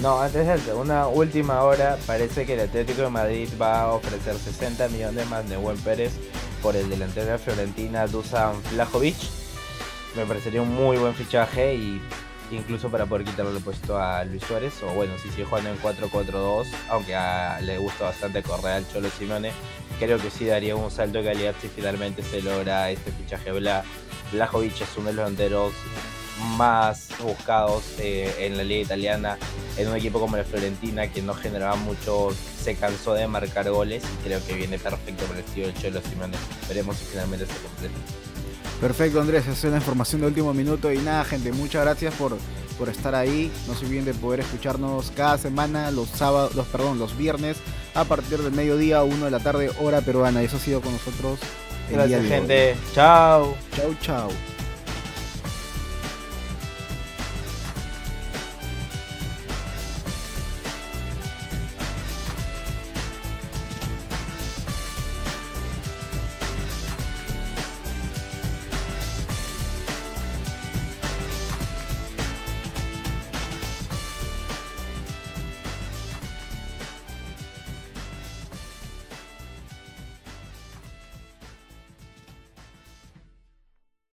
No, 0.00 0.20
antes 0.20 0.66
de 0.66 0.74
una 0.74 1.08
última 1.08 1.62
hora, 1.62 1.96
parece 2.06 2.44
que 2.44 2.52
el 2.52 2.60
Atlético 2.60 3.02
de 3.02 3.08
Madrid 3.08 3.48
va 3.60 3.82
a 3.82 3.92
ofrecer 3.92 4.36
60 4.36 4.88
millones 4.88 5.26
más 5.28 5.48
de 5.48 5.56
Buen 5.56 5.78
Pérez 5.78 6.12
por 6.60 6.76
el 6.76 6.90
delantero 6.90 7.38
de 7.38 8.06
Dusan 8.08 8.60
Vlahovic. 8.72 9.16
Me 10.14 10.26
parecería 10.26 10.60
un 10.60 10.74
muy 10.74 10.98
buen 10.98 11.14
fichaje 11.14 11.74
y 11.74 12.02
incluso 12.50 12.90
para 12.90 13.06
poder 13.06 13.24
quitarle 13.24 13.56
el 13.56 13.62
puesto 13.62 13.98
a 13.98 14.22
Luis 14.24 14.42
Suárez, 14.42 14.74
o 14.82 14.88
bueno, 14.94 15.14
si 15.18 15.30
sigue 15.30 15.46
jugando 15.46 15.70
en 15.70 15.80
4-4-2, 15.80 16.66
aunque 16.90 17.14
a, 17.14 17.58
le 17.62 17.78
gusta 17.78 18.04
bastante 18.04 18.42
correr 18.42 18.72
al 18.72 18.88
Cholo 18.92 19.08
Simeone, 19.10 19.50
creo 19.98 20.18
que 20.18 20.30
sí 20.30 20.44
daría 20.44 20.76
un 20.76 20.90
salto 20.90 21.18
de 21.18 21.24
calidad 21.24 21.54
si 21.60 21.68
finalmente 21.68 22.22
se 22.22 22.42
logra 22.42 22.90
este 22.90 23.12
fichaje. 23.12 23.50
Bla, 23.50 23.82
Blajovic 24.32 24.78
es 24.80 24.88
uno 24.96 25.06
de 25.06 25.14
los 25.14 25.24
delanteros 25.24 25.72
más 26.56 27.08
buscados 27.22 27.84
eh, 27.98 28.32
en 28.40 28.56
la 28.56 28.64
liga 28.64 28.82
italiana, 28.82 29.38
en 29.76 29.88
un 29.88 29.96
equipo 29.96 30.20
como 30.20 30.36
la 30.36 30.44
Fiorentina 30.44 31.08
que 31.08 31.22
no 31.22 31.34
generaba 31.34 31.76
mucho, 31.76 32.28
se 32.62 32.74
cansó 32.74 33.14
de 33.14 33.26
marcar 33.26 33.70
goles 33.70 34.02
y 34.04 34.24
creo 34.24 34.44
que 34.46 34.54
viene 34.54 34.78
perfecto 34.78 35.24
para 35.24 35.38
el 35.40 35.44
estilo 35.44 35.66
del 35.66 35.76
Cholo 35.76 36.00
Simeone. 36.02 36.36
Veremos 36.68 36.96
si 36.96 37.04
finalmente 37.04 37.46
se 37.46 37.54
completa. 37.54 37.94
Perfecto 38.80 39.20
Andrés, 39.20 39.46
esa 39.46 39.66
es 39.66 39.72
la 39.72 39.78
información 39.78 40.20
de 40.20 40.26
último 40.26 40.52
minuto 40.52 40.92
y 40.92 40.98
nada 40.98 41.24
gente, 41.24 41.50
muchas 41.52 41.82
gracias 41.82 42.14
por, 42.14 42.36
por 42.78 42.88
estar 42.88 43.14
ahí. 43.14 43.50
No 43.66 43.74
se 43.74 43.86
olviden 43.86 44.04
de 44.04 44.14
poder 44.14 44.40
escucharnos 44.40 45.10
cada 45.16 45.38
semana, 45.38 45.90
los 45.90 46.08
sábados, 46.08 46.54
los, 46.54 46.66
perdón, 46.66 46.98
los 46.98 47.16
viernes 47.16 47.56
a 47.94 48.04
partir 48.04 48.42
del 48.42 48.52
mediodía, 48.52 49.02
1 49.02 49.24
de 49.24 49.30
la 49.30 49.40
tarde, 49.40 49.70
hora 49.80 50.02
peruana. 50.02 50.42
Y 50.42 50.46
eso 50.46 50.58
ha 50.58 50.60
sido 50.60 50.80
con 50.82 50.92
nosotros. 50.92 51.40
El 51.88 51.96
Gracias, 51.96 52.26
gente. 52.26 52.76
Chao. 52.94 53.54
Chao, 53.74 53.94
chao. 54.02 54.55